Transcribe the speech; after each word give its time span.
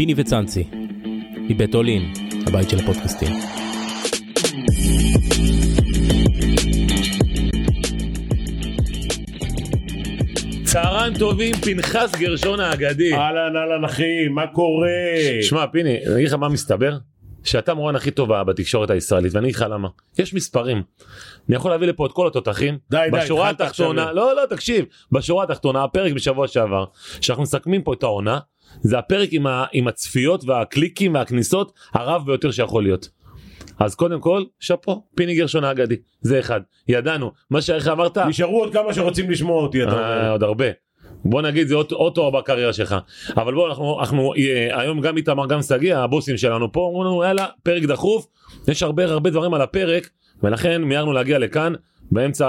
פיני 0.00 0.14
וצאנצי, 0.16 0.64
מבית 1.48 1.74
אולין, 1.74 2.12
הבית 2.46 2.70
של 2.70 2.78
הפודקאסטים. 2.78 3.28
צהריים 10.64 11.18
טובים, 11.18 11.54
פנחס 11.54 12.12
גרשון 12.16 12.60
האגדי. 12.60 13.14
אהלן 13.14 13.56
אהלן 13.56 13.84
אחי, 13.84 14.28
מה 14.30 14.46
קורה? 14.46 14.88
שמע 15.42 15.66
פיני, 15.66 15.96
אני 16.06 16.14
אגיד 16.14 16.28
לך 16.28 16.34
מה 16.34 16.48
מסתבר? 16.48 16.98
שאתה 17.44 17.74
מורן 17.74 17.96
הכי 17.96 18.10
טובה 18.10 18.44
בתקשורת 18.44 18.90
הישראלית 18.90 19.34
ואני 19.34 19.46
אגיד 19.46 19.56
לך 19.56 19.66
למה 19.70 19.88
יש 20.18 20.34
מספרים 20.34 20.82
אני 21.48 21.56
יכול 21.56 21.70
להביא 21.70 21.86
לפה 21.86 22.06
את 22.06 22.12
כל 22.12 22.26
התותחים 22.26 22.78
די, 22.90 22.96
די, 23.10 23.18
בשורה 23.18 23.50
התחלת 23.50 23.68
התחתונה 23.68 24.02
עכשיו. 24.02 24.14
לא 24.14 24.36
לא 24.36 24.46
תקשיב 24.46 24.84
בשורה 25.12 25.44
התחתונה 25.44 25.84
הפרק 25.84 26.12
בשבוע 26.12 26.48
שעבר 26.48 26.84
שאנחנו 27.20 27.42
מסכמים 27.42 27.82
פה 27.82 27.92
את 27.92 28.02
העונה 28.02 28.38
זה 28.80 28.98
הפרק 28.98 29.28
עם, 29.32 29.46
ה, 29.46 29.64
עם 29.72 29.88
הצפיות 29.88 30.44
והקליקים 30.44 31.14
והכניסות 31.14 31.72
הרב 31.94 32.26
ביותר 32.26 32.50
שיכול 32.50 32.82
להיות. 32.82 33.08
אז 33.78 33.94
קודם 33.94 34.20
כל 34.20 34.44
שאפו 34.60 35.02
פיני 35.14 35.34
גרשון 35.34 35.64
האגדי 35.64 35.96
זה 36.20 36.40
אחד 36.40 36.60
ידענו 36.88 37.32
מה 37.50 37.62
שאיך 37.62 37.88
אמרת 37.88 38.18
נשארו 38.18 38.60
עוד 38.60 38.72
כמה 38.72 38.94
שרוצים 38.94 39.30
לשמוע 39.30 39.62
אותי, 39.62 39.82
אתה 39.82 39.92
אה, 39.92 40.16
אומר. 40.16 40.30
עוד 40.30 40.42
הרבה. 40.42 40.66
בוא 41.24 41.42
נגיד 41.42 41.68
זה 41.68 41.74
אוטו, 41.74 41.96
אוטו 41.96 42.30
בקריירה 42.30 42.72
שלך 42.72 42.96
אבל 43.36 43.54
בוא 43.54 43.68
אנחנו 43.68 44.00
אנחנו 44.00 44.34
אה, 44.34 44.80
היום 44.80 45.00
גם 45.00 45.16
איתמר 45.16 45.46
גם 45.46 45.62
שגיא 45.62 45.96
הבוסים 45.96 46.36
שלנו 46.36 46.72
פה 46.72 46.80
אומרים 46.80 47.06
לנו 47.06 47.24
יאללה 47.24 47.46
פרק 47.62 47.82
דחוף 47.82 48.26
יש 48.68 48.82
הרבה 48.82 49.04
הרבה 49.04 49.30
דברים 49.30 49.54
על 49.54 49.62
הפרק 49.62 50.10
ולכן 50.42 50.82
מיהרנו 50.82 51.12
להגיע 51.12 51.38
לכאן 51.38 51.72
באמצע 52.10 52.46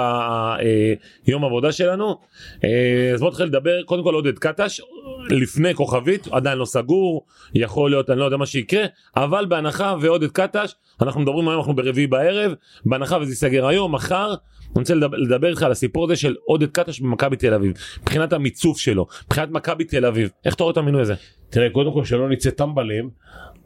אה, 0.60 0.94
יום 1.28 1.46
עבודה 1.46 1.72
שלנו. 1.72 2.18
אה, 2.64 3.12
אז 3.14 3.20
בוא 3.20 3.30
נתחיל 3.30 3.46
לדבר 3.46 3.84
קודם 3.84 4.04
כל 4.04 4.14
עודד 4.14 4.40
קטש 4.40 4.82
לפני 5.30 5.74
כוכבית 5.76 6.28
עדיין 6.32 6.58
לא 6.58 6.66
סגור 6.66 7.26
יכול 7.54 7.90
להיות 7.90 8.10
אני 8.10 8.20
לא 8.20 8.26
יודע 8.26 8.38
מה 8.38 8.46
שיקרה 8.46 8.84
אבל 9.16 9.46
בהנחה 9.46 9.96
ועודד 10.02 10.32
קטש 10.32 10.74
אנחנו 11.02 11.22
מדברים 11.22 11.48
היום 11.48 11.60
אנחנו 11.60 11.76
ברביעי 11.76 12.08
בערב 12.08 12.54
בהנחה 12.86 13.18
וזה 13.18 13.32
ייסגר 13.32 13.68
היום 13.68 13.96
מחר 13.96 14.34
אני 14.76 14.80
רוצה 14.80 14.96
לדבר, 14.96 15.18
לדבר 15.18 15.50
איתך 15.50 15.64
על 15.64 15.72
הסיפור 15.72 16.06
הזה 16.06 16.16
של 16.16 16.36
עודד 16.46 16.72
קטש 16.72 17.00
במכבי 17.00 17.36
תל 17.36 17.54
אביב 17.54 17.74
מבחינת 18.02 18.34
המיצוף 18.34 18.78
שלו 18.78 19.08
מבחינת 19.26 19.50
מכבי 19.52 19.84
תל 19.84 20.06
אביב. 20.06 20.30
איך 20.46 20.56
אתה 20.56 20.64
רואה 20.64 20.72
את 20.72 20.78
המינוי 20.78 21.02
הזה? 21.02 21.14
תראה, 21.50 21.70
קודם 21.70 21.94
כל 21.94 22.06
שלא 22.06 22.30
נצא 22.30 22.50
טמבלים, 22.50 23.10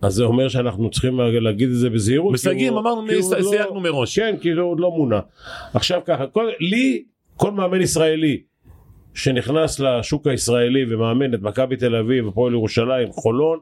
אז 0.02 0.14
זה 0.14 0.24
אומר 0.24 0.48
שאנחנו 0.48 0.90
צריכים 0.90 1.20
להגיד 1.20 1.70
את 1.70 1.76
זה 1.76 1.90
בזהירות. 1.90 2.34
מסייגים 2.34 2.74
אמרנו 2.78 3.08
לא- 3.08 3.22
סייגנו 3.50 3.80
מראש 3.80 4.20
כן, 4.20 4.36
כי 4.42 4.52
הוא 4.52 4.72
עוד 4.72 4.80
לא 4.80 4.92
מונה. 4.92 5.20
עכשיו 5.74 6.02
ככה, 6.06 6.28
כל- 6.28 6.52
לי, 6.60 7.04
כל 7.38 7.52
מאמן 7.52 7.82
ישראלי 7.82 8.42
שנכנס 9.14 9.80
לשוק 9.80 10.28
הישראלי 10.28 10.94
ומאמן 10.94 11.34
את 11.34 11.42
מכבי 11.42 11.76
תל 11.76 11.96
אביב, 11.96 12.28
הפועל 12.28 12.54
ירושלים, 12.54 13.12
חולון, 13.12 13.60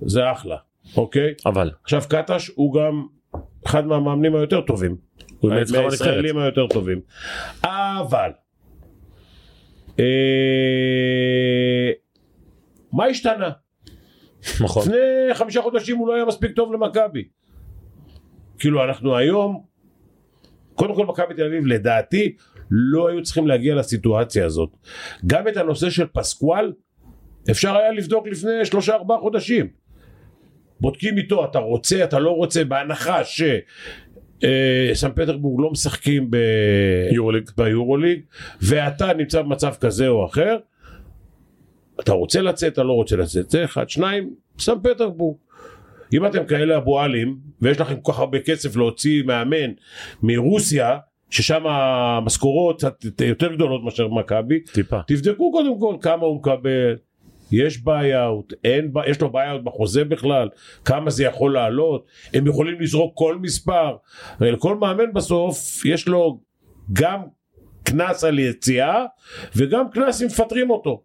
זה 0.00 0.32
אחלה, 0.32 0.56
אוקיי? 0.96 1.34
אבל 1.46 1.70
עכשיו 1.82 2.02
קטש 2.08 2.50
הוא 2.54 2.74
גם 2.74 3.06
אחד 3.66 3.86
מהמאמנים 3.86 4.34
היותר 4.36 4.60
טובים. 4.60 4.96
הוא 5.40 5.50
לך 5.50 5.56
בנבחרת 5.58 5.84
מהישראלים 5.84 6.38
היותר 6.38 6.66
טובים. 6.66 7.00
אבל 7.64 8.30
אה, 9.98 10.04
מה 12.92 13.04
השתנה? 13.04 13.50
נכון 14.60 14.82
לפני 14.82 15.34
חמישה 15.34 15.62
חודשים 15.62 15.96
הוא 15.96 16.08
לא 16.08 16.14
היה 16.14 16.24
מספיק 16.24 16.52
טוב 16.52 16.72
למכבי. 16.72 17.24
כאילו 18.58 18.84
אנחנו 18.84 19.16
היום, 19.16 19.62
קודם 20.74 20.94
כל 20.94 21.06
מכבי 21.06 21.34
תל 21.34 21.44
אביב 21.44 21.66
לדעתי 21.66 22.36
לא 22.70 23.08
היו 23.08 23.22
צריכים 23.22 23.46
להגיע 23.46 23.74
לסיטואציה 23.74 24.46
הזאת. 24.46 24.70
גם 25.26 25.48
את 25.48 25.56
הנושא 25.56 25.90
של 25.90 26.06
פסקואל 26.12 26.72
אפשר 27.50 27.76
היה 27.76 27.92
לבדוק 27.92 28.26
לפני 28.26 28.64
שלושה 28.64 28.94
ארבעה 28.94 29.18
חודשים. 29.18 29.68
בודקים 30.80 31.18
איתו 31.18 31.44
אתה 31.44 31.58
רוצה 31.58 32.04
אתה 32.04 32.18
לא 32.18 32.30
רוצה 32.30 32.64
בהנחה 32.64 33.24
ש... 33.24 33.42
אה, 34.44 34.90
סן 34.94 35.10
פטרבורג 35.12 35.60
לא 35.60 35.70
משחקים 35.70 36.30
ב... 36.30 36.36
ביורוליג 37.56 38.20
ואתה 38.62 39.12
נמצא 39.12 39.42
במצב 39.42 39.74
כזה 39.80 40.08
או 40.08 40.26
אחר 40.26 40.56
אתה 42.00 42.12
רוצה 42.12 42.42
לצאת 42.42 42.72
אתה 42.72 42.82
לא 42.82 42.92
רוצה 42.92 43.16
לצאת. 43.16 43.50
זה 43.50 43.64
אחד. 43.64 43.90
שניים 43.90 44.34
סן 44.58 44.80
פטרבורג 44.82 45.36
אם 46.12 46.26
אתם 46.26 46.46
כאלה 46.46 46.76
אבו 46.76 47.00
עלים 47.00 47.36
ויש 47.62 47.80
לכם 47.80 48.00
כל 48.00 48.12
כך 48.12 48.18
הרבה 48.18 48.40
כסף 48.40 48.76
להוציא 48.76 49.22
מאמן 49.22 49.70
מרוסיה 50.22 50.98
ששם 51.30 51.66
המשכורות 51.66 52.82
יותר 53.20 53.54
גדולות 53.54 53.84
מאשר 53.84 54.08
מכבי 54.08 54.60
טיפה. 54.60 55.00
תבדקו 55.06 55.52
קודם 55.52 55.80
כל 55.80 55.96
כמה 56.00 56.26
הוא 56.26 56.36
מקבל. 56.36 56.96
יש 57.52 57.84
buyout, 57.84 58.52
אין, 58.64 58.92
יש 59.06 59.20
לו 59.20 59.32
buyout 59.32 59.62
בחוזה 59.64 60.04
בכלל, 60.04 60.48
כמה 60.84 61.10
זה 61.10 61.24
יכול 61.24 61.54
לעלות, 61.54 62.06
הם 62.34 62.46
יכולים 62.46 62.80
לזרוק 62.80 63.12
כל 63.14 63.38
מספר, 63.38 63.96
הרי 64.40 64.52
לכל 64.52 64.76
מאמן 64.76 65.12
בסוף 65.12 65.84
יש 65.84 66.08
לו 66.08 66.40
גם 66.92 67.20
קנס 67.82 68.24
על 68.24 68.38
יציאה 68.38 69.04
וגם 69.56 69.90
קנס 69.90 70.22
אם 70.22 70.26
מפטרים 70.26 70.70
אותו. 70.70 71.02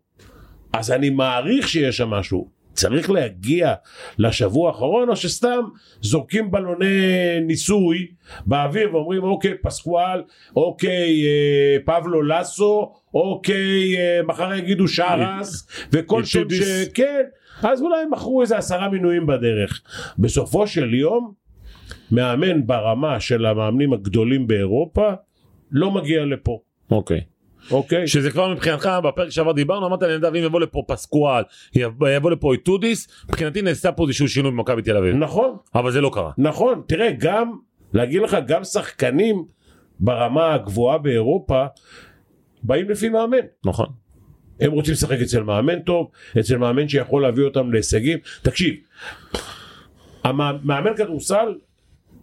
אז 0.74 0.92
אני 0.92 1.10
מעריך 1.10 1.68
שיש 1.68 1.98
שם 1.98 2.10
משהו. 2.10 2.64
צריך 2.74 3.10
להגיע 3.10 3.74
לשבוע 4.18 4.70
האחרון 4.70 5.10
או 5.10 5.16
שסתם 5.16 5.62
זורקים 6.02 6.52
בלוני 6.52 6.86
ניסוי 7.42 8.08
באוויר 8.46 8.96
ואומרים 8.96 9.24
אוקיי 9.24 9.54
פסקואל, 9.62 10.22
אוקיי 10.56 11.26
אה, 11.26 11.78
פבלו 11.86 12.22
לסו, 12.22 12.94
אוקיי 13.14 13.98
אה, 13.98 14.20
מחר 14.24 14.54
יגידו 14.54 14.88
שרס 14.88 15.68
וכל 15.92 16.24
שם 16.24 16.50
ש... 16.50 16.62
כן, 16.94 17.22
אז 17.64 17.82
אולי 17.82 18.06
מכרו 18.12 18.42
איזה 18.42 18.58
עשרה 18.58 18.90
מינויים 18.90 19.26
בדרך. 19.26 19.82
בסופו 20.20 20.68
של 20.68 20.94
יום 20.94 21.34
מאמן 22.12 22.68
ברמה 22.68 23.20
של 23.20 23.46
המאמנים 23.46 23.94
הגדולים 23.94 24.48
באירופה 24.48 25.12
לא 25.72 25.92
מגיע 25.92 26.26
לפה, 26.26 26.60
אוקיי 26.92 27.22
אוקיי? 27.72 28.08
שזה 28.08 28.32
כבר 28.32 28.50
מבחינתך 28.54 28.90
בפרק 29.04 29.30
שעבר 29.30 29.52
דיברנו 29.52 29.88
אמרת 29.88 30.04
לנדב 30.04 30.36
אם 30.36 30.44
יבוא 30.44 30.60
לפה 30.60 30.84
פסקואל 30.88 31.44
יבוא 31.76 32.32
לפה 32.32 32.54
איטודיס 32.54 33.08
מבחינתי 33.30 33.62
נעשה 33.62 33.92
פה 33.92 34.04
איזשהו 34.04 34.28
שינוי 34.28 34.52
במכבי 34.52 34.82
תל 34.82 34.98
אביב 34.98 35.16
נכון, 35.16 35.56
אבל 35.76 35.92
זה 35.92 36.02
לא 36.02 36.12
קרה 36.14 36.32
נכון, 36.38 36.82
תראה, 36.88 37.10
גם, 37.20 37.52
להגיד 37.94 38.22
לך, 38.22 38.38
גם 38.48 38.64
שחקנים 38.64 39.46
ברמה 40.00 40.54
הגבוהה 40.54 40.98
באירופה 40.98 41.66
באים 42.64 42.90
לפי 42.90 43.10
מאמן. 43.10 43.38
נכון 43.66 43.86
הם 44.60 44.72
רוצים 44.72 44.94
לשחק 44.94 45.18
אצל 45.22 45.44
מאמן 45.44 45.80
טוב, 45.80 46.12
אצל 46.40 46.58
מאמן 46.58 46.88
שיכול 46.88 47.22
להביא 47.22 47.44
אותם 47.44 47.72
להישגים. 47.72 48.18
תקשיב, 48.42 48.76
המא- 50.24 50.60
מאמן 50.64 50.96
כדורסל 50.98 51.56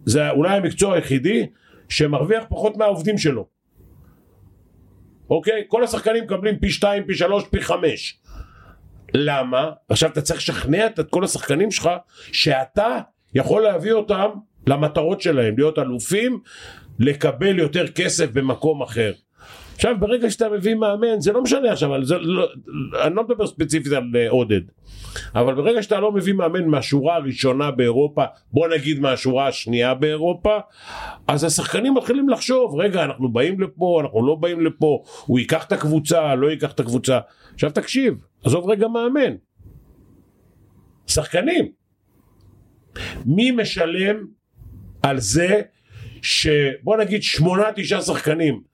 זה 0.04 0.30
אולי 0.30 0.56
המקצוע 0.56 0.94
היחידי 0.94 1.46
שמרוויח 1.88 2.44
פחות 2.48 2.76
מהעובדים 2.76 3.18
שלו. 3.18 3.46
אוקיי? 5.30 5.64
כל 5.68 5.84
השחקנים 5.84 6.24
מקבלים 6.24 6.58
פי 6.58 6.70
שתיים, 6.70 7.04
פי 7.04 7.14
שלוש, 7.14 7.44
פי 7.50 7.60
חמש. 7.60 8.18
למה? 9.14 9.70
עכשיו 9.88 10.10
אתה 10.10 10.22
צריך 10.22 10.40
לשכנע 10.40 10.86
את 10.86 11.00
כל 11.10 11.24
השחקנים 11.24 11.70
שלך 11.70 11.90
שאתה 12.32 12.98
יכול 13.34 13.62
להביא 13.62 13.92
אותם 13.92 14.28
למטרות 14.66 15.20
שלהם, 15.20 15.54
להיות 15.56 15.78
אלופים, 15.78 16.40
לקבל 16.98 17.58
יותר 17.58 17.88
כסף 17.88 18.30
במקום 18.32 18.82
אחר. 18.82 19.12
עכשיו 19.80 19.94
ברגע 20.00 20.30
שאתה 20.30 20.48
מביא 20.48 20.74
מאמן 20.74 21.20
זה 21.20 21.32
לא 21.32 21.42
משנה 21.42 21.72
עכשיו 21.72 22.04
זה 22.04 22.18
לא, 22.18 22.46
אני 23.02 23.14
לא 23.14 23.24
מדבר 23.24 23.46
ספציפית 23.46 23.92
על 23.92 24.02
אה, 24.16 24.30
עודד 24.30 24.60
אבל 25.34 25.54
ברגע 25.54 25.82
שאתה 25.82 26.00
לא 26.00 26.12
מביא 26.12 26.32
מאמן 26.32 26.66
מהשורה 26.66 27.16
הראשונה 27.16 27.70
באירופה 27.70 28.24
בוא 28.52 28.68
נגיד 28.68 29.00
מהשורה 29.00 29.48
השנייה 29.48 29.94
באירופה 29.94 30.58
אז 31.28 31.44
השחקנים 31.44 31.94
מתחילים 31.94 32.28
לחשוב 32.28 32.80
רגע 32.80 33.04
אנחנו 33.04 33.32
באים 33.32 33.60
לפה 33.60 34.00
אנחנו 34.02 34.26
לא 34.26 34.34
באים 34.34 34.60
לפה 34.60 35.02
הוא 35.26 35.38
ייקח 35.38 35.64
את 35.64 35.72
הקבוצה 35.72 36.34
לא 36.34 36.50
ייקח 36.50 36.72
את 36.72 36.80
הקבוצה. 36.80 37.18
עכשיו 37.54 37.70
תקשיב 37.70 38.14
עזוב 38.44 38.70
רגע 38.70 38.88
מאמן. 38.88 39.34
שחקנים. 41.06 41.72
מי 43.26 43.50
משלם 43.50 44.16
על 45.02 45.20
זה 45.20 45.60
שבוא 46.22 46.96
נגיד 46.96 47.22
שמונה 47.22 47.64
תשעה 47.76 48.00
שחקנים 48.00 48.70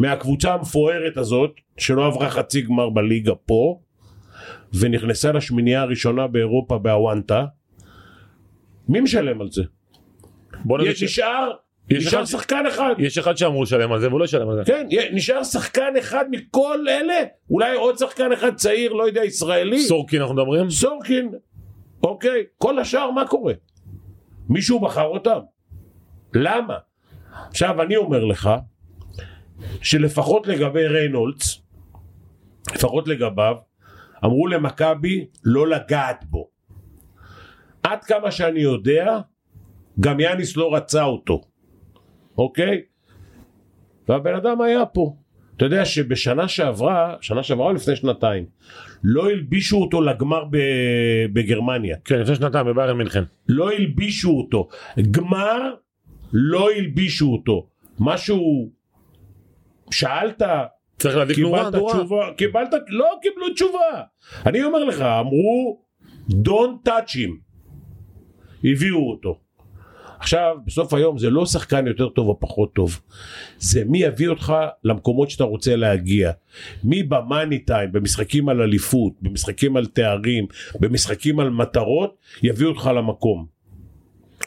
מהקבוצה 0.00 0.54
המפוארת 0.54 1.16
הזאת 1.16 1.50
שלא 1.78 2.06
עברה 2.06 2.30
חצי 2.30 2.62
גמר 2.62 2.90
בליגה 2.90 3.34
פה 3.34 3.80
ונכנסה 4.74 5.32
לשמינייה 5.32 5.82
הראשונה 5.82 6.26
באירופה 6.26 6.78
בהוואנטה 6.78 7.44
מי 8.88 9.00
משלם 9.00 9.40
על 9.40 9.48
זה? 9.50 9.62
בוא 10.64 10.78
נגיד 10.78 10.90
יש 10.92 11.00
ש- 11.00 11.02
נשאר 11.02 11.50
יש 11.90 12.06
נשאר 12.06 12.18
אחד- 12.18 12.24
שחקן 12.30 12.64
אחד. 12.68 12.94
יש 12.98 13.18
אחד 13.18 13.36
שאמור 13.36 13.62
לשלם 13.62 13.92
על 13.92 14.00
זה 14.00 14.08
והוא 14.08 14.20
לא 14.20 14.24
ישלם 14.24 14.48
על 14.48 14.56
זה. 14.56 14.64
כן 14.64 14.86
נשאר 15.12 15.44
שחקן 15.44 15.92
אחד 15.98 16.24
מכל 16.30 16.86
אלה. 16.88 17.14
אולי 17.50 17.74
עוד 17.76 17.98
שחקן 17.98 18.32
אחד 18.32 18.54
צעיר 18.54 18.92
לא 18.92 19.04
יודע 19.06 19.24
ישראלי. 19.24 19.80
סורקין 19.80 20.20
אנחנו 20.20 20.34
מדברים? 20.34 20.70
סורקין. 20.70 21.30
אוקיי 22.02 22.44
כל 22.58 22.78
השאר 22.78 23.10
מה 23.10 23.26
קורה? 23.26 23.52
מישהו 24.48 24.80
בחר 24.80 25.06
אותם? 25.06 25.38
למה? 26.34 26.74
עכשיו 27.48 27.82
אני 27.82 27.96
אומר 27.96 28.24
לך 28.24 28.50
שלפחות 29.82 30.46
לגבי 30.46 30.86
ריינולדס 30.86 31.62
לפחות 32.74 33.08
לגביו 33.08 33.56
אמרו 34.24 34.46
למכבי 34.46 35.26
לא 35.44 35.68
לגעת 35.68 36.24
בו 36.24 36.48
עד 37.82 38.04
כמה 38.04 38.30
שאני 38.30 38.60
יודע, 38.60 39.18
גם 40.00 40.20
יאניס 40.20 40.56
לא 40.56 40.74
רצה 40.74 41.04
אותו, 41.04 41.40
אוקיי? 42.38 42.82
והבן 44.08 44.34
אדם 44.34 44.60
היה 44.60 44.86
פה. 44.86 45.16
אתה 45.56 45.64
יודע 45.64 45.84
שבשנה 45.84 46.48
שעברה, 46.48 47.14
שנה 47.20 47.42
שעברה 47.42 47.66
או 47.66 47.72
לפני 47.72 47.96
שנתיים, 47.96 48.44
לא 49.04 49.30
הלבישו 49.30 49.76
אותו 49.76 50.00
לגמר 50.00 50.44
ב- 50.50 51.26
בגרמניה. 51.32 51.96
כן, 52.04 52.18
לפני 52.18 52.34
שנתיים 52.34 52.66
בביירן 52.66 52.96
מינכן. 52.96 53.22
לא 53.48 53.70
הלבישו 53.70 54.30
אותו. 54.30 54.68
גמר, 55.10 55.74
לא 56.32 56.70
הלבישו 56.70 57.32
אותו. 57.32 57.66
משהו... 57.98 58.70
שאלת, 59.90 60.42
צריך 60.98 61.16
להדליק 61.16 61.38
נורה 61.38 61.58
קיבלת 61.58 61.74
אדורה. 61.74 61.94
תשובה, 61.94 62.26
קיבלת, 62.36 62.74
לא 62.88 63.18
קיבלו 63.22 63.54
תשובה. 63.54 64.02
אני 64.46 64.62
אומר 64.62 64.84
לך, 64.84 65.00
אמרו, 65.00 65.80
Don't 66.30 66.88
touch 66.88 67.14
him. 67.14 67.30
הביאו 68.64 69.10
אותו. 69.10 69.38
עכשיו, 70.18 70.56
בסוף 70.66 70.94
היום 70.94 71.18
זה 71.18 71.30
לא 71.30 71.46
שחקן 71.46 71.86
יותר 71.86 72.08
טוב 72.08 72.28
או 72.28 72.40
פחות 72.40 72.74
טוב, 72.74 73.00
זה 73.58 73.84
מי 73.84 73.98
יביא 73.98 74.28
אותך 74.28 74.52
למקומות 74.84 75.30
שאתה 75.30 75.44
רוצה 75.44 75.76
להגיע. 75.76 76.32
מי 76.84 77.02
במאני 77.02 77.58
טיים, 77.58 77.92
במשחקים 77.92 78.48
על 78.48 78.60
אליפות, 78.60 79.12
במשחקים 79.22 79.76
על 79.76 79.86
תארים, 79.86 80.46
במשחקים 80.80 81.40
על 81.40 81.50
מטרות, 81.50 82.16
יביא 82.42 82.66
אותך 82.66 82.90
למקום. 82.96 83.46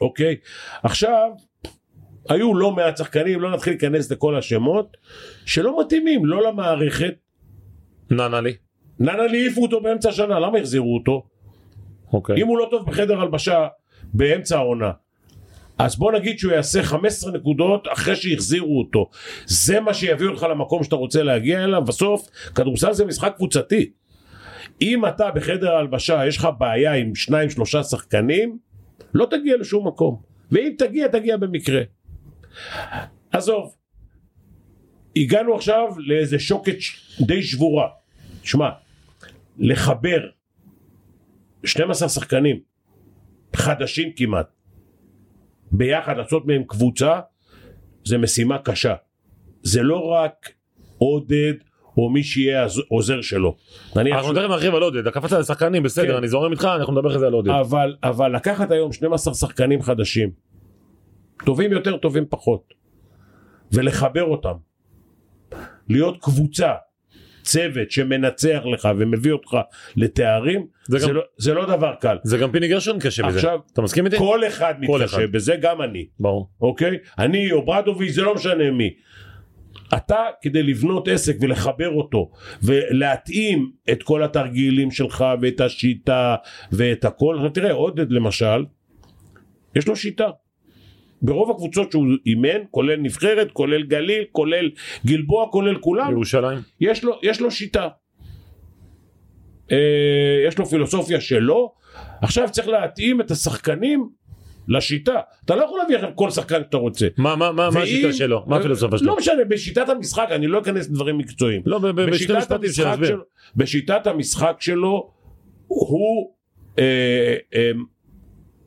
אוקיי? 0.02 0.36
עכשיו, 0.84 1.30
היו 2.30 2.56
לא 2.56 2.72
מעט 2.72 2.98
שחקנים, 2.98 3.42
לא 3.42 3.52
נתחיל 3.52 3.74
להיכנס 3.74 4.12
לכל 4.12 4.36
השמות, 4.36 4.98
שלא 5.46 5.80
מתאימים, 5.82 6.26
לא 6.26 6.44
למערכת. 6.48 7.14
ננלי. 8.12 8.54
ננלי 9.00 9.42
העיפו 9.42 9.62
אותו 9.62 9.82
באמצע 9.82 10.10
השנה, 10.10 10.40
למה 10.40 10.58
החזירו 10.58 10.96
אותו? 10.96 11.24
אוקיי. 12.14 12.42
אם 12.42 12.48
הוא 12.48 12.58
לא 12.58 12.68
טוב 12.72 12.86
בחדר 12.86 13.22
הלבשה 13.22 13.68
באמצע 14.14 14.58
העונה, 14.58 14.92
אז 15.78 15.96
בוא 15.96 16.12
נגיד 16.12 16.40
שהוא 16.40 16.52
יעשה 16.52 16.84
15 16.84 17.32
נקודות 17.32 17.88
אחרי 17.94 18.16
שהחזירו 18.16 18.80
אותו. 18.80 19.10
זה 19.46 19.80
מה 19.80 19.94
שיביא 19.94 20.28
אותך 20.28 20.44
למקום 20.44 20.84
שאתה 20.84 20.96
רוצה 20.96 21.24
להגיע 21.24 21.64
אליו. 21.64 21.82
בסוף, 21.86 22.30
כדורסל 22.56 22.94
זה 22.94 23.06
משחק 23.06 23.34
קבוצתי. 23.38 23.92
אם 24.82 25.06
אתה 25.06 25.32
בחדר 25.32 25.76
ההלבשה, 25.76 26.28
יש 26.28 26.38
לך 26.38 26.48
בעיה 26.58 26.94
עם 26.94 27.16
שניים 27.16 27.50
שלושה 27.50 27.84
שחקנים, 27.84 28.58
לא 29.14 29.28
תגיע 29.32 29.58
לשום 29.58 29.88
מקום. 29.88 30.22
ואם 30.52 30.72
תגיע, 30.78 31.08
תגיע 31.08 31.38
במקרה. 31.38 31.82
עזוב, 33.32 33.76
הגענו 35.16 35.56
עכשיו 35.56 35.86
לאיזה 35.98 36.40
שוקת 36.40 36.78
די 37.22 37.44
שבורה. 37.44 37.88
שמע, 38.44 38.70
לחבר 39.58 40.20
12 41.64 42.10
שחקנים 42.10 42.60
חדשים 43.56 44.12
כמעט 44.16 44.48
ביחד 45.72 46.18
לעשות 46.18 46.46
מהם 46.46 46.64
קבוצה 46.64 47.20
זה 48.04 48.18
משימה 48.18 48.58
קשה 48.58 48.94
זה 49.64 49.84
לא 49.84 50.00
רק 50.00 50.50
עודד 50.98 51.54
או 51.98 52.10
מי 52.10 52.24
שיהיה 52.24 52.68
עוזר 52.88 53.22
שלו 53.22 53.56
אנחנו 53.96 54.34
תכף 54.34 54.50
נרחיב 54.50 54.76
על 54.76 54.84
עודד, 54.84 55.10
קפצת 55.10 55.34
על 55.34 55.44
שחקנים, 55.44 55.84
בסדר, 55.84 56.08
כן. 56.08 56.16
אני 56.16 56.28
זורם 56.28 56.52
איתך, 56.52 56.68
אנחנו 56.80 56.94
נדבר 56.94 57.10
אחרי 57.10 57.20
זה 57.20 57.28
על 57.28 57.34
עודד. 57.34 57.52
אבל, 57.52 57.96
אבל 58.04 58.36
לקחת 58.36 58.72
היום 58.72 58.94
12 58.94 59.34
שחקנים 59.34 59.82
חדשים 59.82 60.32
טובים 61.44 61.72
יותר 61.72 61.98
טובים 61.98 62.26
פחות 62.30 62.74
ולחבר 63.72 64.24
אותם 64.24 64.54
להיות 65.90 66.18
קבוצה 66.22 66.72
צוות 67.42 67.92
שמנצח 67.92 68.62
לך 68.74 68.88
ומביא 68.98 69.32
אותך 69.32 69.58
לתארים 69.96 70.68
זה 70.88 71.00
זה, 71.00 71.08
גם- 71.08 71.14
לא, 71.16 71.22
זה 71.38 71.54
לא 71.54 71.66
דבר 71.66 71.94
קל 72.00 72.18
זה 72.24 72.38
גם 72.38 72.52
פיני 72.52 72.68
גרשון 72.68 73.00
קשה 73.00 73.24
בזה. 73.28 73.38
עכשיו, 73.38 73.60
אתה 73.74 73.82
מסכים 73.82 74.06
איתי? 74.06 74.18
כל 74.18 74.48
אחד 74.48 74.74
כל 74.88 75.00
מתקשה 75.00 75.18
אחד. 75.18 75.32
בזה 75.32 75.56
גם 75.62 75.82
אני 75.82 76.08
ברור. 76.20 76.50
אוקיי 76.62 76.98
אני 77.20 77.52
או 77.52 77.66
ברדוביץ' 77.66 78.12
זה 78.12 78.22
לא 78.22 78.36
משנה 78.36 78.72
מי 78.72 78.94
אתה 79.98 80.26
כדי 80.42 80.64
לבנות 80.64 81.08
עסק 81.08 81.36
ולחבר 81.42 81.90
אותו 81.90 82.32
ולהתאים 82.64 83.72
את 83.92 84.04
כל 84.04 84.24
התרגילים 84.24 84.92
שלך 84.92 85.26
ואת 85.42 85.62
השיטה 85.62 86.36
ואת 86.72 87.06
הכל 87.06 87.38
תראה 87.54 87.72
עודד 87.72 88.12
למשל 88.12 88.66
יש 89.76 89.88
לו 89.88 89.96
שיטה 89.96 90.28
ברוב 91.24 91.52
הקבוצות 91.52 91.92
שהוא 91.92 92.06
אימן 92.26 92.60
כולל 92.72 92.96
נבחרת 92.96 93.52
כולל 93.52 93.84
גליל 93.84 94.24
כולל 94.32 94.70
גלבוע 95.06 95.48
כולל 95.52 95.78
כולם 95.80 96.12
ירושלים. 96.12 96.60
יש 96.82 97.04
לו, 97.04 97.20
יש 97.24 97.42
לו 97.42 97.52
שיטה. 97.52 97.88
אה, 99.72 99.78
יש 100.48 100.58
לו 100.58 100.66
פילוסופיה 100.66 101.22
שלו, 101.22 101.74
עכשיו 102.22 102.48
צריך 102.52 102.68
להתאים 102.68 103.22
את 103.22 103.32
השחקנים 103.32 104.10
לשיטה. 104.68 105.14
אתה 105.46 105.56
לא 105.56 105.64
יכול 105.64 105.80
להביא 105.80 105.96
עכשיו 105.96 106.10
כל 106.16 106.30
שחקן 106.30 106.62
שאתה 106.64 106.78
רוצה. 106.78 107.08
מה 107.18 107.36
מה 107.36 107.52
מה 107.52 107.70
מה 107.70 107.70
ואם- 107.74 107.84
השיטה 107.84 108.14
שלו? 108.14 108.44
מה 108.48 108.58
הפילוסופיה 108.58 108.98
שלו? 108.98 109.08
לא 109.08 109.18
משנה, 109.18 109.44
בשיטת 109.50 109.90
המשחק, 109.90 110.28
אני 110.32 110.48
לא 110.48 110.60
אכנס 110.60 110.90
לדברים 110.90 111.18
מקצועיים. 111.18 111.62
לא, 111.66 111.80
ב- 111.80 111.88
ב- 111.88 112.02
בשתי 112.02 112.12
בשיטת 112.12 112.36
משפטים 112.38 112.56
המשחק 112.64 112.84
שנסביר. 112.84 113.08
שלו- 113.08 113.24
בשיטת 113.56 114.08
המשחק 114.08 114.56
שלו, 114.60 115.12
הוא, 115.68 116.34
אה, 116.80 116.84
אה, 117.56 117.72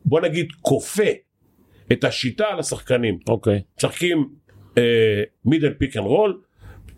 בוא 0.04 0.20
נגיד, 0.20 0.46
כופה 0.60 1.02
את 1.92 2.04
השיטה 2.04 2.44
על 2.46 2.58
השחקנים. 2.58 3.18
אוקיי. 3.28 3.62
משחקים 3.78 4.28
middle 5.44 5.72
pick 5.78 5.96
and 5.96 6.06
roll, 6.06 6.40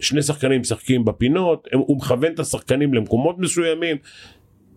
שני 0.00 0.22
שחקנים 0.22 0.60
משחקים 0.60 1.04
בפינות, 1.04 1.68
הם- 1.72 1.78
הוא 1.78 1.96
מכוון 1.96 2.32
את 2.32 2.38
השחקנים 2.38 2.94
למקומות 2.94 3.38
מסוימים, 3.38 3.96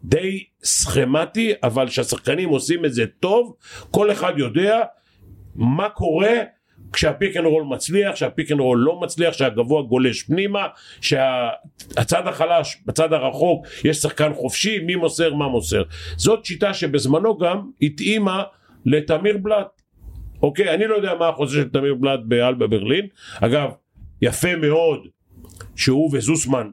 די 0.04 0.44
סכמטי, 0.64 1.54
אבל 1.64 1.88
שהשחקנים 1.88 2.50
עושים 2.50 2.86
את 2.86 2.94
זה 2.94 3.06
טוב, 3.20 3.56
כל 3.92 4.12
אחד 4.12 4.34
יודע 4.38 4.80
מה 5.56 5.90
קורה 5.90 6.34
כשה 6.94 7.18
pick 7.18 7.38
and 7.38 7.46
roll 7.46 7.64
מצליח, 7.64 8.14
כשה 8.14 8.35
pick 8.35 8.52
and 8.52 8.60
roll 8.60 8.80
לא 8.80 9.00
מצליח, 9.00 9.34
שהגבוה 9.34 9.84
גולש 9.84 10.24
פנימה, 10.24 10.68
שהצד 11.02 12.28
החלש, 12.28 12.78
בצד 12.86 13.14
הרחוק, 13.14 13.66
יש 13.84 13.98
שחקן 13.98 14.34
חופשי, 14.34 14.80
מי 14.80 14.96
מוסר, 14.96 15.34
מה 15.34 15.48
מוסר. 15.48 15.84
זאת 16.18 16.46
שיטה 16.46 16.74
שבזמנו 16.74 17.38
גם 17.38 17.62
התאימה 17.82 18.44
לתמיר 18.86 19.38
בלאט. 19.38 19.81
אוקיי, 20.44 20.74
אני 20.74 20.88
לא 20.88 20.96
יודע 20.96 21.14
מה 21.20 21.28
החוזה 21.28 21.56
של 21.62 21.70
תמיר 21.70 21.94
בלאט 21.94 22.20
באלבה 22.26 22.68
ברלין. 22.68 23.08
אגב, 23.42 23.70
יפה 24.22 24.56
מאוד 24.56 25.08
שהוא 25.76 26.10
וזוסמן, 26.14 26.68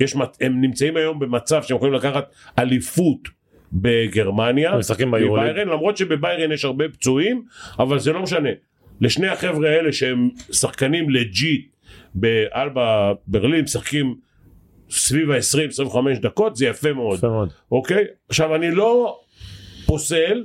יש, 0.00 0.16
הם 0.40 0.60
נמצאים 0.60 0.96
היום 0.96 1.18
במצב 1.18 1.62
שהם 1.62 1.76
יכולים 1.76 1.94
לקחת 1.94 2.30
אליפות 2.58 3.28
בגרמניה. 3.72 4.72
הם 4.72 4.78
משחקים. 4.78 5.10
בביירן, 5.10 5.68
למרות 5.68 5.96
שבביירן 5.96 6.52
יש 6.52 6.64
הרבה 6.64 6.88
פצועים, 6.88 7.44
אבל 7.78 7.98
זה 7.98 8.12
לא 8.12 8.22
משנה. 8.22 8.50
לשני 9.00 9.28
החבר'ה 9.28 9.70
האלה 9.70 9.92
שהם 9.92 10.30
שחקנים 10.52 11.10
לג'יט 11.10 11.66
באלבה 12.14 13.12
ברלין, 13.26 13.64
משחקים 13.64 14.14
סביב 14.90 15.30
ה-20-25 15.30 15.96
דקות, 16.20 16.56
זה 16.56 16.66
יפה 16.66 16.92
מאוד. 16.92 17.18
יפה 17.18 17.28
מאוד. 17.28 17.48
אוקיי? 17.72 18.04
עכשיו 18.28 18.54
אני 18.54 18.70
לא 18.70 19.18
פוסל 19.86 20.44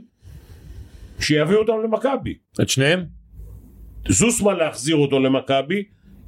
שיביאו 1.22 1.60
אותם 1.60 1.74
למכבי. 1.84 2.34
את 2.62 2.70
שניהם? 2.70 3.06
זוסמן 4.10 4.56
להחזיר 4.56 4.96
אותו 4.96 5.20
למכבי, 5.20 5.84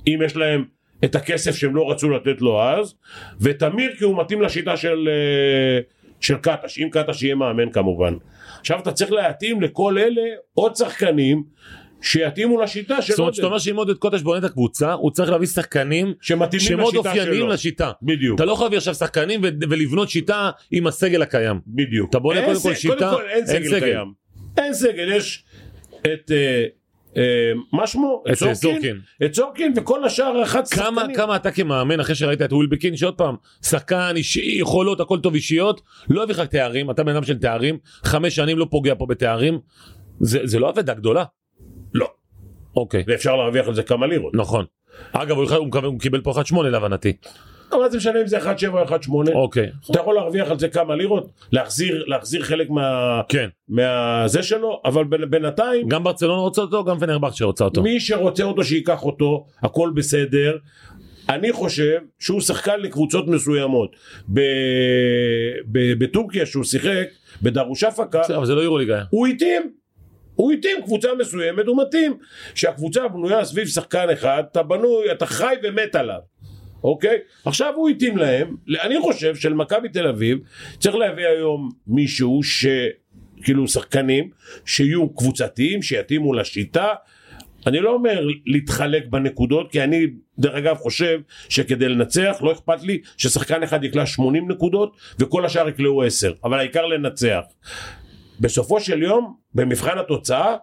אם 0.08 0.20
יש 0.26 0.36
להם 0.36 0.66
את 1.04 1.16
הכסף 1.16 1.56
שהם 1.56 1.76
לא 1.76 1.92
רצו 1.92 2.10
לתת 2.10 2.42
לו 2.42 2.62
אז, 2.62 2.96
ותמיר 3.42 3.92
כי 3.98 4.04
הוא 4.04 4.22
מתאים 4.22 4.42
לשיטה 4.42 4.78
של, 4.78 5.10
אה, 5.12 5.80
של 6.20 6.38
קטש, 6.38 6.80
אם 6.80 6.90
קטש 6.92 7.24
יהיה 7.24 7.36
מאמן 7.36 7.72
כמובן. 7.72 8.14
עכשיו 8.60 8.80
אתה 8.80 8.92
צריך 8.92 9.12
להתאים 9.12 9.62
לכל 9.62 9.98
אלה 9.98 10.22
עוד 10.54 10.76
שחקנים 10.76 11.44
שיתאימו 12.02 12.62
לשיטה 12.62 13.02
של 13.02 13.14
זאת 13.14 13.20
אומרת 13.20 13.34
שאתה 13.34 13.48
אומר 13.48 13.60
שאם 13.60 13.76
עודד 13.76 13.94
קוטש 13.94 14.22
בונה 14.22 14.40
את 14.40 14.44
הקבוצה, 14.44 14.94
הוא 14.94 15.12
צריך 15.12 15.30
להביא 15.30 15.48
שחקנים 15.48 16.14
שמתאימים 16.22 16.68
שמאוד 16.68 16.94
לשיטה 16.96 17.10
אופייניים. 17.10 17.50
לשיטה. 17.50 17.92
בדיוק, 18.02 18.36
אתה 18.36 18.46
לא 18.46 18.52
יכול 18.52 18.66
להביא 18.66 18.78
עכשיו 18.78 18.96
שחקנים 18.96 19.42
ולבנות 19.44 20.10
שיטה 20.10 20.52
עם 20.72 20.88
הסגל 20.88 21.22
הקיים. 21.22 21.60
בדיוק. 21.68 22.10
אתה 22.10 22.20
בונה 22.20 22.46
קודם 22.46 22.60
כל 22.64 22.76
שיטה, 22.76 23.14
אין 23.30 23.46
סגל. 23.46 23.80
קיים. 23.80 24.23
אין 24.58 24.74
סגל, 24.74 25.12
יש 25.12 25.44
את... 26.02 26.32
אה, 26.32 26.66
אה, 27.18 27.52
מה 27.72 27.88
שמו? 27.88 28.24
את 28.32 28.44
אה, 28.44 28.54
זורקין. 28.54 29.00
את 29.26 29.34
זורקין 29.34 29.74
וכל 29.76 30.06
השאר 30.06 30.44
11 30.44 30.86
כמה, 30.86 31.02
שחקנים. 31.02 31.16
כמה 31.16 31.36
אתה 31.36 31.52
כמאמן 31.52 32.00
אחרי 32.00 32.16
שראית 32.16 32.42
את 32.42 32.54
ווילבקין 32.54 32.98
שעוד 32.98 33.18
פעם 33.18 33.36
שחקן 33.62 34.14
אישי 34.16 34.56
יכולות 34.60 35.00
הכל 35.00 35.20
טוב 35.20 35.34
אישיות 35.34 35.82
לא 36.10 36.24
הביא 36.24 36.36
לך 36.36 36.42
תארים 36.42 36.92
אתה 36.92 37.04
בן 37.04 37.16
אדם 37.16 37.24
של 37.24 37.38
תארים 37.38 37.78
חמש 38.04 38.36
שנים 38.36 38.58
לא 38.58 38.68
פוגע 38.70 38.96
פה 38.98 39.06
בתארים 39.06 39.60
זה, 40.20 40.40
זה 40.44 40.60
לא 40.60 40.70
אבדה 40.70 40.94
גדולה 40.94 41.24
לא. 41.94 42.08
אוקיי 42.76 43.04
ואפשר 43.08 43.36
להרוויח 43.36 43.68
על 43.68 43.76
זה 43.76 43.84
כמה 43.84 44.08
לירות. 44.08 44.34
נכון 44.36 44.66
אגב 45.12 45.38
הוא, 45.38 45.72
הוא, 45.84 46.00
קיבל 46.00 46.22
פה 46.22 46.42
1.8 46.52 46.62
להבנתי 46.62 47.14
מה 47.82 47.90
זה 47.90 47.98
משנה 47.98 48.22
אם 48.22 48.28
זה 48.28 48.38
1.7 48.38 48.68
או 48.74 48.84
1.8? 49.28 49.32
אוקיי 49.34 49.70
אתה 49.92 50.00
יכול 50.00 50.16
להרוויח 50.16 50.52
על 50.52 50.60
זה 50.60 50.68
כמה 50.70 50.96
לירות, 50.96 51.28
להחזיר, 51.52 52.04
להחזיר 52.08 52.44
חלק 52.44 52.70
מה, 52.70 53.22
כן 53.30 53.50
מהזה 53.70 54.44
שלו, 54.44 54.82
אבל 54.86 55.04
בינתיים 55.04 55.88
גם 55.88 56.04
ברצלונה 56.04 56.42
רוצה 56.42 56.62
אותו 56.62 56.84
גם 56.84 57.00
פנרבכצ'ה 57.00 57.46
רוצה 57.46 57.64
אותו 57.64 57.82
מי 57.82 58.00
שרוצה 58.00 58.44
אותו 58.44 58.64
שייקח 58.64 59.04
אותו, 59.04 59.46
הכל 59.64 59.92
בסדר. 59.96 60.58
אני 61.30 61.52
חושב 61.52 61.98
שהוא 62.20 62.42
שחקן 62.42 62.80
לקבוצות 62.80 63.28
מסוימות. 63.28 63.96
ב- 64.34 64.40
ב- 65.72 66.04
בטורקיה 66.04 66.46
שהוא 66.46 66.64
שיחק, 66.64 67.08
בדרושפקה, 67.42 68.20
בסדר, 68.20 68.38
אבל 68.38 68.46
זה 68.46 68.56
לא 68.56 68.62
יורוליג 68.62 68.90
היה. 68.90 69.04
הוא 69.10 69.28
התאים. 69.28 69.72
הוא 70.36 70.52
התאים, 70.52 70.82
קבוצה 70.82 71.08
מסוימת 71.20 71.66
הוא 71.68 71.82
מתאים. 71.82 72.18
כשהקבוצה 72.54 73.08
בנויה 73.08 73.46
סביב 73.46 73.68
שחקן 73.68 74.10
אחד, 74.14 74.44
אתה 74.52 74.64
בנוי, 74.64 75.12
אתה 75.12 75.26
חי 75.26 75.56
ומת 75.64 75.96
עליו. 75.96 76.20
אוקיי? 76.84 77.18
עכשיו 77.46 77.74
הוא 77.76 77.90
התאים 77.90 78.18
להם. 78.18 78.56
אני 78.82 79.02
חושב 79.02 79.36
שלמכבי 79.36 79.90
תל 79.90 80.08
אביב 80.08 80.38
צריך 80.80 80.96
להביא 80.96 81.26
היום 81.26 81.70
מישהו 81.88 82.44
ש... 82.44 82.66
כאילו 83.44 83.68
שחקנים 83.68 84.30
שיהיו 84.66 85.10
קבוצתיים, 85.10 85.82
שיתאימו 85.82 86.34
לשיטה. 86.34 86.88
אני 87.68 87.80
לא 87.80 87.94
אומר 87.94 88.28
להתחלק 88.46 89.06
בנקודות, 89.08 89.72
כי 89.72 89.84
אני 89.84 90.08
דרך 90.40 90.56
אגב 90.56 90.76
חושב 90.76 91.20
שכדי 91.50 91.90
לנצח 91.90 92.38
לא 92.42 92.52
אכפת 92.52 92.84
לי 92.84 93.02
ששחקן 93.18 93.64
אחד 93.64 93.84
יקלע 93.84 94.06
80 94.06 94.52
נקודות 94.52 94.98
וכל 95.20 95.46
השאר 95.46 95.70
יקלעו 95.70 96.04
10, 96.04 96.34
אבל 96.44 96.60
העיקר 96.60 96.86
לנצח. 96.86 97.42
בסופו 98.40 98.80
של 98.80 99.04
יום, 99.04 99.36
במבחן 99.54 99.98
התוצאה, 99.98 100.56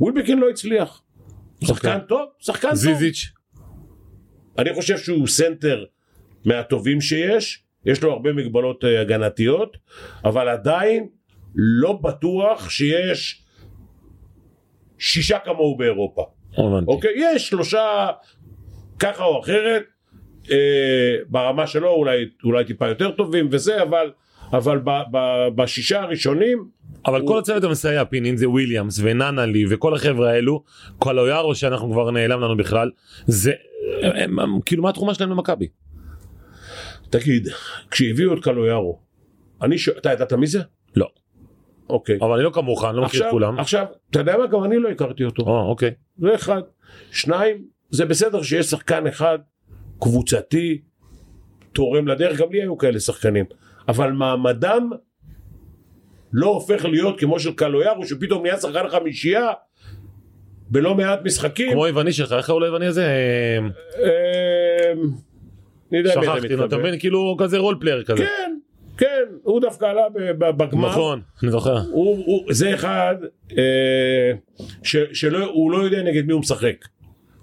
ווילבקין 0.00 0.38
לא 0.38 0.50
הצליח. 0.50 1.02
שחקן 1.64 1.98
טוב, 2.08 2.20
שחקן 2.38 2.68
טוב. 2.68 2.76
זיזיץ', 2.76 3.26
אני 4.58 4.74
חושב 4.74 4.98
שהוא 4.98 5.26
סנטר 5.26 5.84
מהטובים 6.44 7.00
שיש, 7.00 7.62
יש 7.86 8.02
לו 8.02 8.12
הרבה 8.12 8.32
מגבלות 8.32 8.84
אה, 8.84 9.00
הגנתיות, 9.00 9.76
אבל 10.24 10.48
עדיין 10.48 11.08
לא 11.54 11.92
בטוח 11.92 12.70
שיש 12.70 13.42
שישה 14.98 15.38
כמוהו 15.38 15.76
באירופה. 15.76 16.24
הבנתי. 16.52 16.90
אוקיי? 16.90 17.10
יש 17.16 17.48
שלושה 17.48 18.06
ככה 18.98 19.24
או 19.24 19.40
אחרת, 19.40 19.82
אה, 20.50 21.16
ברמה 21.28 21.66
שלו 21.66 21.90
אולי, 21.90 22.24
אולי 22.44 22.64
טיפה 22.64 22.88
יותר 22.88 23.10
טובים 23.10 23.48
וזה, 23.50 23.82
אבל, 23.82 24.12
אבל 24.52 24.78
ב, 24.78 24.90
ב, 25.12 25.18
בשישה 25.54 26.00
הראשונים, 26.02 26.64
אבל 27.06 27.20
הוא- 27.20 27.28
כל 27.28 27.38
הצוות 27.38 27.64
המסייע 27.64 28.04
פיני 28.04 28.30
אם 28.30 28.36
זה 28.36 28.48
וויליאמס 28.48 29.00
וננלי 29.02 29.64
וכל 29.70 29.94
החבר'ה 29.94 30.30
האלו 30.30 30.64
קולויארו 30.98 31.54
שאנחנו 31.54 31.92
כבר 31.92 32.10
נעלם 32.10 32.40
לנו 32.40 32.56
בכלל 32.56 32.90
זה 33.26 33.52
הם, 34.02 34.38
הם, 34.38 34.60
כאילו 34.60 34.82
מה 34.82 34.90
התרומה 34.90 35.14
שלהם 35.14 35.30
למכבי 35.30 35.68
תגיד, 37.10 37.48
כשהביאו 37.90 38.34
את 38.34 38.42
קלויארו, 38.44 38.98
אני 39.62 39.78
שואל, 39.78 39.96
אתה 39.98 40.12
ידעת 40.12 40.32
מי 40.32 40.46
זה? 40.46 40.60
לא 40.96 41.08
אוקיי. 41.88 42.18
אבל 42.20 42.34
אני 42.34 42.44
לא 42.44 42.50
כמוך 42.50 42.84
אני 42.84 42.96
לא 42.96 43.02
מכיר 43.04 43.26
את 43.26 43.30
כולם 43.30 43.58
עכשיו, 43.58 43.86
אתה 44.10 44.18
יודע 44.18 44.36
מה? 44.36 44.46
גם 44.46 44.64
אני 44.64 44.78
לא 44.78 44.88
הכרתי 44.88 45.24
אותו. 45.24 45.42
או, 45.42 45.68
אוקיי 45.68 45.90
זה 46.18 46.34
אחד. 46.34 46.60
שניים, 47.10 47.64
זה 47.90 48.04
בסדר 48.04 48.42
שיש 48.42 48.66
שחקן 48.66 49.06
אחד, 49.06 49.38
קבוצתי, 50.00 50.80
תורם 51.72 52.08
לדרך, 52.08 52.38
גם 52.40 52.52
לי 52.52 52.62
היו 52.62 52.78
כאלה 52.78 53.00
שחקנים. 53.00 53.44
אבל 53.88 54.12
מעמדם 54.12 54.90
לא 56.32 56.46
הופך 56.46 56.84
להיות 56.84 57.20
כמו 57.20 57.40
של 57.40 57.52
קלויארו, 57.52 58.06
שפתאום 58.06 58.42
נהיה 58.42 58.56
שחקן 58.56 58.88
חמישייה 58.88 59.48
בלא 60.70 60.94
מעט 60.94 61.20
משחקים. 61.24 61.72
כמו 61.72 61.84
היווני 61.84 62.12
שלך 62.12 62.32
איך 62.32 62.46
קראו 62.46 62.60
ליווני 62.60 62.86
הזה 62.86 63.06
אמ, 63.58 63.68
אתה 66.00 66.08
שכחתי 66.22 66.54
אתה. 66.64 66.78
מבין 66.78 66.98
כאילו 66.98 67.36
כזה 67.38 67.58
role 67.58 67.76
player 67.80 68.02
כזה 68.02 68.24
כן, 68.24 68.54
כן, 68.98 69.24
הוא 69.42 69.60
דווקא 69.60 69.84
עלה 69.84 70.02
בגמר. 70.38 70.88
נכון 70.88 71.20
אני 71.42 71.50
זוכר 71.50 71.76
זה 72.50 72.74
אחד 72.74 73.14
אה, 73.58 74.32
ש, 74.82 74.96
שלא, 75.12 75.44
הוא 75.44 75.72
לא 75.72 75.78
יודע 75.78 76.02
נגד 76.02 76.26
מי 76.26 76.32
הוא 76.32 76.40
משחק. 76.40 76.84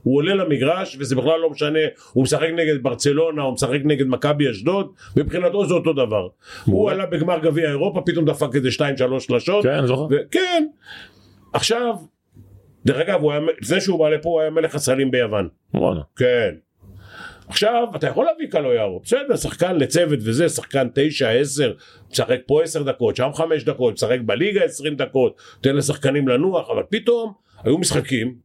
הוא 0.06 0.18
עולה 0.18 0.36
למגרש 0.36 0.98
וזה 1.00 1.16
בכלל 1.16 1.40
לא 1.40 1.50
משנה, 1.50 1.80
הוא 2.14 2.24
משחק 2.24 2.50
נגד 2.56 2.84
ברצלונה, 2.84 3.42
הוא 3.42 3.54
משחק 3.54 3.80
נגד 3.84 4.08
מכבי 4.08 4.52
אשדוד, 4.52 4.92
מבחינתו 5.18 5.66
זה 5.66 5.74
אותו 5.74 5.94
דבר. 5.94 6.28
הוא 6.66 6.92
עלה 6.92 7.06
בגמר 7.06 7.40
גביע 7.40 7.70
אירופה, 7.70 8.02
פתאום 8.06 8.26
דפק 8.26 8.56
איזה 8.56 8.72
שתיים 8.72 8.98
שלוש 8.98 9.26
שלשות. 9.26 9.64
כן 9.64 9.86
זוכר 9.86 10.16
כן. 10.32 10.66
עכשיו, 11.54 11.96
דרך 12.86 12.98
אגב, 12.98 13.22
הוא 13.22 13.32
היה, 13.32 13.42
לפני 13.62 13.82
שהוא 13.82 14.00
בא 14.00 14.10
לפה 14.10 14.30
הוא 14.30 14.42
היה 14.42 14.50
מלך 14.50 14.76
הסלים 14.76 15.12
ביוון. 15.12 15.48
וואלה. 15.74 16.02
כן. 16.16 16.56
עכשיו, 17.48 17.88
אתה 17.96 18.08
יכול 18.08 18.26
להביא 18.26 18.48
קלויארו, 18.48 19.00
בסדר, 19.04 19.36
שחקן 19.36 19.76
לצוות 19.76 20.20
וזה, 20.22 20.50
שחקן 20.50 20.88
תשע, 20.96 21.30
עשר, 21.30 21.74
משחק 22.12 22.40
פה 22.46 22.64
עשר 22.64 22.84
דקות, 22.84 23.16
שם 23.16 23.30
חמש 23.34 23.64
דקות, 23.64 23.94
משחק 23.94 24.20
בליגה 24.26 24.64
עשרים 24.64 24.96
דקות, 24.96 25.42
תן 25.62 25.76
לשחקנים 25.76 26.28
לנוח, 26.28 26.70
אבל 26.70 26.84
פתאום 26.90 27.34
היו 27.64 27.78
משחקים 27.78 28.45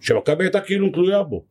שמכבי 0.00 0.44
הייתה 0.44 0.60
כאילו 0.60 0.90
תלויה 0.92 1.22
בו. 1.22 1.44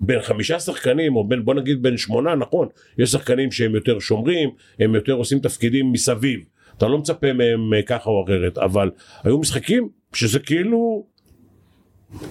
בין 0.00 0.22
חמישה 0.22 0.60
שחקנים, 0.60 1.16
או 1.16 1.28
בין, 1.28 1.44
בוא 1.44 1.54
נגיד 1.54 1.82
בין 1.82 1.96
שמונה, 1.96 2.34
נכון, 2.34 2.68
יש 2.98 3.10
שחקנים 3.10 3.52
שהם 3.52 3.74
יותר 3.74 3.98
שומרים, 3.98 4.50
הם 4.78 4.94
יותר 4.94 5.12
עושים 5.12 5.38
תפקידים 5.38 5.92
מסביב. 5.92 6.40
אתה 6.76 6.86
לא 6.88 6.98
מצפה 6.98 7.32
מהם 7.32 7.74
אה, 7.74 7.82
ככה 7.82 8.10
או 8.10 8.24
אחרת, 8.24 8.58
אבל 8.58 8.90
היו 9.24 9.38
משחקים 9.38 9.88
שזה 10.14 10.38
כאילו 10.38 11.06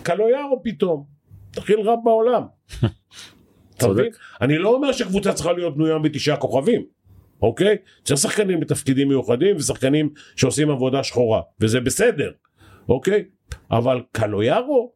קלויארו 0.03 0.62
פתאום. 0.63 1.03
הכי 1.58 1.74
רע 1.74 1.96
בעולם. 2.03 2.43
צודק. 3.79 4.17
אני 4.41 4.58
לא 4.58 4.70
אומר 4.75 4.91
שקבוצה 4.91 5.34
צריכה 5.34 5.53
להיות 5.53 5.75
בנויה 5.75 5.98
מתשעה 5.98 6.38
כוכבים, 6.38 6.86
אוקיי? 7.41 7.77
צריך 8.03 8.20
שחקנים 8.20 8.60
בתפקידים 8.60 9.08
מיוחדים 9.08 9.55
ושחקנים 9.55 10.10
שעושים 10.36 10.70
עבודה 10.70 11.03
שחורה, 11.03 11.41
וזה 11.60 11.79
בסדר, 11.79 12.31
אוקיי? 12.89 13.24
אבל 13.72 14.01
קלויארו? 14.12 14.91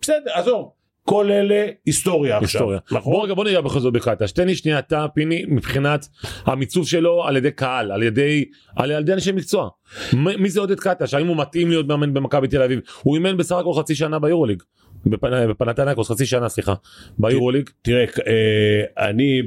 בסדר, 0.00 0.30
עזוב. 0.34 0.70
כל 1.04 1.30
אלה 1.30 1.66
היסטוריה 1.86 2.38
עכשיו, 2.38 2.60
היסטוריה. 2.60 2.78
נכון? 2.92 3.12
בוא 3.12 3.24
רגע 3.24 3.34
בוא 3.34 3.44
נראה 3.44 3.60
בכל 3.60 3.80
זאת 3.80 3.92
בקטש 3.92 4.32
תן 4.32 4.46
לי 4.46 4.54
שנייה 4.54 4.78
אתה 4.78 5.06
פיני 5.14 5.44
מבחינת 5.48 6.08
המיצוב 6.44 6.88
שלו 6.88 7.24
על 7.24 7.36
ידי 7.36 7.50
קהל 7.50 7.92
על 7.92 8.02
ידי 8.02 8.44
על 8.76 8.90
ידי 8.90 9.12
אנשי 9.12 9.32
מקצוע. 9.32 9.68
מ- 10.12 10.42
מי 10.42 10.50
זה 10.50 10.60
עודד 10.60 10.80
קטש 10.80 11.14
האם 11.14 11.26
הוא 11.26 11.36
מתאים 11.36 11.68
להיות 11.70 11.86
מאמן 11.86 12.14
במכבי 12.14 12.48
תל 12.48 12.62
אביב 12.62 12.80
הוא 13.02 13.14
אימן 13.16 13.36
בסך 13.36 13.56
הכל 13.56 13.72
חצי 13.74 13.94
שנה 13.94 14.18
ביורוליג. 14.18 14.62
בפנ- 15.06 15.48
בפנתנקוס 15.50 16.10
חצי 16.10 16.26
שנה 16.26 16.48
סליחה 16.48 16.74
ביורוליג 17.18 17.70
תראה, 17.82 18.04
אה, 18.26 19.08
אני 19.08 19.42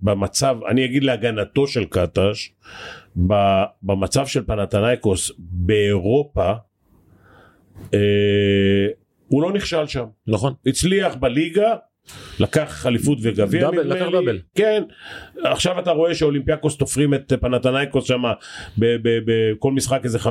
במצב, 0.00 0.56
אני 0.68 0.84
אגיד 0.84 1.04
להגנתו 1.04 1.66
של 1.66 1.84
קטש, 1.84 2.52
במצב 3.82 4.26
של 4.26 4.44
פנתנייקוס 4.44 5.30
באירופה, 5.38 6.52
הוא 9.28 9.42
לא 9.42 9.52
נכשל 9.52 9.86
שם. 9.86 10.04
נכון 10.26 10.52
הצליח 10.66 11.14
בליגה, 11.14 11.74
לקח 12.40 12.86
אליפות 12.86 13.18
וגביע 13.22 13.70
נדמה 13.70 13.82
לקח 13.82 14.06
לי. 14.06 14.12
דאבל. 14.12 14.38
כן, 14.54 14.82
עכשיו 15.44 15.78
אתה 15.78 15.90
רואה 15.90 16.14
שאולימפיאקוס 16.14 16.76
תופרים 16.76 17.14
את 17.14 17.32
פנתנייקוס 17.40 18.04
שם 18.04 18.22
בכל 18.78 19.72
משחק 19.72 20.00
איזה 20.04 20.18
15-20 20.18 20.28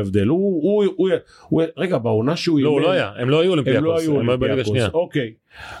הבדל. 0.00 0.26
הוא, 0.26 0.62
הוא, 0.62 0.92
הוא, 0.96 1.08
הוא, 1.48 1.62
רגע, 1.76 1.98
בעונה 1.98 2.36
שהוא 2.36 2.60
לא 2.60 2.68
הוא 2.68 2.80
לא 2.80 2.90
היה 2.90 3.12
הם 3.16 3.30
לא 3.30 3.40
היו 3.40 3.52
הם 3.52 3.58
אולימפיאקוס 3.58 3.84
לא 3.84 3.98
היו 3.98 4.20
הם 4.20 4.30
היו 4.30 4.38
בליגה 4.38 4.62
אולימפיאקוס. 4.62 4.94
אוקיי. 4.94 5.32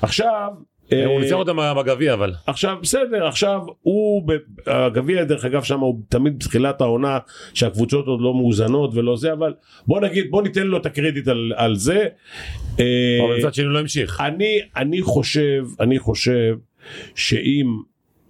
עכשיו... 0.02 0.50
הוא 0.90 1.14
אה, 1.14 1.20
ניצח 1.20 1.34
אותם 1.34 1.56
בגביע 1.76 2.14
אבל 2.14 2.32
עכשיו 2.46 2.76
בסדר 2.82 3.26
עכשיו 3.26 3.60
הוא 3.82 4.32
הגביע 4.66 5.24
דרך 5.24 5.44
אגב 5.44 5.62
שם 5.62 5.80
הוא 5.80 6.00
תמיד 6.08 6.38
בתחילת 6.38 6.80
העונה 6.80 7.18
שהקבוצות 7.54 8.06
עוד 8.06 8.20
לא 8.20 8.34
מאוזנות 8.34 8.90
ולא 8.94 9.16
זה 9.16 9.32
אבל 9.32 9.54
בוא 9.86 10.00
נגיד 10.00 10.30
בוא 10.30 10.42
ניתן 10.42 10.66
לו 10.66 10.76
את 10.76 10.86
הקרדיט 10.86 11.28
על, 11.28 11.52
על 11.56 11.76
זה. 11.76 12.06
אה, 12.80 13.18
אבל 13.24 13.38
מצד 13.38 13.54
שני 13.54 13.64
הוא 13.64 13.72
לא 13.72 13.78
המשיך. 13.78 14.20
אני 14.20 14.58
אני 14.76 15.02
חושב 15.02 15.64
אני 15.80 15.98
חושב 15.98 16.56
שאם 17.14 17.66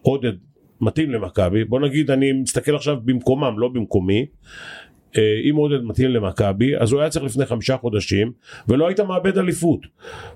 עודד 0.02 0.32
מתאים 0.80 1.10
למכבי 1.10 1.64
בוא 1.64 1.80
נגיד 1.80 2.10
אני 2.10 2.32
מסתכל 2.32 2.74
עכשיו 2.74 2.96
במקומם 3.04 3.58
לא 3.58 3.68
במקומי. 3.68 4.26
אה, 5.16 5.22
אם 5.50 5.56
עודד 5.56 5.82
מתאים 5.82 6.10
למכבי 6.10 6.76
אז 6.76 6.92
הוא 6.92 7.00
היה 7.00 7.10
צריך 7.10 7.24
לפני 7.24 7.46
חמישה 7.46 7.76
חודשים 7.76 8.32
ולא 8.68 8.86
היית 8.86 9.00
מאבד 9.00 9.38
אליפות. 9.38 9.80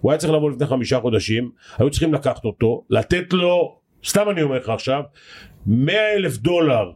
הוא 0.00 0.12
היה 0.12 0.18
צריך 0.18 0.32
לבוא 0.32 0.50
לפני 0.50 0.66
חמישה 0.66 1.00
חודשים 1.00 1.50
היו 1.78 1.90
צריכים 1.90 2.14
לקחת 2.14 2.44
אותו 2.44 2.84
לתת 2.90 3.32
לו 3.32 3.78
סתם 4.04 4.30
אני 4.30 4.42
אומר 4.42 4.58
לך 4.58 4.68
עכשיו 4.68 5.02
100 5.66 6.12
אלף 6.14 6.36
דולר 6.36 6.90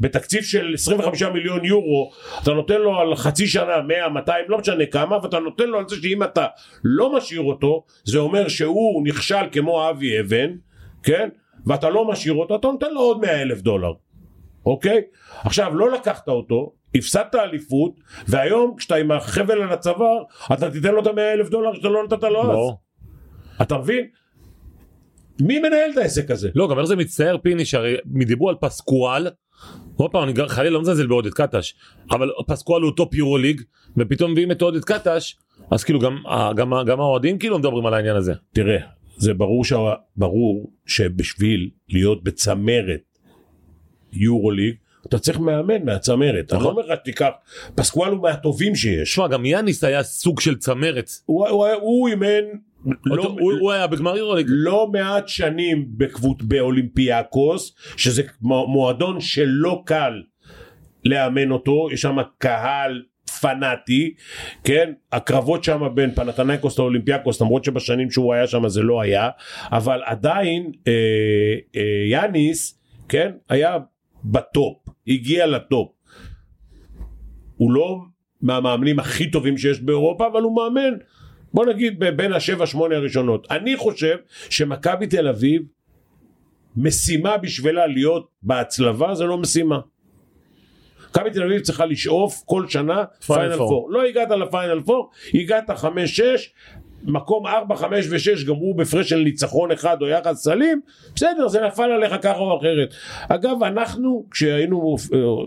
בתקציב 0.00 0.42
של 0.42 0.70
25 0.74 1.22
מיליון 1.22 1.64
יורו 1.64 2.10
אתה 2.42 2.52
נותן 2.52 2.80
לו 2.80 2.98
על 2.98 3.16
חצי 3.16 3.46
שנה 3.46 3.82
100 3.88 4.08
200 4.08 4.44
לא 4.48 4.58
משנה 4.58 4.86
כמה 4.86 5.18
ואתה 5.22 5.38
נותן 5.38 5.68
לו 5.68 5.78
על 5.78 5.88
זה 5.88 5.96
שאם 6.02 6.22
אתה 6.22 6.46
לא 6.84 7.16
משאיר 7.16 7.40
אותו 7.40 7.84
זה 8.04 8.18
אומר 8.18 8.48
שהוא 8.48 9.06
נכשל 9.06 9.44
כמו 9.52 9.90
אבי 9.90 10.20
אבן 10.20 10.50
כן 11.02 11.28
ואתה 11.66 11.90
לא 11.90 12.08
משאיר 12.08 12.34
אותו 12.34 12.56
אתה 12.56 12.68
נותן 12.68 12.90
לו 12.90 13.00
עוד 13.00 13.20
100 13.20 13.42
אלף 13.42 13.60
דולר 13.60 13.92
אוקיי 14.66 15.00
עכשיו 15.44 15.74
לא 15.74 15.92
לקחת 15.92 16.28
אותו 16.28 16.72
הפסדת 16.94 17.34
אליפות 17.34 18.00
והיום 18.28 18.74
כשאתה 18.76 18.94
עם 18.94 19.10
החבל 19.10 19.62
על 19.62 19.72
הצוואר 19.72 20.22
אתה 20.52 20.70
תיתן 20.70 20.94
לו 20.94 21.02
את 21.02 21.06
המאה 21.06 21.32
אלף 21.32 21.48
דולר 21.48 21.74
שאתה 21.74 21.88
לא 21.88 22.04
נתת 22.04 22.22
לו 22.22 22.42
אז 22.42 22.48
לא. 22.48 22.76
אתה 23.62 23.78
מבין? 23.78 24.06
מי 25.40 25.58
מנהל 25.58 25.90
את 25.92 25.96
העסק 25.96 26.30
הזה? 26.30 26.50
לא 26.54 26.68
גם 26.68 26.78
איך 26.78 26.86
זה 26.86 26.96
מצטער 26.96 27.38
פיני 27.38 27.64
שהרי 27.64 27.96
דיברו 28.06 28.48
על 28.48 28.54
פסקואל. 28.60 29.28
עוד 29.96 30.10
פעם 30.10 30.28
אני 30.28 30.48
חלילה 30.48 30.70
לא 30.70 30.80
מזלזל 30.80 31.06
בעודד 31.06 31.34
קטש 31.34 31.74
אבל 32.10 32.30
פסקואל 32.46 32.82
הוא 32.82 32.92
top 32.96 33.38
Euroleague 33.38 33.60
ופתאום 33.96 34.32
מביאים 34.32 34.50
את 34.50 34.62
עודד 34.62 34.84
קטש 34.84 35.36
אז 35.70 35.84
כאילו 35.84 36.00
גם, 36.00 36.18
גם, 36.56 36.72
גם 36.86 37.00
האוהדים 37.00 37.38
כאילו 37.38 37.58
מדברים 37.58 37.86
על 37.86 37.94
העניין 37.94 38.16
הזה. 38.16 38.32
תראה, 38.52 38.78
זה 39.16 39.34
ברור, 39.34 39.64
שה... 39.64 39.76
ברור 40.16 40.72
שבשביל 40.86 41.70
להיות 41.88 42.24
בצמרת 42.24 43.13
יורוליג, 44.16 44.74
אתה 45.06 45.18
צריך 45.18 45.38
מאמן 45.38 45.84
מהצמרת. 45.84 46.52
אני 46.52 46.60
לא 46.62 46.70
נכון. 46.70 46.76
אומר 46.76 46.86
לך 46.92 46.98
תיקח, 47.04 47.28
פסקואל 47.74 48.10
הוא 48.10 48.22
מהטובים 48.22 48.74
שיש. 48.74 49.14
שמע, 49.14 49.28
גם 49.28 49.44
יאניס 49.46 49.84
היה 49.84 50.02
סוג 50.02 50.40
של 50.40 50.58
צמרת. 50.58 51.10
הוא, 51.26 52.08
אימן 52.08 52.44
לא, 53.04 53.22
הוא, 53.40 53.52
הוא 53.60 53.72
היה 53.72 53.86
בגמר 53.86 54.16
יורוליג. 54.16 54.46
לא 54.48 54.88
מעט 54.92 55.28
שנים. 55.28 55.86
באולימפיאקוס, 56.42 57.74
שזה 57.96 58.22
מו- 58.42 58.66
מועדון 58.66 59.20
שלא 59.20 59.82
קל 59.86 60.22
לאמן 61.04 61.50
אותו, 61.50 61.88
יש 61.92 62.00
שם 62.02 62.16
קהל 62.38 63.02
פנאטי, 63.40 64.14
כן? 64.64 64.92
הקרבות 65.12 65.64
שם 65.64 65.82
בין 65.94 66.14
פנתנייקוס 66.14 66.78
לאולימפיאקוס, 66.78 67.40
למרות 67.40 67.64
שבשנים 67.64 68.10
שהוא 68.10 68.34
היה 68.34 68.46
שם 68.46 68.68
זה 68.68 68.82
לא 68.82 69.00
היה, 69.00 69.28
אבל 69.72 70.00
עדיין 70.04 70.72
אה, 70.86 70.92
אה, 71.76 71.82
יאניס, 72.10 72.80
כן? 73.08 73.30
היה 73.48 73.76
ב 74.24 74.34
top, 74.34 74.76
הגיע 75.08 75.46
ל 75.46 75.55
top. 75.55 75.92
הוא 77.56 77.72
לא 77.72 78.00
מהמאמנים 78.40 78.98
הכי 78.98 79.30
טובים 79.30 79.58
שיש 79.58 79.80
באירופה, 79.80 80.26
אבל 80.26 80.42
הוא 80.42 80.56
מאמן, 80.56 80.96
בוא 81.54 81.66
נגיד 81.66 82.04
בין 82.16 82.32
השבע 82.32 82.66
שמונה 82.66 82.96
הראשונות. 82.96 83.46
אני 83.50 83.76
חושב 83.76 84.16
שמכבי 84.50 85.06
תל 85.06 85.28
אביב, 85.28 85.62
משימה 86.76 87.38
בשבילה 87.38 87.86
להיות 87.86 88.28
בהצלבה 88.42 89.14
זה 89.14 89.24
לא 89.24 89.38
משימה. 89.38 89.78
מכבי 91.10 91.30
תל 91.30 91.42
אביב 91.42 91.60
צריכה 91.60 91.86
לשאוף 91.86 92.42
כל 92.46 92.68
שנה 92.68 93.04
פיינל 93.26 93.56
פור. 93.56 93.68
פור. 93.68 93.90
לא 93.90 94.02
הגעת 94.02 94.30
לפיינל 94.30 94.82
פור, 94.82 95.10
הגעת 95.34 95.70
חמש 95.70 96.16
שש, 96.16 96.52
מקום 97.06 97.46
ארבע, 97.46 97.76
חמש 97.76 98.06
ושש 98.10 98.44
גמרו 98.44 98.74
בהפרש 98.74 99.08
של 99.08 99.18
ניצחון 99.18 99.70
אחד 99.72 100.02
או 100.02 100.08
יחס 100.08 100.44
סלים, 100.44 100.80
בסדר, 101.14 101.48
זה 101.48 101.60
נפל 101.60 101.82
עליך 101.82 102.14
ככה 102.22 102.38
או 102.38 102.58
אחרת. 102.58 102.94
אגב, 103.28 103.62
אנחנו, 103.62 104.26
כשהיינו, 104.30 104.96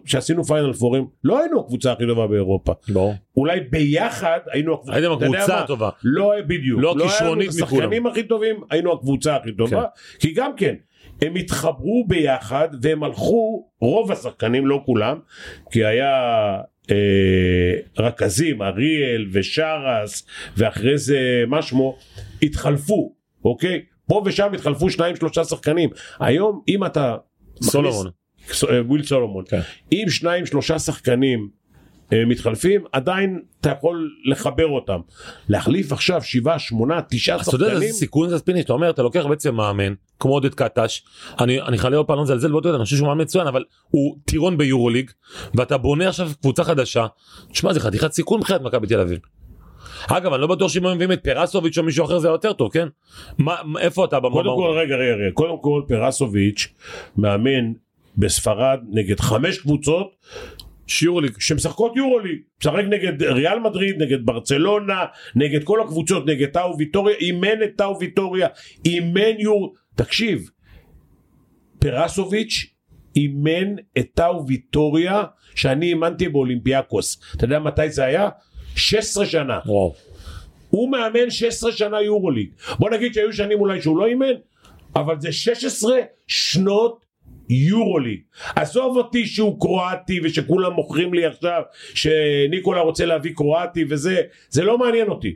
כשעשינו 0.05 0.43
פיינל 0.43 0.73
פורים, 0.73 1.07
לא 1.23 1.39
היינו 1.39 1.59
הקבוצה 1.59 1.91
הכי 1.91 2.07
טובה 2.07 2.27
באירופה. 2.27 2.73
ברור. 2.89 3.13
אולי 3.37 3.59
ביחד 3.59 4.39
היינו 4.51 4.73
הקבוצה, 4.73 4.93
הייתם 4.93 5.11
הקבוצה? 5.11 5.59
הטובה. 5.59 5.89
לא 6.03 6.33
בדיוק, 6.47 6.81
לא 6.81 6.95
הכישרונית 6.97 7.49
את 7.49 7.61
מכולם. 7.61 7.81
השחקנים 7.81 8.07
הכי 8.07 8.23
טובים, 8.23 8.55
היינו 8.69 8.93
הקבוצה 8.93 9.35
הכי 9.35 9.51
טובה, 9.51 9.83
כי 10.19 10.33
גם 10.33 10.51
כן, 10.57 10.75
הם 11.21 11.35
התחברו 11.35 12.05
ביחד 12.07 12.69
והם 12.81 13.03
הלכו, 13.03 13.67
רוב 13.81 14.11
השחקנים, 14.11 14.67
לא 14.67 14.81
כולם, 14.85 15.19
כי 15.71 15.85
היה 15.85 16.11
אה, 16.91 16.95
רכזים, 18.05 18.61
אריאל 18.61 19.27
ושרס, 19.31 20.25
ואחרי 20.57 20.97
זה 20.97 21.19
מה 21.47 21.61
שמו, 21.61 21.97
התחלפו, 22.41 23.13
אוקיי? 23.45 23.81
פה 24.07 24.21
ושם 24.25 24.53
התחלפו 24.53 24.89
שניים 24.89 25.15
שלושה 25.15 25.43
שחקנים. 25.43 25.89
היום 26.19 26.61
אם 26.67 26.85
אתה... 26.85 27.15
סולומון. 27.63 28.07
ס- 28.51 28.63
אה, 28.63 28.81
וויל 28.81 29.03
סולומון. 29.03 29.43
כן. 29.49 29.59
אם 29.91 30.05
שניים 30.09 30.45
שלושה 30.45 30.79
שחקנים 30.79 31.49
מתחלפים 32.13 32.81
עדיין 32.91 33.39
אתה 33.61 33.69
יכול 33.69 34.09
לחבר 34.25 34.67
אותם. 34.67 34.99
להחליף 35.49 35.91
עכשיו 35.91 36.21
שבעה 36.23 36.59
שמונה 36.59 36.99
תשעה 37.09 37.35
אתה 37.41 37.55
יודע 37.55 37.65
שחקנים. 37.65 37.81
איזה 37.83 37.97
סיכון 37.97 38.29
זה 38.29 38.37
ספיני 38.37 38.61
שאתה 38.61 38.73
אומר 38.73 38.89
אתה 38.89 39.01
לוקח 39.03 39.25
בעצם 39.25 39.55
מאמן 39.55 39.93
כמו 40.19 40.31
עודד 40.33 40.53
קטש 40.53 41.01
אני 41.39 41.61
אני 41.61 41.77
חייב 41.77 41.93
עוד 41.93 42.05
פעם 42.05 42.17
לא 42.17 42.23
לזלזל 42.23 42.51
בעודד 42.51 42.73
אני 42.73 42.83
חושב 42.83 42.95
שהוא 42.95 43.07
מאמן 43.07 43.21
מצוין 43.21 43.47
אבל 43.47 43.63
הוא 43.89 44.17
טירון 44.25 44.57
ביורוליג 44.57 45.11
ואתה 45.55 45.77
בונה 45.77 46.09
עכשיו 46.09 46.29
קבוצה 46.41 46.63
חדשה 46.63 47.07
תשמע 47.51 47.73
זה 47.73 47.79
חתיכת 47.79 48.11
סיכון 48.11 48.39
מבחינת 48.39 48.61
מכבי 48.61 48.87
תל 48.87 48.99
אביב. 48.99 49.19
אגב 50.07 50.33
אני 50.33 50.41
לא 50.41 50.47
בטוח 50.47 50.71
שאם 50.71 50.85
היו 50.85 50.95
מביאים 50.95 51.11
את 51.11 51.23
פרסוביץ' 51.23 51.77
או 51.77 51.83
מישהו 51.83 52.05
אחר 52.05 52.19
זה 52.19 52.27
יותר 52.27 52.53
טוב 52.53 52.71
כן? 52.73 52.87
מה 53.37 53.55
איפה 53.79 54.05
אתה? 54.05 54.19
במה- 54.19 54.29
קודם 54.31 54.45
כל 54.55 54.77
רגע 54.79 54.95
רגע 54.95 55.13
רגע 55.15 55.31
קודם 55.33 55.61
כל 55.61 55.81
פרסוביץ' 55.87 56.67
מאמן 57.17 57.71
בספרד 58.17 58.79
נגד 58.91 59.19
חמש 59.19 59.57
קבוצות 59.59 60.07
שיורוליג 60.87 61.31
שמשחקות 61.39 61.95
יורוליג, 61.95 62.39
משחק 62.61 62.83
נגד 62.89 63.23
ריאל 63.23 63.59
מדריד, 63.59 64.01
נגד 64.01 64.25
ברצלונה, 64.25 65.05
נגד 65.35 65.63
כל 65.63 65.81
הקבוצות, 65.81 66.25
נגד 66.25 66.47
טאו 66.47 66.77
ויטוריה, 66.77 67.15
אימן 67.15 67.63
את 67.63 67.71
טאו 67.77 67.99
ויטוריה, 67.99 68.47
אימן 68.85 69.39
יור... 69.39 69.75
תקשיב, 69.95 70.49
פרסוביץ' 71.79 72.65
אימן 73.15 73.75
את 73.97 74.07
טאו 74.13 74.47
ויטוריה 74.47 75.23
שאני 75.55 75.85
אימנתי 75.85 76.29
באולימפיאקוס. 76.29 77.21
אתה 77.35 77.45
יודע 77.45 77.59
מתי 77.59 77.89
זה 77.89 78.05
היה? 78.05 78.29
16 78.75 79.25
שנה. 79.25 79.59
וואו. 79.65 79.93
הוא 80.69 80.91
מאמן 80.91 81.29
16 81.29 81.71
שנה 81.71 82.01
יורוליג. 82.01 82.49
בוא 82.79 82.89
נגיד 82.89 83.13
שהיו 83.13 83.33
שנים 83.33 83.59
אולי 83.59 83.81
שהוא 83.81 83.97
לא 83.97 84.05
אימן, 84.05 84.33
אבל 84.95 85.19
זה 85.19 85.31
16 85.31 85.97
שנות 86.27 87.05
יורוליג. 87.49 88.19
עזוב 88.55 88.97
אותי 88.97 89.25
שהוא 89.25 89.59
קרואטי 89.59 90.19
ושכולם 90.23 90.73
מוכרים 90.73 91.13
לי 91.13 91.25
עכשיו 91.25 91.61
שניקולה 91.93 92.81
רוצה 92.81 93.05
להביא 93.05 93.31
קרואטי 93.35 93.85
וזה, 93.89 94.21
זה 94.49 94.63
לא 94.63 94.77
מעניין 94.77 95.07
אותי, 95.07 95.35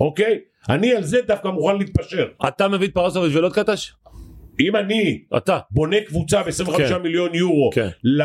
אוקיי? 0.00 0.38
אני 0.68 0.94
על 0.94 1.02
זה 1.02 1.20
דווקא 1.26 1.48
מוכן 1.48 1.76
להתפשר. 1.78 2.28
אתה 2.48 2.68
מביא 2.68 2.88
את 2.88 2.94
פרסוביץ' 2.94 3.32
ולא 3.34 3.46
את 3.48 3.52
קטש? 3.52 3.92
אם 4.60 4.76
אני 4.76 5.22
אתה. 5.36 5.58
בונה 5.70 6.00
קבוצה 6.00 6.42
ב-25 6.42 6.76
כן. 6.76 7.02
מיליון 7.02 7.34
יורו 7.34 7.70
כן. 7.74 7.88
ל- 8.04 8.22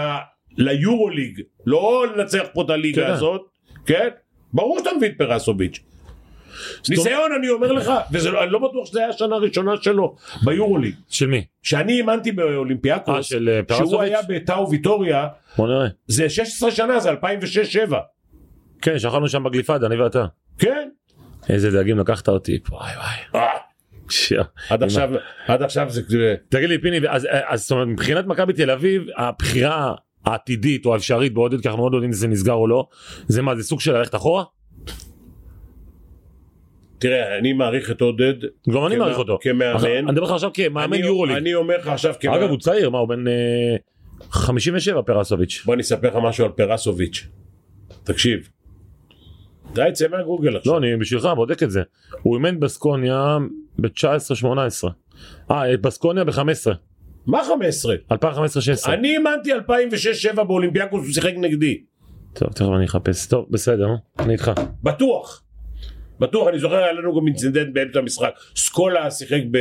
ליורוליג, 0.57 1.41
לא 1.65 2.05
לנצח 2.15 2.43
פה 2.53 2.61
את 2.61 2.69
הליגה 2.69 3.05
כן. 3.05 3.11
הזאת, 3.11 3.41
כן? 3.85 4.07
ברור 4.53 4.79
שאתה 4.79 4.89
מביא 4.97 5.07
את 5.07 5.13
פרסוביץ'. 5.17 5.79
ניסיון 6.89 7.31
אני 7.39 7.49
אומר 7.49 7.71
לך, 7.71 7.91
ואני 8.11 8.51
לא 8.51 8.59
בטוח 8.59 8.85
שזה 8.85 8.99
היה 8.99 9.09
השנה 9.09 9.35
הראשונה 9.35 9.71
שלו 9.81 10.15
ביורוליג. 10.43 10.95
של 11.09 11.27
מי? 11.27 11.45
שאני 11.63 11.93
אימנתי 11.93 12.29
אה 12.29 12.35
באולימפיאקוס, 12.35 13.33
אה, 13.33 13.39
פרסוביץ'? 13.67 13.89
שהוא 13.89 14.01
היה 14.01 14.19
בטאו 14.29 14.69
ויטוריה. 14.69 15.27
זה 16.07 16.29
16 16.29 16.71
שנה, 16.71 16.99
זה 16.99 17.11
2006-2007. 17.11 17.15
כן 18.81 18.99
שכבנו 18.99 19.29
שם 19.29 19.43
בגליפדה 19.43 19.87
אני 19.87 19.95
ואתה. 19.95 20.25
כן? 20.57 20.89
איזה 21.49 21.71
דגים 21.71 21.99
לקחת 21.99 22.29
אותי. 22.29 22.59
וואי 22.69 22.91
וואי. 22.95 23.43
אה. 23.43 23.47
עד 24.69 24.83
עכשיו, 24.83 25.09
עד 25.47 25.61
עכשיו 25.61 25.89
זה... 25.89 26.35
תגיד 26.49 26.69
לי 26.69 26.81
פיני 26.81 26.99
אז, 27.09 27.27
אז 27.47 27.61
זאת 27.61 27.71
אומרת, 27.71 27.87
מבחינת 27.87 28.25
מכבי 28.25 28.53
תל 28.53 28.71
אביב 28.71 29.03
הבחירה 29.17 29.93
העתידית 30.25 30.85
או 30.85 30.93
האפשרית 30.93 31.33
בעודד 31.33 31.61
כי 31.61 31.67
אנחנו 31.67 31.83
עוד 31.83 31.91
לא 31.91 31.97
יודעים 31.97 32.09
אם 32.09 32.15
זה 32.15 32.27
נסגר 32.27 32.53
או 32.53 32.67
לא 32.67 32.87
זה 33.27 33.41
מה 33.41 33.55
זה 33.55 33.63
סוג 33.63 33.79
של 33.79 33.97
ללכת 33.97 34.15
אחורה? 34.15 34.43
תראה, 37.03 37.37
אני 37.37 37.53
מעריך 37.53 37.91
את 37.91 38.01
עודד 38.01 38.33
גם 38.69 38.85
אני 38.85 38.95
מעריך 38.95 39.17
אותו. 39.17 39.37
כמאמן. 39.41 39.85
אני 39.85 40.01
מדבר 40.01 40.23
לך 40.23 40.31
עכשיו 40.31 40.51
כמאמן 40.53 40.97
יורוליג. 40.97 41.37
אני 41.37 41.53
אומר 41.55 41.77
לך 41.77 41.87
עכשיו 41.87 42.13
כמאמן. 42.19 42.37
אגב 42.37 42.49
הוא 42.49 42.59
צעיר 42.59 42.89
מה 42.89 42.97
הוא 42.99 43.07
בן 43.07 43.27
אה, 43.27 43.75
57 44.29 45.01
פרסוביץ'. 45.01 45.61
בוא 45.65 45.73
אני 45.73 45.81
אספר 45.81 46.07
לך 46.07 46.15
משהו 46.23 46.45
על 46.45 46.51
פרסוביץ'. 46.51 47.27
תקשיב. 48.03 48.49
די, 49.73 49.89
צא 49.93 50.07
מהגוגל 50.07 50.57
עכשיו. 50.57 50.73
לא 50.73 50.77
אני 50.77 50.97
בשבילך 50.97 51.25
בודק 51.35 51.63
את 51.63 51.71
זה. 51.71 51.81
הוא 52.21 52.35
אימן 52.35 52.59
בסקוניה 52.59 53.37
ב-19-18. 53.79 54.87
אה 55.51 55.77
בסקוניה 55.77 56.23
ב-15. 56.23 56.71
מה 57.27 57.43
15? 57.43 57.95
2015-16. 58.13 58.15
אני 58.87 59.09
אימנתי 59.09 59.53
2006-2007 59.53 60.43
באולימפיאקוס, 60.43 61.05
הוא 61.05 61.13
שיחק 61.13 61.33
נגדי. 61.37 61.81
טוב 62.33 62.49
תכף 62.49 62.65
אני 62.77 62.85
אחפש. 62.85 63.27
טוב 63.27 63.45
בסדר 63.49 63.87
אני 64.19 64.33
איתך. 64.33 64.51
בטוח. 64.83 65.42
בטוח, 66.23 66.47
אני 66.47 66.59
זוכר, 66.59 66.75
היה 66.75 66.93
לנו 66.93 67.15
גם 67.15 67.27
אינצידנט 67.27 67.73
באמצע 67.73 67.99
המשחק. 67.99 68.31
סקולה 68.55 69.11
שיחק 69.11 69.41
ב... 69.51 69.57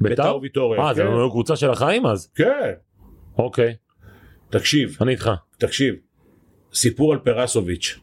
בית"ר? 0.00 0.22
בית"ר 0.22 0.38
ויטוריה. 0.42 0.80
אה 0.80 0.94
זה 0.94 1.02
כן. 1.02 1.08
לא 1.08 1.28
קבוצה 1.30 1.56
של 1.56 1.70
החיים 1.70 2.06
אז? 2.06 2.30
כן. 2.34 2.72
אוקיי 3.38 3.74
תקשיב, 4.50 4.96
אני 5.00 5.12
איתך. 5.12 5.30
תקשיב. 5.58 5.94
סיפור 6.74 7.12
על 7.12 7.18
פרסוביץ'. 7.18 7.98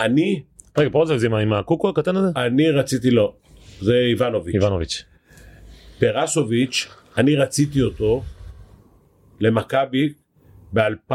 אני, 0.00 0.42
רגע 0.78 0.88
פה 0.92 1.04
זה 1.16 1.26
עם 1.26 1.52
הקוקו 1.52 1.88
הקטן 1.88 2.16
הזה? 2.16 2.28
אני 2.36 2.70
רציתי 2.70 3.10
לו. 3.10 3.34
זה 3.80 3.94
איבנוביץ'. 4.10 4.54
איבנוביץ'. 4.54 5.04
פרסוביץ', 5.98 6.88
אני 7.16 7.36
רציתי 7.36 7.82
אותו 7.82 8.22
למכבי 9.40 10.12
ב-2000, 10.72 11.14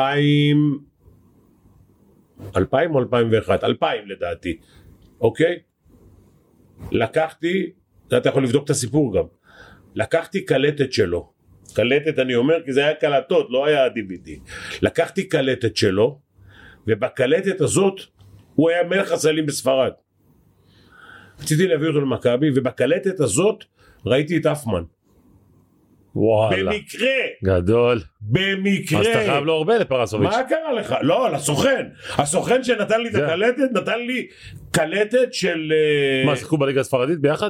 2000 2.55 2.95
או 2.95 2.99
2001? 2.99 3.63
2000 3.63 4.09
לדעתי, 4.09 4.57
אוקיי? 5.21 5.59
לקחתי, 6.91 7.71
אתה 8.07 8.29
יכול 8.29 8.43
לבדוק 8.43 8.65
את 8.65 8.69
הסיפור 8.69 9.17
גם, 9.17 9.23
לקחתי 9.95 10.45
קלטת 10.45 10.93
שלו, 10.93 11.33
קלטת 11.73 12.19
אני 12.19 12.35
אומר 12.35 12.55
כי 12.65 12.73
זה 12.73 12.85
היה 12.85 12.95
קלטות, 12.95 13.47
לא 13.49 13.65
היה 13.65 13.87
DVD, 13.87 14.29
לקחתי 14.81 15.27
קלטת 15.27 15.77
שלו, 15.77 16.19
ובקלטת 16.87 17.61
הזאת 17.61 17.93
הוא 18.55 18.69
היה 18.69 18.83
מלך 18.83 19.11
הסלים 19.11 19.45
בספרד. 19.45 19.91
רציתי 21.41 21.67
להביא 21.67 21.87
אותו 21.87 22.01
למכבי, 22.01 22.49
ובקלטת 22.55 23.19
הזאת 23.19 23.63
ראיתי 24.05 24.37
את 24.37 24.45
אפמן. 24.45 24.83
וואלה. 26.15 26.71
במקרה, 26.71 27.07
גדול. 27.43 28.01
במקרה. 28.21 28.99
אז 28.99 29.07
אתה 29.07 29.19
חייב 29.19 29.45
לו 29.45 29.53
הרבה 29.53 29.77
לפרסוביץ'. 29.77 30.29
מה 30.29 30.43
קרה 30.49 30.73
לך? 30.73 30.95
לא, 31.01 31.31
לסוכן. 31.31 31.87
הסוכן 32.17 32.63
שנתן 32.63 33.01
לי 33.01 33.09
את 33.09 33.15
הקלטת, 33.15 33.71
נתן 33.73 33.99
לי 33.99 34.27
קלטת 34.71 35.33
של 35.33 35.73
אה, 35.73 36.25
מה, 36.25 36.35
שיחקו 36.35 36.57
בליגה 36.57 36.81
הספרדית 36.81 37.19
ביחד? 37.19 37.49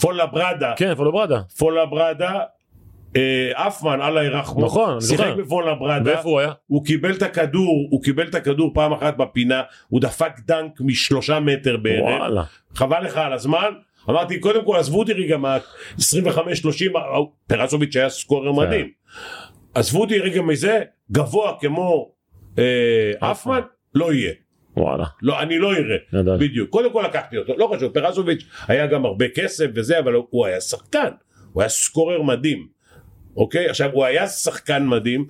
פולה 0.00 0.26
ברדה. 0.26 0.72
כן, 0.76 0.94
פולו 0.94 1.12
ברדה. 1.12 1.40
פולה 1.58 1.86
ברדה, 1.86 2.38
אה, 3.16 3.50
אפמן, 3.68 4.00
אללה 4.02 4.24
ירחמו. 4.24 4.64
נכון, 4.64 5.00
שיחק. 5.00 5.32
בפולה 5.38 5.74
ברדה. 5.74 6.10
ואיפה 6.10 6.28
הוא 6.28 6.40
היה? 6.40 6.52
הוא 6.66 6.84
קיבל 6.84 7.14
את 7.14 7.22
הכדור, 7.22 7.88
הוא 7.90 8.02
קיבל 8.02 8.26
את 8.26 8.34
הכדור 8.34 8.70
פעם 8.74 8.92
אחת 8.92 9.16
בפינה, 9.16 9.62
הוא 9.88 10.00
דפק 10.00 10.32
דנק 10.46 10.72
משלושה 10.80 11.40
מטר 11.40 11.76
בערך. 11.76 12.48
חבל 12.74 13.04
לך 13.04 13.16
על 13.16 13.32
הזמן. 13.32 13.72
אמרתי, 14.08 14.38
קודם 14.38 14.64
כל 14.64 14.76
עזבו 14.76 14.98
אותי 14.98 15.12
רגע 15.12 15.36
מה 15.36 15.58
25-30, 15.98 16.00
פרסוביץ' 17.46 17.96
היה 17.96 18.08
סקורר 18.08 18.52
כן. 18.52 18.58
מדהים. 18.58 18.90
עזבו 19.74 20.00
אותי 20.00 20.18
רגע 20.18 20.42
מזה, 20.42 20.80
גבוה 21.12 21.52
כמו 21.60 22.12
אה, 22.58 23.30
אפמן, 23.32 23.60
לא 23.94 24.12
יהיה. 24.12 24.32
וואלה. 24.76 25.04
לא, 25.22 25.42
אני 25.42 25.58
לא 25.58 25.72
אראה. 25.72 25.96
בדיוק. 26.38 26.70
קודם 26.70 26.92
כל 26.92 27.04
לקחתי 27.08 27.36
אותו, 27.36 27.56
לא 27.56 27.70
חשוב, 27.74 27.92
פרסוביץ' 27.92 28.44
היה 28.68 28.86
גם 28.86 29.04
הרבה 29.04 29.28
כסף 29.28 29.66
וזה, 29.74 29.98
אבל 29.98 30.14
הוא 30.30 30.46
היה 30.46 30.60
שחקן, 30.60 31.10
הוא 31.52 31.62
היה 31.62 31.68
סקורר 31.68 32.22
מדהים. 32.22 32.66
אוקיי? 33.36 33.68
עכשיו, 33.68 33.90
הוא 33.92 34.04
היה 34.04 34.26
שחקן 34.28 34.86
מדהים, 34.86 35.26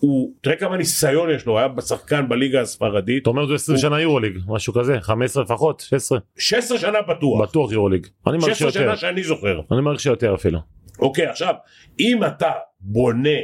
הוא, 0.00 0.32
תראה 0.40 0.56
כמה 0.56 0.76
ניסיון 0.76 1.30
יש 1.30 1.46
לו, 1.46 1.58
היה 1.58 1.68
שחקן 1.80 2.28
בליגה 2.28 2.60
הספרדית, 2.60 3.22
אתה 3.22 3.30
אומר 3.30 3.46
זה 3.46 3.54
20 3.54 3.78
שנה 3.78 4.00
יורוליג, 4.00 4.38
משהו 4.46 4.72
כזה, 4.72 5.00
15 5.00 5.42
לפחות, 5.42 5.80
16, 5.80 6.18
16 6.38 6.78
שנה 6.78 7.02
בטוח. 7.02 7.42
בטוח 7.42 7.72
יורוליג. 7.72 8.06
אני 8.26 8.38
מעריך 8.38 8.56
16 8.56 8.72
שיותר. 8.72 8.86
שנה 8.86 8.96
שאני 8.96 9.22
זוכר. 9.22 9.60
אני 9.72 9.80
מעריך 9.80 10.00
שיותר 10.00 10.34
אפילו. 10.34 10.58
אוקיי, 10.98 11.26
עכשיו, 11.26 11.54
אם 12.00 12.20
אתה 12.26 12.50
בונה 12.80 13.38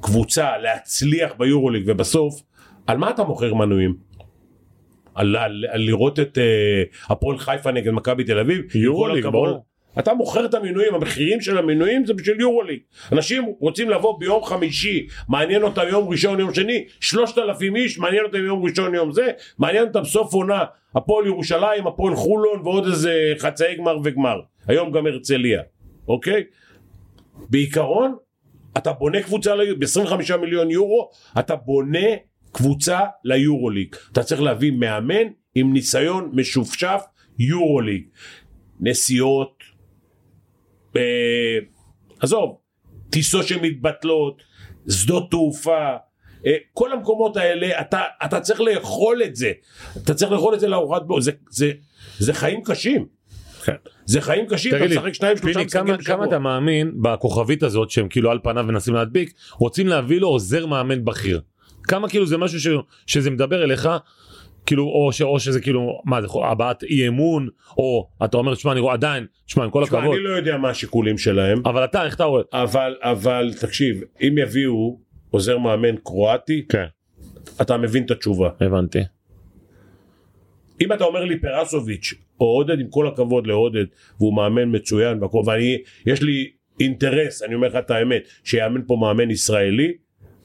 קבוצה 0.00 0.58
להצליח 0.58 1.32
ביורוליג 1.38 1.84
ובסוף, 1.86 2.42
על 2.86 2.96
מה 2.96 3.10
אתה 3.10 3.24
מוכר 3.24 3.54
מנויים? 3.54 3.96
על, 5.14 5.36
על, 5.36 5.64
על 5.70 5.80
לראות 5.80 6.20
את 6.20 6.38
אה, 6.38 6.82
הפועל 7.08 7.38
חיפה 7.38 7.72
נגד 7.72 7.90
מכבי 7.90 8.24
תל 8.24 8.38
אביב? 8.38 8.76
יורוליג, 8.76 9.26
הכבוד. 9.26 9.48
ברור. 9.48 9.64
אתה 9.98 10.14
מוכר 10.14 10.44
את 10.44 10.54
המינויים, 10.54 10.94
המחירים 10.94 11.40
של 11.40 11.58
המינויים 11.58 12.06
זה 12.06 12.14
בשביל 12.14 12.40
יורוליג. 12.40 12.78
אנשים 13.12 13.44
רוצים 13.60 13.90
לבוא 13.90 14.18
ביום 14.20 14.44
חמישי, 14.44 15.06
מעניין 15.28 15.62
אותם 15.62 15.82
יום 15.90 16.08
ראשון, 16.08 16.40
יום 16.40 16.54
שני, 16.54 16.84
שלושת 17.00 17.38
אלפים 17.38 17.76
איש, 17.76 17.98
מעניין 17.98 18.24
אותם 18.24 18.44
יום 18.44 18.64
ראשון, 18.64 18.94
יום 18.94 19.12
זה, 19.12 19.30
מעניין 19.58 19.84
אותם 19.84 20.04
סוף 20.04 20.34
עונה, 20.34 20.64
הפועל 20.94 21.26
ירושלים, 21.26 21.86
הפועל 21.86 22.14
חולון 22.14 22.60
ועוד 22.64 22.86
איזה 22.86 23.32
חצאי 23.38 23.76
גמר 23.76 23.98
וגמר. 24.04 24.40
היום 24.66 24.92
גם 24.92 25.06
הרצליה, 25.06 25.62
אוקיי? 26.08 26.44
בעיקרון, 27.50 28.14
אתה 28.76 28.92
בונה 28.92 29.22
קבוצה 29.22 29.54
ב-25 29.78 30.36
מיליון 30.36 30.70
יורו, 30.70 31.10
אתה 31.38 31.56
בונה 31.56 32.08
קבוצה 32.52 33.00
ליורוליג. 33.24 33.96
אתה 34.12 34.22
צריך 34.22 34.42
להביא 34.42 34.72
מאמן 34.72 35.26
עם 35.54 35.72
ניסיון 35.72 36.30
משופשף 36.32 37.02
יורוליג. 37.38 38.02
נסיעות, 38.80 39.61
אה, 40.96 41.58
עזוב, 42.20 42.56
טיסות 43.10 43.46
שמתבטלות, 43.46 44.42
שדות 44.90 45.30
תעופה, 45.30 45.96
אה, 46.46 46.56
כל 46.72 46.92
המקומות 46.92 47.36
האלה, 47.36 47.80
אתה, 47.80 48.00
אתה 48.24 48.40
צריך 48.40 48.60
לאכול 48.60 49.22
את 49.22 49.36
זה. 49.36 49.52
אתה 49.96 50.14
צריך 50.14 50.32
לאכול 50.32 50.54
את 50.54 50.60
זה 50.60 50.68
לארוחת 50.68 51.02
בו, 51.02 51.20
זה, 51.20 51.32
זה, 51.50 51.70
זה 52.18 52.34
חיים 52.34 52.62
קשים. 52.64 53.06
זה 54.04 54.20
חיים 54.20 54.46
קשים, 54.46 54.76
אתה 54.76 54.84
משחק 54.84 55.12
שניים 55.14 55.36
שלושה 55.36 55.64
משחקים 55.64 55.86
כמה, 55.86 55.96
בשבוע. 55.96 56.16
כמה 56.16 56.24
אתה 56.24 56.38
מאמין 56.38 56.92
בכוכבית 57.02 57.62
הזאת 57.62 57.90
שהם 57.90 58.08
כאילו 58.08 58.30
על 58.30 58.38
פניו 58.42 58.64
מנסים 58.64 58.94
להדביק, 58.94 59.34
רוצים 59.58 59.88
להביא 59.88 60.20
לו 60.20 60.28
עוזר 60.28 60.66
מאמן 60.66 61.04
בכיר. 61.04 61.40
כמה 61.82 62.08
כאילו 62.08 62.26
זה 62.26 62.38
משהו 62.38 62.60
ש, 62.60 62.66
שזה 63.06 63.30
מדבר 63.30 63.64
אליך, 63.64 63.88
כאילו, 64.66 64.84
או, 64.84 65.12
ש, 65.12 65.22
או 65.22 65.40
שזה 65.40 65.60
כאילו, 65.60 66.00
מה 66.04 66.22
זה, 66.22 66.28
הבעת 66.44 66.82
אי 66.82 67.08
אמון, 67.08 67.48
או 67.76 68.08
אתה 68.24 68.36
אומר, 68.36 68.54
שמע, 68.54 68.72
אני 68.72 68.80
רואה 68.80 68.94
עדיין, 68.94 69.26
שמע, 69.46 69.64
עם 69.64 69.70
כל 69.70 69.82
הכבוד, 69.84 70.04
אני 70.04 70.18
לא 70.18 70.30
יודע 70.30 70.56
מה 70.56 70.70
השיקולים 70.70 71.18
שלהם, 71.18 71.62
אבל 71.64 71.84
אתה, 71.84 72.04
איך 72.04 72.14
אתה 72.14 72.24
רואה? 72.24 72.42
אבל, 72.52 72.96
אבל 73.00 73.52
תקשיב, 73.60 74.02
אם 74.20 74.38
יביאו 74.38 74.98
עוזר 75.30 75.58
מאמן 75.58 75.96
קרואטי, 75.96 76.64
כן, 76.68 76.86
אתה 77.60 77.76
מבין 77.76 78.04
את 78.04 78.10
התשובה. 78.10 78.50
הבנתי. 78.60 78.98
אם 80.80 80.92
אתה 80.92 81.04
אומר 81.04 81.24
לי 81.24 81.40
פרסוביץ' 81.40 82.14
או 82.40 82.46
עודד 82.46 82.80
עם 82.80 82.88
כל 82.88 83.08
הכבוד 83.08 83.46
לעודד 83.46 83.84
והוא 84.18 84.36
מאמן 84.36 84.76
מצוין 84.76 85.22
והכל 85.22 85.42
ואני 85.46 85.78
יש 86.06 86.22
לי 86.22 86.50
אינטרס 86.80 87.42
אני 87.42 87.54
אומר 87.54 87.68
לך 87.68 87.76
את 87.76 87.90
האמת 87.90 88.28
שיאמן 88.44 88.80
פה 88.86 88.96
מאמן 89.00 89.30
ישראלי 89.30 89.92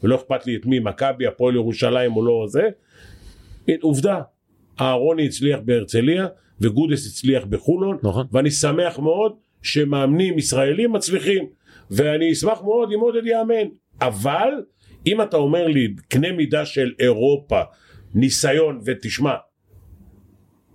ולא 0.04 0.16
אכפת 0.16 0.46
לי 0.46 0.56
את 0.56 0.66
מי 0.66 0.80
מכבי 0.80 1.28
הפועל 1.28 1.56
ירושלים 1.56 2.16
או 2.16 2.26
לא 2.26 2.46
זה 2.48 2.70
עובדה 3.82 4.22
אהרוני 4.82 5.26
הצליח 5.26 5.60
בהרצליה 5.66 6.28
וגודס 6.62 7.08
הצליח 7.08 7.46
בחולון 7.46 7.98
נכון. 8.04 8.28
ואני 8.32 8.52
שמח 8.52 9.00
מאוד 9.00 9.36
שמאמנים 9.62 10.38
ישראלים 10.38 10.94
מצליחים 10.94 11.48
ואני 11.92 12.32
אשמח 12.32 12.62
מאוד 12.62 12.92
אם 12.96 13.00
עודד 13.00 13.26
יאמן 13.26 13.68
אבל 14.02 14.50
אם 15.08 15.22
אתה 15.22 15.38
אומר 15.38 15.68
לי 15.68 15.96
קנה 16.08 16.32
מידה 16.32 16.66
של 16.66 16.94
אירופה 17.00 17.62
ניסיון 18.16 18.82
ותשמע 18.86 19.36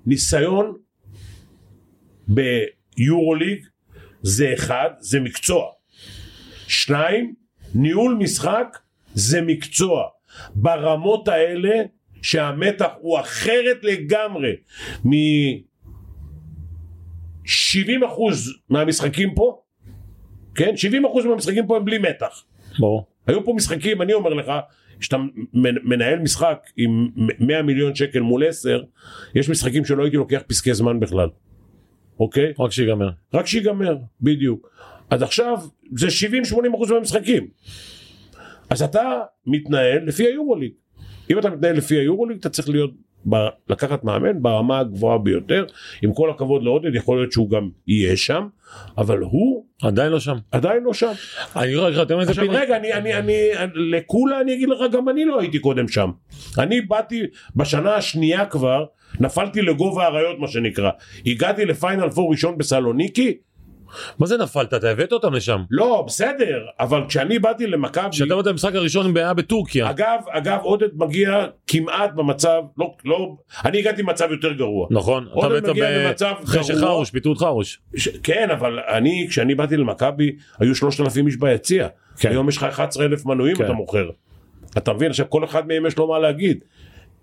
ניסיון 0.06 0.76
ביורוליג 2.28 3.66
זה 4.22 4.54
אחד, 4.54 4.90
זה 4.98 5.20
מקצוע. 5.20 5.64
שניים, 6.68 7.34
ניהול 7.74 8.14
משחק 8.14 8.78
זה 9.14 9.40
מקצוע. 9.40 10.02
ברמות 10.54 11.28
האלה 11.28 11.82
שהמתח 12.22 12.88
הוא 13.00 13.20
אחרת 13.20 13.84
לגמרי 13.84 14.52
מ-70% 15.04 15.12
מהמשחקים 18.68 19.34
פה, 19.34 19.58
כן? 20.54 20.74
70% 21.24 21.28
מהמשחקים 21.28 21.66
פה 21.66 21.76
הם 21.76 21.84
בלי 21.84 21.98
מתח. 21.98 22.44
ברור. 22.78 23.06
היו 23.26 23.44
פה 23.44 23.52
משחקים, 23.56 24.02
אני 24.02 24.12
אומר 24.12 24.34
לך, 24.34 24.52
כשאתה 25.00 25.16
מנ- 25.52 25.82
מנהל 25.84 26.18
משחק 26.18 26.66
עם 26.76 27.08
100 27.38 27.62
מיליון 27.62 27.94
שקל 27.94 28.20
מול 28.20 28.46
10, 28.48 28.82
יש 29.34 29.48
משחקים 29.48 29.84
שלא 29.84 30.02
הייתי 30.02 30.16
לוקח 30.16 30.42
פסקי 30.46 30.74
זמן 30.74 31.00
בכלל, 31.00 31.28
אוקיי? 32.20 32.52
רק 32.58 32.72
שיגמר. 32.72 33.10
רק 33.34 33.46
שיגמר, 33.46 33.96
בדיוק. 34.20 34.68
אז 35.10 35.22
עכשיו 35.22 35.58
זה 35.96 36.06
70-80% 36.08 36.10
מהמשחקים. 36.92 37.46
אז 38.70 38.82
אתה 38.82 39.20
מתנהל 39.46 40.04
לפי 40.06 40.26
היורוליג. 40.26 40.72
אם 41.32 41.38
אתה 41.38 41.50
מתנהל 41.50 41.76
לפי 41.76 41.94
היורוליג 41.94 42.38
אתה 42.38 42.48
צריך 42.48 42.68
להיות, 42.68 42.90
ב- 43.28 43.48
לקחת 43.68 44.04
מאמן 44.04 44.42
ברמה 44.42 44.78
הגבוהה 44.78 45.18
ביותר. 45.18 45.64
עם 46.02 46.12
כל 46.12 46.30
הכבוד 46.30 46.62
לעודד 46.62 46.94
יכול 46.94 47.18
להיות 47.18 47.32
שהוא 47.32 47.50
גם 47.50 47.68
יהיה 47.86 48.16
שם, 48.16 48.46
אבל 48.98 49.18
הוא 49.18 49.64
עדיין 49.82 50.12
לא 50.12 50.20
שם. 50.20 50.36
עדיין 50.50 50.82
לא 50.82 50.94
שם. 50.94 51.12
אני 51.56 51.74
לך, 51.74 52.10
אומר 52.12 52.22
את 52.22 52.26
זה 52.26 52.32
עכשיו. 52.32 52.46
רגע, 52.50 52.76
אני, 52.76 52.92
אני, 52.92 53.14
אני, 53.14 53.32
לכולה 53.74 54.40
אני 54.40 54.54
אגיד 54.54 54.68
לך, 54.68 54.78
גם 54.92 55.08
אני 55.08 55.24
לא 55.24 55.40
הייתי 55.40 55.58
קודם 55.58 55.88
שם. 55.88 56.10
אני 56.58 56.80
באתי 56.80 57.22
בשנה 57.56 57.94
השנייה 57.94 58.46
כבר, 58.46 58.84
נפלתי 59.20 59.62
לגובה 59.62 60.04
האריות 60.04 60.38
מה 60.38 60.48
שנקרא. 60.48 60.90
הגעתי 61.26 61.64
לפיינל 61.64 62.10
פור 62.10 62.30
ראשון 62.30 62.58
בסלוניקי, 62.58 63.36
מה 64.18 64.26
זה 64.26 64.36
נפלת? 64.36 64.74
אתה 64.74 64.90
הבאת 64.90 65.12
אותם 65.12 65.34
לשם. 65.34 65.62
לא, 65.70 66.04
בסדר, 66.06 66.60
אבל 66.80 67.02
כשאני 67.08 67.38
באתי 67.38 67.66
למכבי, 67.66 68.10
כשאתה 68.10 68.36
באת 68.36 68.46
למשחק 68.46 68.74
הראשון 68.74 69.16
היה 69.16 69.34
בטורקיה. 69.34 69.90
אגב, 69.90 70.18
אגב, 70.30 70.58
עודד 70.62 70.88
מגיע 70.94 71.46
כמעט 71.66 72.12
במצב, 72.14 72.62
לא, 72.78 72.94
לא, 73.04 73.34
אני 73.64 73.78
הגעתי 73.78 74.02
במצב 74.02 74.30
יותר 74.30 74.52
גרוע. 74.52 74.86
נכון. 74.90 75.24
אתה 75.26 75.34
עודד 75.34 75.54
בעצם 75.54 75.70
מגיע 75.70 75.90
ב- 75.90 76.06
במצב 76.08 76.34
אחרי. 76.44 76.64
שחרוש, 76.64 77.10
פיתו 77.10 77.32
את 77.32 77.38
חרוש. 77.38 77.80
ש... 77.96 78.08
כן, 78.22 78.48
אבל 78.50 78.78
אני, 78.88 79.26
כשאני 79.30 79.54
באתי 79.54 79.76
למכבי, 79.76 80.36
היו 80.58 80.74
3,000 80.74 81.26
איש 81.26 81.36
ביציע. 81.36 81.88
כן. 82.18 82.28
היום 82.30 82.48
יש 82.48 82.56
לך 82.56 82.64
11,000 82.64 83.26
מנויים 83.26 83.56
כן. 83.56 83.64
אתה 83.64 83.72
מוכר. 83.72 84.10
אתה 84.78 84.92
מבין? 84.92 85.10
עכשיו 85.10 85.30
כל 85.30 85.44
אחד 85.44 85.66
מהם 85.68 85.86
יש 85.86 85.98
לו 85.98 86.08
מה 86.08 86.18
להגיד. 86.18 86.64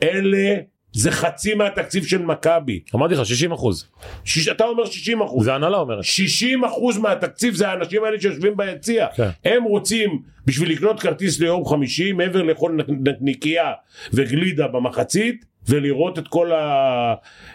אלה, 0.04 0.56
זה 0.92 1.12
חצי 1.12 1.54
מהתקציב 1.54 2.06
של 2.06 2.22
מכבי. 2.22 2.80
אמרתי 2.96 3.14
לך 3.14 3.26
60 3.26 3.52
אחוז. 3.52 3.88
שיש- 4.26 4.48
אתה 4.48 4.64
אומר 4.66 4.86
60 4.86 5.22
אחוז. 5.22 5.46
זה 5.46 5.54
הנהלה 5.56 5.78
אומרת. 5.78 6.04
60 6.04 6.64
אחוז 6.66 6.98
מהתקציב 6.98 7.54
זה 7.54 7.68
האנשים 7.70 8.04
האלה 8.04 8.22
שיושבים 8.22 8.58
ביציע. 8.58 9.08
כן. 9.16 9.30
הם 9.46 9.64
רוצים, 9.64 10.20
בשביל 10.46 10.72
לקנות 10.72 11.00
כרטיס 11.00 11.40
ליום 11.40 11.66
חמישי, 11.66 12.12
מעבר 12.12 12.42
לאכול 12.44 12.72
נ- 12.72 13.08
נקניקייה 13.10 13.72
וגלידה 14.14 14.68
במחצית, 14.68 15.46
ולראות 15.70 16.20
את 16.20 16.28
כל 16.28 16.52
ה... 16.52 17.14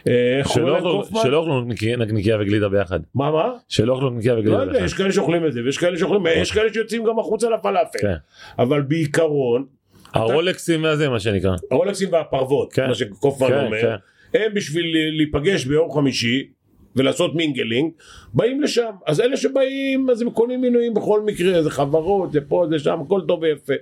אה, 0.08 0.40
שלא 0.52 0.76
אוכלו- 1.36 1.64
נקניקייה- 1.64 2.36
וגלידה 2.40 2.68
ביחד. 2.68 3.00
מה, 3.14 3.30
מה? 3.30 3.48
שלא 3.68 3.92
אוכלו 3.92 4.10
נקניקייה 4.10 4.34
לא 4.34 4.38
וגלידה 4.40 4.56
יודע, 4.60 4.72
ביחד. 4.72 4.84
יש 4.84 4.94
כאלה 4.94 5.12
שאוכלים 5.12 5.46
את 5.46 5.52
זה, 5.52 5.60
ויש 5.64 5.78
כאלה 5.78 5.98
שאוכלים, 5.98 6.22
יש 6.36 6.52
כאלה 6.52 6.72
שיוצאים 6.72 7.04
גם 7.04 7.18
החוצה 7.18 7.50
לפלאפל. 7.50 7.98
כן. 8.00 8.14
אבל 8.58 8.82
בעיקרון, 8.82 9.66
הרולקסים 10.14 10.84
והזה 10.84 11.08
מה 11.08 11.20
שנקרא. 11.20 11.56
הרולקסים 11.70 12.12
והפרוות, 12.12 12.72
כן. 12.72 12.86
מה 12.88 12.94
שקופמן 12.94 13.48
כן, 13.48 13.64
אומר, 13.64 13.80
כן. 13.80 14.38
הם 14.38 14.54
בשביל 14.54 14.96
להיפגש 15.16 15.64
ביום 15.64 15.92
חמישי, 15.92 16.48
ולעשות 16.96 17.34
mingling, 17.34 17.92
באים 18.34 18.62
לשם. 18.62 18.90
אז 19.06 19.20
אלה 19.20 19.36
שבאים, 19.36 20.10
אז 20.10 20.22
הם 20.22 20.30
קונים 20.30 20.60
מינויים 20.60 20.94
בכל 20.94 21.22
מקרה, 21.22 21.62
זה 21.62 21.70
חברות, 21.70 22.32
זה 22.32 22.40
פה, 22.40 22.66
זה 22.70 22.78
שם, 22.78 23.00
הכל 23.06 23.20
טוב 23.28 23.42
ויפה. 23.42 23.72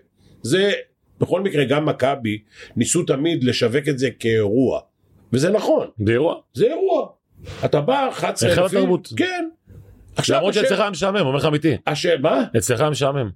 זה, 0.43 0.73
בכל 1.21 1.41
מקרה, 1.41 1.65
גם 1.65 1.87
מכבי 1.87 2.39
ניסו 2.77 3.03
תמיד 3.03 3.45
לשווק 3.45 3.89
את 3.89 3.99
זה 3.99 4.11
כאירוע. 4.19 4.81
וזה 5.33 5.51
נכון, 5.51 5.87
זה 6.07 6.13
אירוע. 6.13 6.35
זה 6.55 6.67
אירוע. 6.67 7.09
אתה 7.65 7.81
בא, 7.81 8.09
11 8.09 8.51
היכל 8.51 8.63
אלפים. 8.63 8.97
כן. 9.17 9.49
למרות 10.29 10.55
שאצלך 10.55 10.81
היה 10.81 10.91
משעמם, 10.91 11.17
אומר 11.17 11.37
לך 11.37 11.45
אמיתי. 11.45 11.77
השאל, 11.87 12.19
מה? 12.21 12.45
אצלך 12.57 12.81
היה 12.81 12.91
משעמם. 12.91 13.31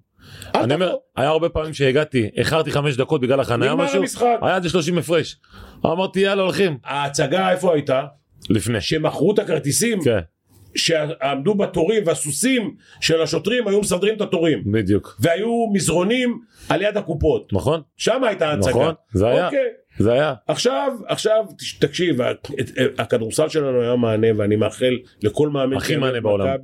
אני 0.54 0.74
אומר. 0.74 0.94
היה 1.16 1.28
הרבה 1.28 1.48
פעמים 1.48 1.74
שהגעתי, 1.74 2.30
איחרתי 2.36 2.70
חמש 2.70 2.96
דקות 2.96 3.20
בגלל 3.20 3.40
החניה 3.40 3.74
משהו. 3.74 4.02
היה 4.42 4.56
איזה 4.56 4.68
30 4.68 4.98
הפרש. 4.98 5.36
אמרתי 5.86 6.20
יאללה 6.20 6.42
הולכים. 6.42 6.78
ההצגה 6.84 7.50
איפה 7.50 7.74
הייתה? 7.74 8.02
לפני. 8.50 8.80
שמכרו 8.80 9.34
את 9.34 9.38
הכרטיסים, 9.38 9.98
כן, 10.04 10.18
שעמדו 10.76 11.54
בתורים 11.54 12.02
והסוסים 12.06 12.74
של 13.00 13.22
השוטרים 13.22 13.68
היו 13.68 13.80
מסדרים 13.80 14.16
את 14.16 14.20
התורים. 14.20 14.62
בדיוק. 14.72 15.16
והיו 15.20 15.66
מזרונים 15.72 16.38
על 16.68 16.82
יד 16.82 16.96
הקופות. 16.96 17.52
נכון? 17.52 17.80
שם 17.96 18.24
הייתה 18.24 18.48
ההצגה. 18.48 18.70
נכון, 18.70 18.94
זה 19.12 19.26
היה. 19.26 19.46
אוקיי. 19.46 19.66
זה 19.98 20.12
היה. 20.12 20.34
עכשיו, 20.48 20.92
עכשיו, 21.08 21.44
תקשיב, 21.78 22.18
הכדורסל 22.98 23.48
שלנו 23.48 23.82
היה 23.82 23.96
מענה, 23.96 24.26
ואני 24.36 24.56
מאחל 24.56 24.96
לכל 25.22 25.48
מאמן 25.48 25.76
הכי 25.76 25.96
מענה 25.96 26.20
בעולם. 26.20 26.56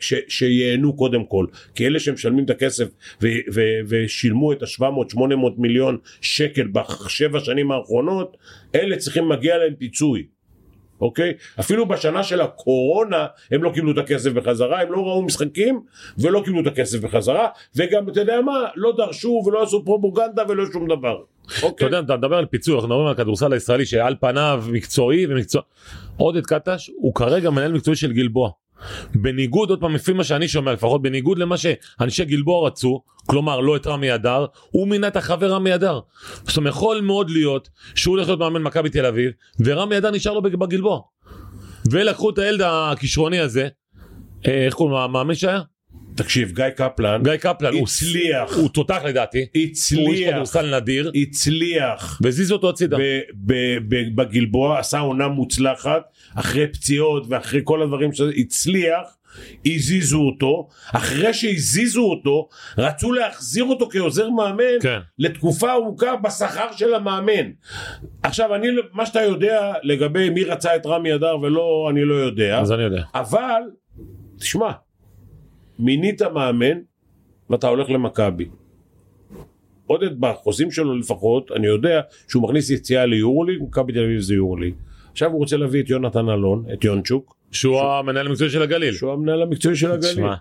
ש, 0.00 0.14
שייהנו 0.28 0.96
קודם 0.96 1.24
כל, 1.24 1.46
כי 1.74 1.86
אלה 1.86 2.00
שמשלמים 2.00 2.44
את 2.44 2.50
הכסף 2.50 2.88
ו, 3.22 3.26
ו, 3.54 3.60
ושילמו 3.88 4.52
את 4.52 4.62
ה-700-800 4.62 5.20
מיליון 5.58 5.98
שקל 6.20 6.66
בשבע 6.66 7.40
שנים 7.40 7.72
האחרונות, 7.72 8.36
אלה 8.74 8.96
צריכים 8.96 9.28
מגיע 9.28 9.58
להם 9.58 9.74
פיצוי. 9.78 10.26
אוקיי? 11.00 11.32
אפילו 11.60 11.88
בשנה 11.88 12.22
של 12.22 12.40
הקורונה 12.40 13.26
הם 13.50 13.62
לא 13.62 13.70
קיבלו 13.74 13.92
את 13.92 13.98
הכסף 13.98 14.32
בחזרה, 14.32 14.80
הם 14.80 14.92
לא 14.92 14.98
ראו 14.98 15.22
משחקים 15.22 15.80
ולא 16.18 16.42
קיבלו 16.44 16.60
את 16.60 16.66
הכסף 16.66 17.00
בחזרה, 17.00 17.48
וגם 17.76 18.08
אתה 18.08 18.20
יודע 18.20 18.40
מה, 18.40 18.64
לא 18.76 18.92
דרשו 18.96 19.42
ולא 19.46 19.62
עשו 19.62 19.84
פרופוגנדה 19.84 20.42
ולא 20.48 20.64
שום 20.72 20.88
דבר. 20.88 21.16
אתה 21.58 21.66
אוקיי? 21.66 21.86
יודע, 21.86 22.00
אתה 22.00 22.16
מדבר 22.16 22.36
על 22.36 22.46
פיצוי, 22.46 22.74
אנחנו 22.74 22.88
מדברים 22.88 23.06
על 23.06 23.12
הכדורסל 23.12 23.52
הישראלי 23.52 23.86
שעל 23.86 24.14
פניו 24.20 24.64
מקצועי 24.72 25.26
ומקצוע... 25.26 25.62
עודד 26.16 26.46
קטש 26.46 26.90
הוא 26.96 27.14
כרגע 27.14 27.50
מנהל 27.50 27.72
מקצועי 27.72 27.96
של 27.96 28.12
גלבוע. 28.12 28.50
בניגוד, 29.14 29.70
עוד 29.70 29.80
פעם, 29.80 29.94
לפי 29.94 30.12
מה 30.12 30.24
שאני 30.24 30.48
שומע, 30.48 30.72
לפחות 30.72 31.02
בניגוד 31.02 31.38
למה 31.38 31.56
שאנשי 31.56 32.24
גלבוע 32.24 32.66
רצו, 32.66 33.02
כלומר 33.26 33.60
לא 33.60 33.76
את 33.76 33.86
רמי 33.86 34.14
אדר, 34.14 34.46
הוא 34.70 34.88
מינה 34.88 35.08
את 35.08 35.16
החבר 35.16 35.52
רמי 35.52 35.74
אדר. 35.74 36.00
זאת 36.44 36.56
אומרת, 36.56 36.72
יכול 36.72 37.00
מאוד 37.00 37.30
להיות 37.30 37.68
שהוא 37.94 38.16
הולך 38.16 38.26
להיות 38.28 38.40
מאמן 38.40 38.62
מכבי 38.62 38.90
תל 38.90 39.06
אביב, 39.06 39.30
ורמי 39.64 39.98
אדר 39.98 40.10
נשאר 40.10 40.32
לו 40.32 40.42
בג- 40.42 40.56
בגלבוע. 40.56 41.00
ולקחו 41.90 42.30
את 42.30 42.38
הילד 42.38 42.60
הכישרוני 42.64 43.40
הזה, 43.40 43.68
אה, 44.46 44.66
איך 44.66 44.74
קוראים 44.74 44.92
לו, 44.92 45.04
המאמן 45.04 45.34
שהיה? 45.34 45.60
תקשיב, 46.16 46.52
גיא 46.52 46.68
קפלן 46.68 47.22
גיא 47.22 47.36
קפלן, 47.36 47.76
הצליח, 47.76 48.56
הוא 48.56 48.68
תותח 48.68 49.00
לדעתי, 49.04 49.38
הוא 49.38 49.46
איש 49.54 49.70
הצליח, 49.70 50.32
כדורסל 50.32 50.76
נדיר, 50.76 51.12
הצליח 51.14 52.20
והזיזו 52.22 52.54
אותו 52.54 52.70
הצידה. 52.70 52.96
ב- 52.98 53.20
ב- 53.34 53.78
ב- 53.88 54.14
בגלבוע, 54.22 54.78
עשה 54.78 54.98
עונה 54.98 55.28
מוצלחת, 55.28 56.02
אחרי 56.34 56.66
פציעות 56.66 57.26
ואחרי 57.28 57.60
כל 57.64 57.82
הדברים 57.82 58.12
שזה, 58.12 58.30
הצליח, 58.36 59.16
הזיזו 59.66 60.20
אותו, 60.20 60.68
אחרי 60.92 61.34
שהזיזו 61.34 62.02
אותו, 62.02 62.48
רצו 62.78 63.12
להחזיר 63.12 63.64
אותו 63.64 63.88
כעוזר 63.90 64.30
מאמן 64.30 64.64
כן. 64.82 64.98
לתקופה 65.18 65.72
ארוכה 65.72 66.16
בשכר 66.16 66.72
של 66.76 66.94
המאמן. 66.94 67.50
עכשיו, 68.22 68.54
אני, 68.54 68.68
מה 68.92 69.06
שאתה 69.06 69.22
יודע 69.22 69.72
לגבי 69.82 70.30
מי 70.30 70.44
רצה 70.44 70.76
את 70.76 70.86
רמי 70.86 71.14
אדר 71.14 71.40
ולא, 71.40 71.88
אני 71.90 72.04
לא 72.04 72.14
יודע. 72.14 72.60
אז 72.60 72.72
אני 72.72 72.82
יודע. 72.82 73.02
אבל, 73.14 73.62
תשמע, 74.38 74.70
מינית 75.78 76.22
מאמן 76.22 76.78
ואתה 77.50 77.68
הולך 77.68 77.90
למכבי. 77.90 78.48
עודד 79.86 80.20
בחוזים 80.20 80.70
שלו 80.70 80.98
לפחות, 80.98 81.52
אני 81.52 81.66
יודע 81.66 82.00
שהוא 82.28 82.42
מכניס 82.42 82.70
יציאה 82.70 83.06
ליורוליג, 83.06 83.62
מכבי 83.62 83.92
תל 83.92 84.04
אביב 84.04 84.20
זה 84.20 84.34
יורוליג. 84.34 84.74
עכשיו 85.12 85.30
הוא 85.30 85.38
רוצה 85.38 85.56
להביא 85.56 85.82
את 85.82 85.90
יונתן 85.90 86.28
אלון, 86.28 86.64
את 86.72 86.84
יונצ'וק, 86.84 87.36
שהוא 87.52 87.80
המנהל 87.80 88.26
המקצועי 88.26 88.50
של 88.50 88.62
הגליל. 88.62 88.94
שהוא 88.94 89.12
המנהל 89.12 89.42
המקצועי 89.42 89.76
של 89.76 89.92
הגליל. 89.92 90.12
תשמע, 90.12 90.34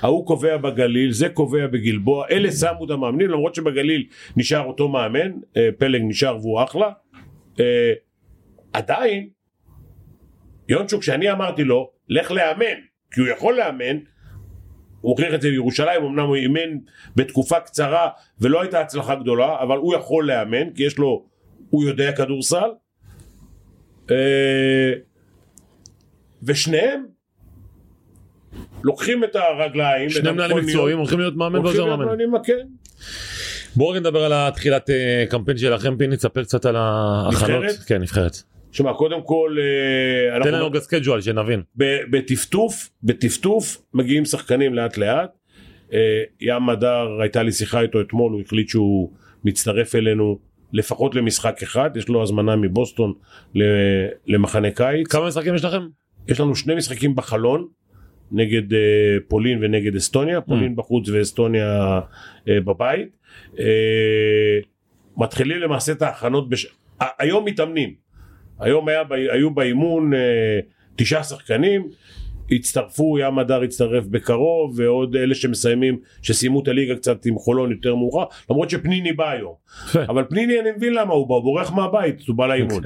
ההוא 0.00 0.26
קובע 0.26 0.56
בגליל, 0.56 1.12
זה 1.12 1.28
קובע 1.28 1.66
בגלבוע, 1.66 2.26
אלה 2.30 2.52
שמו 2.52 2.84
את 2.84 2.90
המאמנים, 2.90 3.30
למרות 3.30 3.54
שבגליל 3.54 4.06
נשאר 4.36 4.64
אותו 4.66 4.88
מאמן, 4.88 5.30
אה, 5.56 5.68
פלג 5.78 6.02
נשאר 6.04 6.36
והוא 6.36 6.62
אחלה. 6.62 6.90
אה, 7.60 7.92
עדיין, 8.72 9.28
יונצ'וק, 10.68 11.02
שאני 11.02 11.30
אמרתי 11.30 11.64
לו, 11.64 11.90
לך 12.08 12.30
לאמן, 12.30 12.80
כי 13.10 13.20
הוא 13.20 13.28
יכול 13.28 13.56
לאמן, 13.56 13.98
הוא 15.00 15.10
הוכיח 15.10 15.34
את 15.34 15.42
זה 15.42 15.48
בירושלים, 15.50 16.04
אמנם 16.04 16.26
הוא 16.26 16.36
אימן 16.36 16.78
בתקופה 17.16 17.60
קצרה 17.60 18.08
ולא 18.40 18.60
הייתה 18.62 18.80
הצלחה 18.80 19.14
גדולה, 19.14 19.62
אבל 19.62 19.76
הוא 19.76 19.94
יכול 19.94 20.26
לאמן, 20.26 20.70
כי 20.74 20.82
יש 20.82 20.98
לו, 20.98 21.24
הוא 21.70 21.84
יודע 21.84 22.12
כדורסל. 22.12 22.70
אה, 24.10 24.92
ושניהם 26.42 27.04
לוקחים 28.82 29.24
את 29.24 29.36
הרגליים, 29.36 30.06
את 30.06 30.12
שני 30.12 30.32
מנהלים 30.32 30.56
מקצועיים 30.56 30.98
הולכים 30.98 31.18
להיות 31.18 31.36
מאמן 31.36 31.58
ועוזר 31.58 31.96
מאמן. 31.96 32.38
כן. 32.44 32.66
בואו 33.76 33.94
נדבר 33.94 34.24
על 34.24 34.32
התחילת 34.32 34.90
אה, 34.90 35.24
קמפיין 35.30 35.58
שלכם 35.58 35.96
פיני, 35.98 36.16
תספר 36.16 36.44
קצת 36.44 36.66
על 36.66 36.76
ההכנות. 36.76 37.50
נבחרת? 37.50 37.78
כן, 37.86 38.02
נבחרת. 38.02 38.42
שמע, 38.72 38.92
קודם 38.92 39.22
כל, 39.22 39.56
אה, 39.60 40.40
תן 40.42 40.48
לנו 40.48 40.56
אנחנו 40.56 40.66
רגע 40.66 40.80
schedule 40.80 41.20
שנבין. 41.20 41.62
בטפטוף, 42.10 42.90
בטפטוף 43.02 43.82
מגיעים 43.94 44.24
שחקנים 44.24 44.74
לאט 44.74 44.96
לאט. 44.96 45.30
אה, 45.92 46.22
ים 46.40 46.66
מדר, 46.66 47.20
הייתה 47.20 47.42
לי 47.42 47.52
שיחה 47.52 47.80
איתו 47.80 48.00
אתמול, 48.00 48.32
הוא 48.32 48.40
החליט 48.40 48.68
שהוא 48.68 49.12
מצטרף 49.44 49.94
אלינו 49.94 50.38
לפחות 50.72 51.14
למשחק 51.14 51.62
אחד, 51.62 51.90
יש 51.96 52.08
לו 52.08 52.22
הזמנה 52.22 52.56
מבוסטון 52.56 53.12
למחנה 54.26 54.70
קיץ. 54.70 55.06
כמה 55.08 55.26
משחקים 55.26 55.54
יש 55.54 55.64
לכם? 55.64 55.82
יש 56.28 56.40
לנו 56.40 56.56
שני 56.56 56.74
משחקים 56.74 57.14
בחלון, 57.14 57.66
נגד 58.32 58.72
אה, 58.72 58.78
פולין 59.28 59.58
ונגד 59.62 59.96
אסטוניה, 59.96 60.40
פולין 60.40 60.76
בחוץ 60.76 61.08
ואסטוניה 61.08 62.00
אה, 62.48 62.60
בבית. 62.60 63.08
אה, 63.58 64.58
מתחילים 65.16 65.58
למעשה 65.58 65.92
את 65.92 66.02
ההכנות, 66.02 66.48
בש... 66.48 66.66
היום 67.18 67.44
מתאמנים. 67.44 67.94
היום 68.60 68.88
היה, 68.88 69.02
היו 69.32 69.50
באימון 69.50 70.14
אה, 70.14 70.18
תשעה 70.96 71.24
שחקנים, 71.24 71.88
הצטרפו, 72.52 73.18
ים 73.18 73.38
הדר 73.38 73.62
הצטרף 73.62 74.04
בקרוב, 74.06 74.72
ועוד 74.76 75.16
אלה 75.16 75.34
שמסיימים, 75.34 75.98
שסיימו 76.22 76.62
את 76.62 76.68
הליגה 76.68 76.96
קצת 76.96 77.26
עם 77.26 77.38
חולון 77.38 77.70
יותר 77.70 77.94
מאוחר, 77.94 78.24
למרות 78.50 78.70
שפניני 78.70 79.12
בא 79.12 79.30
היום. 79.30 79.54
אבל 80.10 80.24
פניני 80.28 80.60
אני 80.60 80.70
מבין 80.76 80.94
למה 80.94 81.14
הוא 81.14 81.28
בא, 81.28 81.34
הוא 81.34 81.42
בורח 81.42 81.72
מהבית, 81.72 82.28
הוא 82.28 82.36
בא 82.36 82.46
לאימון. 82.46 82.82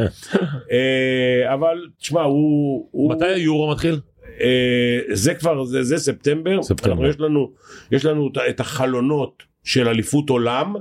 אה, 0.73 1.55
אבל 1.55 1.87
תשמע, 1.99 2.23
הוא... 2.23 2.89
הוא- 2.91 3.15
מתי 3.15 3.27
היורו 3.27 3.71
מתחיל? 3.71 4.01
אה, 4.41 4.99
זה 5.13 5.35
כבר, 5.35 5.65
זה, 5.65 5.83
זה 5.83 5.99
ספטמבר, 5.99 6.63
ספטמבר. 6.63 7.07
יש 7.07 7.21
לנו, 7.21 7.51
יש 7.93 8.05
לנו 8.05 8.31
את 8.49 8.61
החלונות 8.61 9.43
של 9.65 9.89
אליפות 9.89 10.31
עולם, 10.31 10.75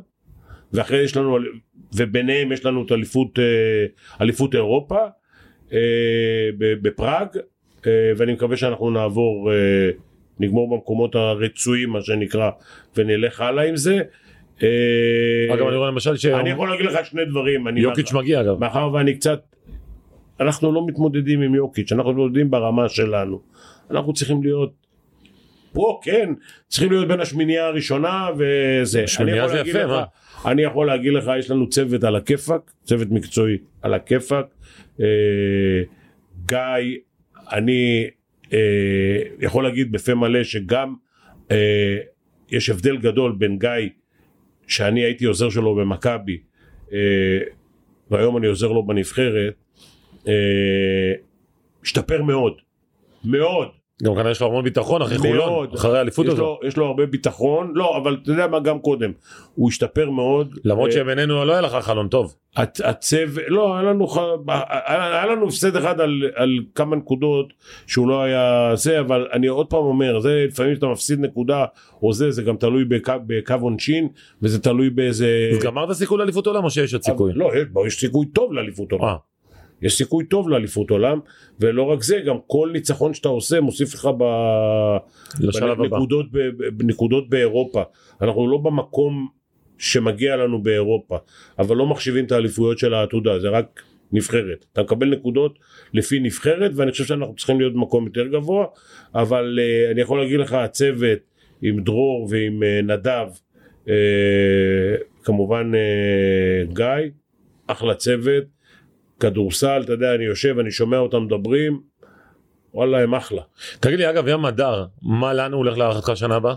ואחרי 0.74 1.04
יש 1.04 1.18
לנו, 1.18 1.38
וביניהם 1.96 2.52
יש 2.52 2.66
לנו 2.66 2.86
את 2.86 2.92
אליפות, 2.92 3.40
אה, 3.40 3.86
אליפות 4.22 4.56
אירופה, 4.56 5.00
אה, 5.74 5.80
בפראג, 6.58 7.28
אה, 7.88 8.12
ואני 8.18 8.34
מקווה 8.34 8.58
שאנחנו 8.58 8.90
נעבור, 8.90 9.52
נגמור 10.40 10.76
במקומות 10.76 11.16
הרצויים 11.16 11.90
מה 11.90 12.02
שנקרא, 12.02 12.50
ונלך 12.96 13.42
הלאה 13.42 13.64
עם 13.64 13.76
זה. 13.76 14.02
אגב 15.54 15.68
אני 15.68 15.76
רואה 15.76 15.88
למשל 15.88 16.16
אני 16.34 16.50
יכול 16.50 16.70
להגיד 16.70 16.86
לך 16.86 17.06
שני 17.06 17.26
דברים, 17.26 17.68
אני 17.68 17.82
שיוקיץ' 17.82 18.14
מגיע 18.14 18.42
אגב. 18.42 18.60
מאחר 18.60 18.94
ואני 18.94 19.16
קצת, 19.16 19.42
אנחנו 20.40 20.72
לא 20.72 20.88
מתמודדים 20.88 21.42
עם 21.42 21.56
יוקיץ', 21.56 21.92
אנחנו 21.92 22.12
מתמודדים 22.12 22.52
ברמה 22.52 22.90
שלנו. 22.90 23.42
אנחנו 23.92 24.14
צריכים 24.14 24.44
להיות, 24.44 24.74
פה 25.74 26.00
כן, 26.04 26.30
צריכים 26.68 26.92
להיות 26.92 27.08
בין 27.08 27.20
השמינייה 27.20 27.68
הראשונה 27.68 28.30
וזה. 28.38 29.04
השמינייה 29.04 29.48
זה 29.48 29.60
יפה, 29.60 29.86
מה? 29.88 30.04
אני 30.46 30.62
יכול 30.62 30.88
להגיד 30.88 31.14
לך, 31.14 31.32
יש 31.40 31.52
לנו 31.52 31.70
צוות 31.70 32.04
על 32.04 32.16
הכיפאק, 32.16 32.72
צוות 32.84 33.08
מקצועי 33.12 33.58
על 33.82 33.94
הכיפאק. 33.94 34.46
אה, 35.02 35.06
גיא, 36.46 36.98
אני 37.52 38.08
אה, 38.54 39.20
יכול 39.40 39.64
להגיד 39.64 39.92
בפה 39.92 40.16
מלא 40.16 40.44
שגם 40.44 40.96
אה, 41.52 41.98
יש 42.52 42.70
הבדל 42.70 42.98
גדול 42.98 43.36
בין 43.38 43.60
גיא, 43.60 43.90
שאני 44.68 45.04
הייתי 45.04 45.26
עוזר 45.26 45.50
שלו 45.50 45.76
במכבי, 45.76 46.38
אה, 46.94 46.98
והיום 48.12 48.38
אני 48.38 48.48
עוזר 48.48 48.72
לו 48.72 48.88
בנבחרת, 48.88 49.54
אה, 50.28 51.14
השתפר 51.84 52.22
מאוד, 52.22 52.58
מאוד. 53.24 53.83
גם 54.02 54.16
כנראה 54.16 54.32
יש 54.32 54.42
לו 54.42 54.48
המון 54.48 54.64
ביטחון 54.64 55.02
אחרי 55.02 55.18
חולון, 55.18 55.38
מאוד. 55.38 55.74
אחרי 55.74 55.98
האליפות 55.98 56.26
הזו. 56.26 56.60
יש 56.68 56.78
לו 56.78 56.86
הרבה 56.86 57.06
ביטחון, 57.06 57.72
לא, 57.76 57.98
אבל 57.98 58.18
אתה 58.24 58.32
יודע 58.32 58.48
מה, 58.48 58.60
גם 58.60 58.80
קודם. 58.80 59.12
הוא 59.56 59.70
השתפר 59.70 60.10
מאוד. 60.10 60.56
למרות 60.66 60.88
אה, 60.90 60.92
שבינינו 60.96 61.46
לא 61.46 61.52
היה 61.52 61.62
לך 61.62 61.76
חלון 61.76 62.08
טוב. 62.08 62.36
הצ- 62.58 62.84
הצוות, 62.84 63.44
לא, 63.48 63.74
היה 63.78 65.26
לנו, 65.26 65.48
הפסד 65.48 65.76
אחד 65.76 66.00
על, 66.00 66.22
על 66.36 66.60
כמה 66.76 66.96
נקודות 66.96 67.54
שהוא 67.88 68.08
לא 68.08 68.22
היה 68.22 68.72
זה, 68.76 69.00
אבל 69.00 69.28
אני 69.34 69.48
עוד 69.48 69.68
פעם 69.68 69.84
אומר, 69.84 70.20
זה 70.20 70.46
לפעמים 70.48 70.76
שאתה 70.76 70.88
מפסיד 70.88 71.20
נקודה 71.20 71.66
או 72.04 72.14
זה, 72.14 72.32
זה 72.32 72.44
גם 72.44 72.58
תלוי 72.58 72.86
בקו, 72.86 73.14
בקו 73.28 73.54
עונשין, 73.62 74.08
וזה 74.42 74.62
תלוי 74.62 74.90
באיזה... 74.90 75.50
אז 75.52 75.64
גמרת 75.64 75.92
סיכוי 75.92 76.18
לאליפות 76.18 76.48
עולם 76.48 76.64
או 76.64 76.70
שיש 76.70 76.94
עוד 76.94 77.04
סיכוי? 77.04 77.32
לא, 77.36 77.52
יש, 77.88 78.00
סיכוי 78.00 78.26
טוב 78.26 78.54
לאליפות 78.54 78.92
עולם. 78.92 79.16
יש 79.84 79.98
סיכוי 79.98 80.26
טוב 80.26 80.50
לאליפות 80.50 80.90
עולם, 80.90 81.20
ולא 81.60 81.84
רק 81.84 82.04
זה, 82.04 82.20
גם 82.26 82.36
כל 82.48 82.70
ניצחון 82.74 83.14
שאתה 83.14 83.30
עושה 83.30 83.62
מוסיף 83.62 83.94
לך 83.94 84.10
ב... 84.18 84.24
בנקודות, 85.78 86.26
ב... 86.32 86.38
בנקודות 86.78 87.30
באירופה. 87.30 87.84
אנחנו 88.22 88.48
לא 88.48 88.58
במקום 88.58 89.28
שמגיע 89.78 90.36
לנו 90.36 90.64
באירופה, 90.64 91.18
אבל 91.60 91.76
לא 91.76 91.86
מחשיבים 91.86 92.26
את 92.26 92.32
האליפויות 92.32 92.80
של 92.80 92.94
העתודה, 92.94 93.40
זה 93.40 93.50
רק 93.50 93.84
נבחרת. 94.12 94.66
אתה 94.74 94.82
מקבל 94.84 95.10
נקודות 95.10 95.60
לפי 95.94 96.20
נבחרת, 96.20 96.72
ואני 96.76 96.92
חושב 96.92 97.06
שאנחנו 97.06 97.36
צריכים 97.36 97.60
להיות 97.60 97.74
במקום 97.74 98.06
יותר 98.06 98.28
גבוה, 98.28 98.66
אבל 99.16 99.60
uh, 99.60 99.92
אני 99.92 100.02
יכול 100.02 100.22
להגיד 100.22 100.40
לך, 100.40 100.54
הצוות 100.54 101.20
עם 101.62 101.84
דרור 101.84 102.28
ועם 102.32 102.64
uh, 102.64 102.86
נדב, 102.86 103.28
uh, 103.86 103.90
כמובן 105.24 105.72
uh, 105.74 106.74
גיא, 106.74 107.10
אחלה 107.68 107.96
צוות, 107.96 108.44
כדורסל, 109.20 109.82
אתה 109.84 109.92
יודע, 109.92 110.16
אני 110.16 110.24
יושב, 110.24 110.60
אני 110.60 110.72
שומע 110.72 110.98
אותם 110.98 111.24
מדברים, 111.24 111.82
וואלה, 112.74 113.00
הם 113.00 113.16
אחלה. 113.16 113.42
תגיד 113.80 114.00
לי 114.00 114.10
אגב 114.10 114.28
ים 114.28 114.46
הדר, 114.46 114.86
מה 115.02 115.34
לאן 115.34 115.52
הוא 115.52 115.58
הולך 115.58 115.78
להערכתך 115.78 116.12
שנה 116.16 116.36
הבאה? 116.36 116.56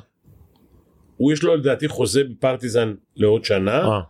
הוא 1.16 1.32
יש 1.32 1.42
לו 1.42 1.56
לדעתי 1.56 1.88
חוזה 1.88 2.24
בפרטיזן 2.24 2.94
לעוד 3.16 3.44
שנה, 3.44 3.88
אה, 3.88 4.00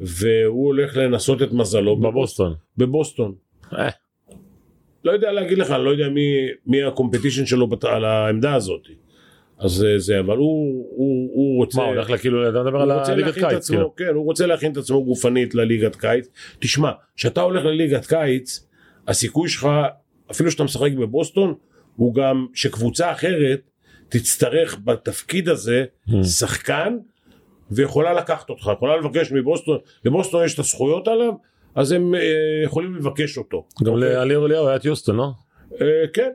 והוא 0.00 0.66
הולך 0.66 0.96
לנסות 0.96 1.42
את 1.42 1.52
מזלו 1.52 1.96
בבוסטון. 1.96 2.54
בבוסטון. 2.76 3.34
אה, 3.72 3.88
לא 5.04 5.12
יודע 5.12 5.32
להגיד 5.32 5.58
לך, 5.58 5.70
אני 5.70 5.84
לא 5.84 5.90
יודע 5.90 6.08
מי, 6.08 6.48
מי 6.66 6.82
הקומפטישן 6.82 7.46
שלו 7.46 7.66
בת, 7.66 7.84
על 7.84 8.04
העמדה 8.04 8.54
הזאת. 8.54 8.86
אז 9.60 9.84
אה, 9.84 9.98
זה, 9.98 10.20
אבל 10.20 10.36
הוא, 10.36 10.86
הוא, 10.96 11.30
הוא 11.32 11.56
רוצה... 11.56 11.78
מה, 11.78 11.84
הוא 11.84 11.94
הולך 11.94 12.20
כאילו, 12.20 12.48
אתה 12.48 12.62
מדבר 12.62 12.80
על 12.80 12.90
הליגת 12.90 13.34
קיץ, 13.34 13.44
עצמו, 13.44 13.76
כאילו. 13.76 13.96
כן, 13.96 14.14
הוא 14.14 14.24
רוצה 14.24 14.46
להכין 14.46 14.72
את 14.72 14.76
עצמו 14.76 15.04
גופנית 15.04 15.54
לליגת 15.54 15.96
קיץ. 15.96 16.28
תשמע, 16.58 16.90
כשאתה 17.16 17.40
הולך 17.40 17.64
לליגת 17.64 18.06
קיץ, 18.06 18.66
הסיכוי 19.08 19.48
שלך, 19.48 19.68
אפילו 20.30 20.50
שאתה 20.50 20.64
משחק 20.64 20.92
בבוסטון, 20.92 21.54
הוא 21.96 22.14
גם 22.14 22.46
שקבוצה 22.54 23.12
אחרת 23.12 23.60
תצטרך 24.08 24.78
בתפקיד 24.84 25.48
הזה 25.48 25.84
Hmm. 26.08 26.24
שחקן, 26.24 26.96
ויכולה 27.70 28.12
לקחת 28.12 28.50
אותך, 28.50 28.70
יכולה 28.76 28.96
לבקש 28.96 29.32
מבוסטון, 29.32 29.78
לבוסטון 30.04 30.44
יש 30.44 30.54
את 30.54 30.58
הזכויות 30.58 31.08
עליו, 31.08 31.32
אז 31.74 31.92
הם 31.92 32.14
אה, 32.14 32.20
יכולים 32.64 32.94
לבקש 32.96 33.38
אותו. 33.38 33.66
גם 33.84 33.92
אוקיי? 33.92 34.14
לאליהו 34.14 34.46
אליהו 34.46 34.68
היה 34.68 34.76
את 34.76 34.84
יוסטון, 34.84 35.16
לא? 35.16 35.30
אה, 35.80 35.86
כן, 36.12 36.30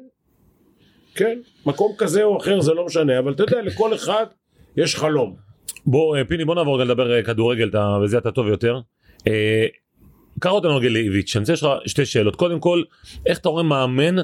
כן, 1.16 1.40
מקום 1.66 1.92
כזה 1.98 2.24
או 2.24 2.38
אחר 2.38 2.62
זה 2.62 2.74
לא 2.74 2.86
משנה, 2.86 3.20
אבל 3.20 3.32
אתה 3.32 3.44
יודע, 3.44 3.62
לכל 3.62 3.96
אחד 3.96 4.26
יש 4.78 4.96
חלום. 4.96 5.36
בוא, 5.86 6.18
אה, 6.18 6.26
פיני, 6.26 6.46
בוא 6.46 6.56
נעבור 6.56 6.80
לדבר 6.80 7.16
אה, 7.16 7.24
כדורגל, 7.24 7.70
אתה- 7.70 7.98
בזה 8.04 8.18
אתה 8.18 8.32
טוב 8.32 8.48
יותר. 8.48 8.80
אה, 9.28 9.66
אותנו 10.46 10.76
רגע 10.76 10.90
לאיביץ', 10.90 11.36
אני 11.36 11.42
רוצה 11.42 11.54
לשאול 11.54 11.80
שתי 11.86 12.06
שאלות. 12.06 12.36
קודם 12.36 12.60
כל, 12.60 12.84
איך 13.26 13.38
אתה 13.38 13.50
רואה 13.50 13.64
מאמן 13.64 14.16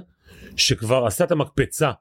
שכבר 0.55 1.05
עשה 1.05 1.23
את 1.23 1.31
המקפצה 1.31 1.91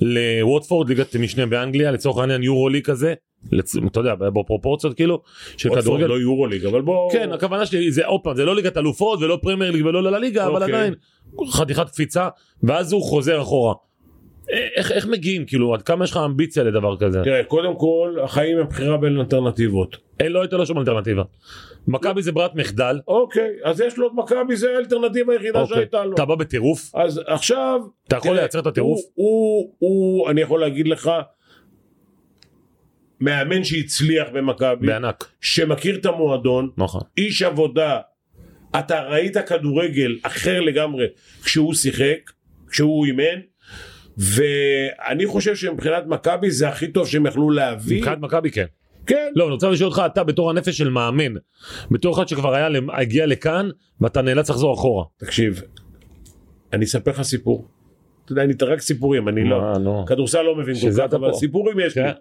לווטפורד, 0.00 0.88
ליגת 0.88 1.16
משנה 1.16 1.46
באנגליה, 1.46 1.90
לצורך 1.90 2.18
העניין 2.18 2.42
יורו 2.42 2.68
ליג 2.68 2.84
כזה, 2.84 3.14
לצ... 3.52 3.76
אתה 3.86 4.00
יודע, 4.00 4.14
בפרופורציות 4.14 4.96
כאילו, 4.96 5.22
של 5.56 5.74
כדורגל. 5.74 6.06
לא 6.06 6.20
יורוליג, 6.20 6.66
אבל 6.66 6.82
בוא... 6.82 7.12
כן, 7.12 7.32
הכוונה 7.32 7.66
שלי 7.66 7.92
זה 7.92 8.06
עוד 8.06 8.20
פעם, 8.24 8.36
זה 8.36 8.44
לא 8.44 8.56
ליגת 8.56 8.76
אלופות 8.76 9.20
ולא 9.22 9.38
פרמייר 9.42 9.70
ליג 9.70 9.86
ולא 9.86 10.02
לליגה, 10.02 10.46
אבל 10.46 10.62
אוקיי. 10.62 10.74
עדיין 10.74 10.94
חתיכת 11.50 11.90
קפיצה, 11.90 12.28
ואז 12.62 12.92
הוא 12.92 13.02
חוזר 13.02 13.42
אחורה. 13.42 13.74
איך, 14.48 14.92
איך 14.92 15.06
מגיעים, 15.06 15.44
כאילו, 15.44 15.74
עד 15.74 15.82
כמה 15.82 16.04
יש 16.04 16.10
לך 16.10 16.16
אמביציה 16.24 16.64
לדבר 16.64 16.96
כזה? 16.96 17.20
תראה, 17.24 17.44
קודם 17.44 17.76
כל, 17.76 18.16
החיים 18.22 18.58
הם 18.58 18.66
בחירה 18.66 18.96
בין 18.96 19.18
אלטרנטיבות. 19.18 19.96
אין, 20.20 20.32
לא 20.32 20.40
הייתה 20.40 20.56
לו 20.56 20.66
שום 20.66 20.78
אלטרנטיבה. 20.78 21.22
מכבי 21.88 22.22
זה 22.22 22.32
ברירת 22.32 22.54
מחדל, 22.54 23.00
אוקיי, 23.08 23.50
אז 23.64 23.80
יש 23.80 23.98
לו 23.98 24.06
את 24.06 24.12
מכבי, 24.14 24.56
זה 24.56 24.76
האלטרנטיבה 24.76 25.32
היחידה 25.32 25.60
אוקיי. 25.60 25.76
שהייתה 25.76 26.04
לו. 26.04 26.14
אתה 26.14 26.24
בא 26.24 26.34
בטירוף, 26.34 26.94
אז 26.94 27.20
עכשיו... 27.26 27.80
אתה 28.08 28.16
יכול 28.16 28.30
תראה, 28.30 28.40
לייצר 28.40 28.58
את 28.58 28.66
הטירוף? 28.66 29.00
הוא, 29.14 29.14
הוא, 29.14 29.74
הוא, 29.78 30.30
אני 30.30 30.40
יכול 30.40 30.60
להגיד 30.60 30.88
לך, 30.88 31.10
מאמן 33.20 33.64
שהצליח 33.64 34.28
במכבי, 34.32 34.86
בענק, 34.86 35.24
שמכיר 35.40 35.96
את 35.96 36.06
המועדון, 36.06 36.70
נכון. 36.76 37.00
איש 37.18 37.42
עבודה, 37.42 37.98
אתה 38.78 39.02
ראית 39.02 39.36
כדורגל 39.36 40.18
אחר 40.22 40.60
לגמרי 40.60 41.06
כשהוא 41.44 41.74
שיחק, 41.74 42.30
כשהוא 42.70 43.06
אימן, 43.06 43.40
ואני 44.16 45.26
חושב 45.26 45.56
שמבחינת 45.56 46.06
מכבי 46.06 46.50
זה 46.50 46.68
הכי 46.68 46.88
טוב 46.88 47.08
שהם 47.08 47.26
יכלו 47.26 47.50
להביא. 47.50 47.98
מבחינת 47.98 48.18
מכבי 48.18 48.50
כן. 48.50 48.64
כן, 49.06 49.32
לא, 49.34 49.44
אני 49.44 49.52
רוצה 49.52 49.68
לשאול 49.68 49.88
אותך, 49.88 50.02
אתה 50.06 50.24
בתור 50.24 50.50
הנפש 50.50 50.78
של 50.78 50.88
מאמן, 50.88 51.34
בתור 51.90 52.14
אחד 52.14 52.28
שכבר 52.28 52.54
היה, 52.54 52.68
הגיע 52.92 53.26
לכאן, 53.26 53.68
ואתה 54.00 54.22
נאלץ 54.22 54.50
לחזור 54.50 54.74
אחורה. 54.74 55.04
תקשיב, 55.16 55.62
אני 56.72 56.84
אספר 56.84 57.10
לך 57.10 57.22
סיפור. 57.22 57.68
אתה 58.24 58.32
יודע, 58.32 58.42
אני 58.42 58.52
רק 58.62 58.80
סיפורים, 58.80 59.28
אני 59.28 59.44
לא. 59.44 59.78
נו. 59.78 60.06
כדורסל 60.06 60.42
לא 60.42 60.56
מבין 60.56 60.74
כל 60.74 60.90
כך, 60.96 61.14
אבל 61.14 61.30
פה. 61.30 61.38
סיפורים 61.38 61.80
יש 61.80 61.96
לי. 61.98 62.04
כן. 62.04 62.12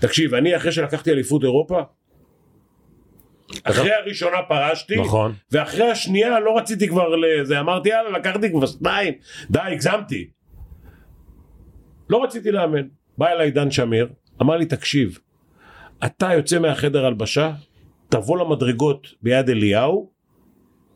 תקשיב, 0.00 0.34
אני 0.34 0.56
אחרי 0.56 0.72
שלקחתי 0.72 1.10
אליפות 1.10 1.42
אירופה, 1.42 1.82
אחרי 3.64 3.92
הראשונה 3.92 4.36
פרשתי, 4.48 5.00
נכון. 5.00 5.32
ואחרי 5.52 5.90
השנייה 5.90 6.40
לא 6.40 6.56
רציתי 6.56 6.88
כבר 6.88 7.16
לזה, 7.16 7.60
אמרתי 7.60 7.88
יאללה, 7.88 8.18
לקחתי 8.18 8.50
כבר 8.50 8.66
שניים, 8.66 9.14
די, 9.50 9.58
הגזמתי. 9.60 10.28
לא 12.10 12.24
רציתי 12.24 12.52
לאמן. 12.52 12.82
בא 13.18 13.28
אליי 13.28 13.50
דן 13.50 13.70
שמיר, 13.70 14.08
אמר 14.42 14.56
לי, 14.56 14.66
תקשיב, 14.66 15.18
אתה 16.04 16.32
יוצא 16.34 16.58
מהחדר 16.58 17.06
הלבשה, 17.06 17.52
תבוא 18.08 18.38
למדרגות 18.38 19.06
ביד 19.22 19.50
אליהו, 19.50 20.10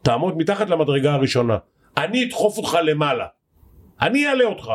תעמוד 0.03 0.37
מתחת 0.37 0.71
למדרגה 0.71 1.15
הראשונה. 1.15 1.59
אני 1.97 2.25
אדחוף 2.25 2.59
אותך 2.59 2.79
למעלה. 2.85 3.27
אני 4.01 4.27
אעלה 4.27 4.45
אותך. 4.45 4.73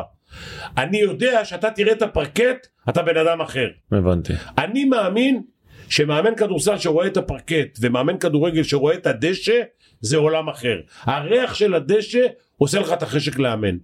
אני 0.77 0.97
יודע 0.97 1.45
שאתה 1.45 1.71
תראה 1.71 1.91
את 1.91 2.01
הפרקט, 2.01 2.67
אתה 2.89 3.01
בן 3.01 3.17
אדם 3.17 3.41
אחר. 3.41 3.67
הבנתי. 3.91 4.33
אני 4.57 4.85
מאמין 4.85 5.43
שמאמן 5.89 6.35
כדורסל 6.35 6.77
שרואה 6.77 7.07
את 7.07 7.17
הפרקט 7.17 7.77
ומאמן 7.81 8.17
כדורגל 8.17 8.63
שרואה 8.63 8.93
את 8.93 9.07
הדשא 9.07 9.61
זה 10.01 10.17
עולם 10.17 10.49
אחר. 10.49 10.79
הריח 11.01 11.53
של 11.53 11.73
הדשא 11.73 12.25
עושה 12.57 12.79
לך 12.79 12.93
את 12.93 13.03
החשק 13.03 13.39
לאמן. 13.39 13.77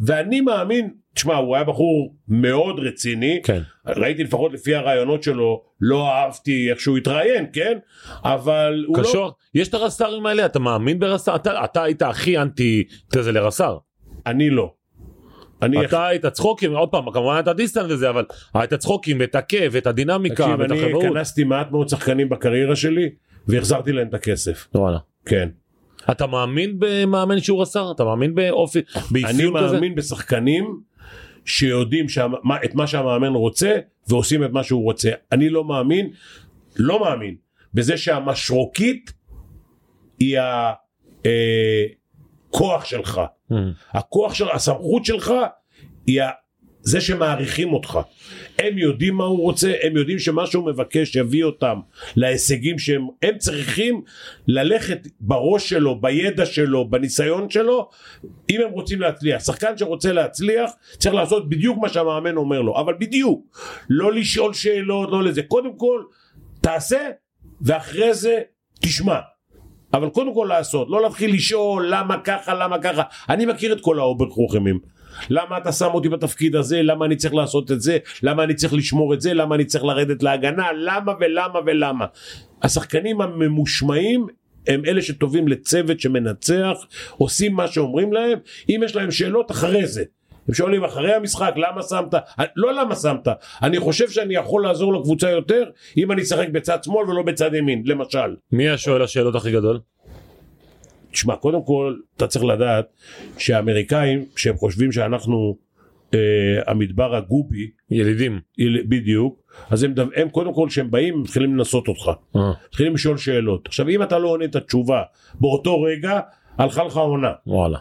ואני 0.00 0.40
מאמין, 0.40 0.90
תשמע 1.18 1.36
הוא 1.36 1.54
היה 1.56 1.64
בחור 1.64 2.14
מאוד 2.28 2.78
רציני, 2.78 3.40
כן. 3.44 3.62
ראיתי 3.86 4.24
לפחות 4.24 4.52
לפי 4.52 4.74
הרעיונות 4.74 5.22
שלו, 5.22 5.62
לא 5.80 6.08
אהבתי 6.08 6.70
איך 6.70 6.80
שהוא 6.80 6.96
התראיין, 6.96 7.46
כן? 7.52 7.78
אבל 8.24 8.84
הוא 8.86 8.98
לא... 8.98 9.02
קשור, 9.02 9.32
יש 9.54 9.68
את 9.68 9.74
הרס"רים 9.74 10.26
האלה, 10.26 10.46
אתה 10.46 10.58
מאמין 10.58 10.98
ברס"ר? 10.98 11.36
אתה, 11.36 11.64
אתה 11.64 11.82
היית 11.82 12.02
הכי 12.02 12.38
אנטי 12.38 12.84
תזה 13.12 13.32
לרס"ר. 13.32 13.78
אני 14.26 14.50
לא. 14.50 14.72
אני 15.62 15.84
אתה 15.84 16.06
היית 16.06 16.26
צחוקים, 16.26 16.72
עוד 16.72 16.88
פעם, 16.88 17.10
כמובן 17.12 17.34
היית 17.34 17.48
דיסטנט 17.48 17.90
וזה, 17.90 18.10
אבל 18.10 18.24
היית 18.54 18.74
צחוקים 18.74 19.16
ואת 19.20 19.34
הכיף 19.34 19.72
ואת 19.72 19.86
הדינמיקה 19.86 20.44
תקשיב, 20.44 20.60
ואת 20.60 20.70
אני 20.70 20.84
החברות. 20.84 21.04
כנסתי 21.04 21.44
מעט 21.44 21.70
מאוד 21.70 21.88
שחקנים 21.88 22.28
בקריירה 22.28 22.76
שלי 22.76 23.08
והחזרתי 23.48 23.92
להם 23.92 24.08
את 24.08 24.14
הכסף. 24.14 24.68
וואלה. 24.74 24.98
כן. 25.26 25.48
אתה 26.10 26.26
מאמין 26.26 26.74
במאמן 26.78 27.40
שהוא 27.40 27.62
רס"ר? 27.62 27.92
אתה 27.92 28.04
מאמין 28.04 28.34
באופי, 28.34 28.78
אני 28.78 29.22
באפיון 29.22 29.64
כזה? 29.64 29.74
מאמין 29.74 29.94
בשחקנים 29.94 30.88
שיודעים 31.48 32.06
שהמ- 32.08 32.40
מה- 32.42 32.56
את 32.64 32.74
מה 32.74 32.86
שהמאמן 32.86 33.28
רוצה 33.34 33.76
ועושים 34.08 34.44
את 34.44 34.50
מה 34.50 34.62
שהוא 34.64 34.84
רוצה. 34.84 35.10
אני 35.32 35.48
לא 35.50 35.64
מאמין, 35.64 36.10
לא 36.76 37.00
מאמין, 37.00 37.36
בזה 37.74 37.96
שהמשרוקית 37.96 39.12
היא 40.18 40.38
הכוח 42.48 42.84
שלך. 42.84 43.20
Mm. 43.52 43.54
הכוח 43.90 44.34
של, 44.34 44.44
הסמכות 44.52 45.04
שלך 45.04 45.32
היא 46.06 46.20
זה 46.88 47.00
שמעריכים 47.00 47.72
אותך. 47.72 47.98
הם 48.58 48.78
יודעים 48.78 49.14
מה 49.14 49.24
הוא 49.24 49.42
רוצה, 49.42 49.72
הם 49.82 49.96
יודעים 49.96 50.18
שמה 50.18 50.46
שהוא 50.46 50.66
מבקש 50.66 51.16
יביא 51.16 51.44
אותם 51.44 51.78
להישגים 52.16 52.78
שהם 52.78 53.06
הם 53.22 53.38
צריכים 53.38 54.02
ללכת 54.46 55.08
בראש 55.20 55.68
שלו, 55.68 56.00
בידע 56.00 56.46
שלו, 56.46 56.90
בניסיון 56.90 57.50
שלו, 57.50 57.88
אם 58.50 58.60
הם 58.60 58.70
רוצים 58.70 59.00
להצליח. 59.00 59.44
שחקן 59.44 59.78
שרוצה 59.78 60.12
להצליח 60.12 60.70
צריך 60.98 61.14
לעשות 61.14 61.48
בדיוק 61.48 61.78
מה 61.78 61.88
שהמאמן 61.88 62.36
אומר 62.36 62.60
לו, 62.62 62.80
אבל 62.80 62.94
בדיוק. 62.98 63.56
לא 63.90 64.12
לשאול 64.12 64.54
שאלות, 64.54 65.10
לא 65.10 65.22
לזה. 65.22 65.42
קודם 65.42 65.76
כל, 65.76 66.02
תעשה, 66.60 67.08
ואחרי 67.60 68.14
זה 68.14 68.38
תשמע. 68.80 69.18
אבל 69.94 70.08
קודם 70.08 70.34
כל 70.34 70.46
לעשות, 70.48 70.88
לא 70.90 71.02
להתחיל 71.02 71.34
לשאול 71.34 71.86
למה 71.90 72.18
ככה, 72.24 72.54
למה 72.54 72.78
ככה. 72.78 73.02
אני 73.28 73.46
מכיר 73.46 73.72
את 73.72 73.80
כל 73.80 73.98
האוברקרוכמים. 73.98 74.97
למה 75.30 75.58
אתה 75.58 75.72
שם 75.72 75.90
אותי 75.94 76.08
בתפקיד 76.08 76.56
הזה, 76.56 76.82
למה 76.82 77.04
אני 77.04 77.16
צריך 77.16 77.34
לעשות 77.34 77.72
את 77.72 77.80
זה, 77.80 77.98
למה 78.22 78.44
אני 78.44 78.54
צריך 78.54 78.74
לשמור 78.74 79.14
את 79.14 79.20
זה, 79.20 79.34
למה 79.34 79.54
אני 79.54 79.64
צריך 79.64 79.84
לרדת 79.84 80.22
להגנה, 80.22 80.66
למה 80.76 81.12
ולמה 81.20 81.58
ולמה. 81.66 82.06
השחקנים 82.62 83.20
הממושמעים 83.20 84.26
הם 84.68 84.82
אלה 84.86 85.02
שטובים 85.02 85.48
לצוות 85.48 86.00
שמנצח, 86.00 86.78
עושים 87.16 87.54
מה 87.54 87.68
שאומרים 87.68 88.12
להם, 88.12 88.38
אם 88.68 88.80
יש 88.84 88.96
להם 88.96 89.10
שאלות 89.10 89.50
אחרי 89.50 89.86
זה. 89.86 90.04
הם 90.48 90.54
שואלים 90.54 90.84
אחרי 90.84 91.14
המשחק 91.14 91.54
למה 91.56 91.82
שמת, 91.82 92.14
לא 92.56 92.74
למה 92.74 92.96
שמת, 92.96 93.28
אני 93.62 93.78
חושב 93.78 94.10
שאני 94.10 94.34
יכול 94.34 94.62
לעזור 94.62 94.94
לקבוצה 94.94 95.30
יותר 95.30 95.64
אם 95.96 96.12
אני 96.12 96.22
אשחק 96.22 96.48
בצד 96.48 96.84
שמאל 96.84 97.10
ולא 97.10 97.22
בצד 97.22 97.54
ימין, 97.54 97.82
למשל. 97.86 98.36
מי 98.52 98.68
השואל 98.68 99.02
השאלות 99.02 99.34
הכי 99.34 99.52
גדול? 99.52 99.78
תשמע, 101.12 101.36
קודם 101.36 101.62
כל, 101.64 101.96
אתה 102.16 102.26
צריך 102.26 102.44
לדעת 102.44 102.86
שהאמריקאים, 103.38 104.24
שהם 104.36 104.56
חושבים 104.56 104.92
שאנחנו 104.92 105.56
אה, 106.14 106.18
המדבר 106.66 107.14
הגובי, 107.16 107.70
ילידים. 107.90 108.40
יל- 108.58 108.82
בדיוק, 108.88 109.42
אז 109.70 109.82
הם, 109.82 109.94
הם 110.16 110.28
קודם 110.28 110.54
כל, 110.54 110.66
כשהם 110.68 110.90
באים, 110.90 111.22
מתחילים 111.22 111.56
לנסות 111.56 111.88
אותך. 111.88 112.10
אה, 112.36 112.40
מתחילים 112.68 112.94
לשאול 112.94 113.16
שאלות. 113.16 113.66
עכשיו, 113.66 113.88
אם 113.88 114.02
אתה 114.02 114.18
לא 114.18 114.28
עונה 114.28 114.44
את 114.44 114.56
התשובה 114.56 115.02
באותו 115.34 115.82
רגע, 115.82 116.20
הלכה 116.58 116.84
לך 116.84 116.96
עונה. 116.96 117.32
וואלה. 117.46 117.78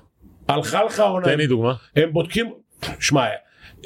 הלכה 0.48 0.84
לך 0.84 1.00
עונה. 1.00 1.26
תן 1.26 1.38
לי 1.38 1.48
דוגמה. 1.48 1.74
הם 1.96 2.14
בודקים, 2.14 2.54
שמע, 3.00 3.26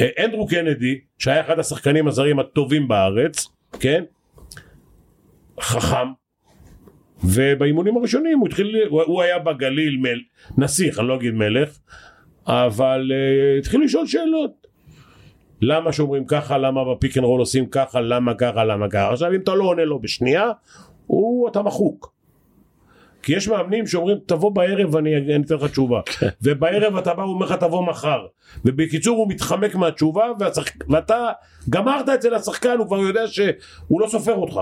אה, 0.02 0.08
אנדרו 0.26 0.48
קנדי, 0.48 1.00
שהיה 1.18 1.42
אחד 1.42 1.60
השחקנים 1.60 2.08
הזרים 2.08 2.40
הטובים 2.40 2.88
בארץ, 2.88 3.48
כן? 3.80 4.04
חכם. 5.62 6.08
ובאימונים 7.24 7.98
הראשונים 7.98 8.40
הוא 8.40 8.48
התחיל, 8.48 8.76
הוא, 8.90 9.04
הוא 9.04 9.22
היה 9.22 9.40
בגליל 9.40 9.98
מל, 9.98 10.20
נסיך, 10.58 11.00
אני 11.00 11.08
לא 11.08 11.16
אגיד 11.16 11.34
מלך, 11.34 11.78
אבל 12.48 13.12
אה, 13.12 13.60
התחיל 13.60 13.84
לשאול 13.84 14.08
שאלות. 14.08 14.68
למה 15.62 15.94
שאומרים 15.94 16.26
ככה, 16.26 16.58
למה 16.58 16.82
ב 16.86 16.92
pick 16.92 17.18
and 17.18 17.26
roll 17.26 17.40
עושים 17.40 17.66
ככה, 17.66 18.02
למה 18.02 18.34
ככה, 18.34 18.64
למה 18.64 18.90
ככה. 18.90 19.12
עכשיו 19.12 19.34
אם 19.36 19.40
אתה 19.42 19.54
לא 19.54 19.64
עונה 19.64 19.86
לו 19.86 20.00
בשנייה, 20.00 20.52
הוא, 21.08 21.50
אתה 21.50 21.62
מחוק. 21.62 22.14
כי 23.24 23.36
יש 23.36 23.48
מאמנים 23.48 23.88
שאומרים 23.88 24.18
תבוא 24.26 24.52
בערב 24.52 24.96
ואני 24.96 25.18
אני 25.18 25.44
אתן 25.46 25.56
לך 25.56 25.64
תשובה 25.64 26.02
ובערב 26.42 26.96
אתה 26.96 27.14
בא 27.14 27.24
הוא 27.24 27.34
אומר 27.34 27.46
לך 27.46 27.52
תבוא 27.52 27.86
מחר 27.86 28.26
ובקיצור 28.66 29.18
הוא 29.18 29.30
מתחמק 29.30 29.76
מהתשובה 29.76 30.26
והשחק... 30.40 30.74
ואתה 30.90 31.32
גמרת 31.70 32.10
את 32.10 32.22
זה 32.22 32.30
לשחקן 32.30 32.78
הוא 32.78 32.88
כבר 32.88 32.98
יודע 32.98 33.28
שהוא 33.28 34.02
לא 34.02 34.08
סופר 34.08 34.36
אותך 34.36 34.62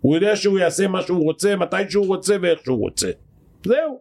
הוא 0.00 0.14
יודע 0.14 0.36
שהוא 0.36 0.58
יעשה 0.58 0.88
מה 0.88 1.02
שהוא 1.02 1.24
רוצה 1.24 1.56
מתי 1.56 1.76
שהוא 1.88 2.06
רוצה 2.06 2.36
ואיך 2.40 2.60
שהוא 2.64 2.78
רוצה 2.78 3.10
זהו 3.64 4.00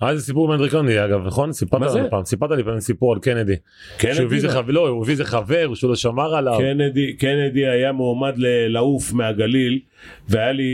היה 0.00 0.10
איזה 0.10 0.24
סיפור 0.24 0.46
עם 0.46 0.52
אנדרי 0.52 0.70
קנדי 0.70 1.04
אגב 1.04 1.26
נכון 1.26 1.52
סיפרת? 1.52 1.94
לנו 1.94 2.10
פעם 2.10 2.24
סיפרת 2.24 2.50
לי 2.50 2.64
פעם 2.64 2.80
סיפור 2.80 3.12
על 3.12 3.18
קנדי. 3.18 3.54
קנדי 3.98 4.14
שהוא 4.14 4.26
הביא 4.26 4.36
איזה? 4.36 4.48
חבר 4.48 4.72
לא 4.72 4.88
הוא 4.88 5.02
הביא 5.02 5.12
איזה 5.12 5.24
חבר 5.24 5.74
שהוא 5.74 5.88
לא 5.88 5.96
שמר 5.96 6.34
עליו. 6.34 6.58
קנדי, 6.58 7.16
קנדי 7.16 7.66
היה 7.66 7.92
מועמד 7.92 8.34
לעוף 8.68 9.12
מהגליל 9.12 9.80
והיה 10.28 10.52
לי, 10.52 10.72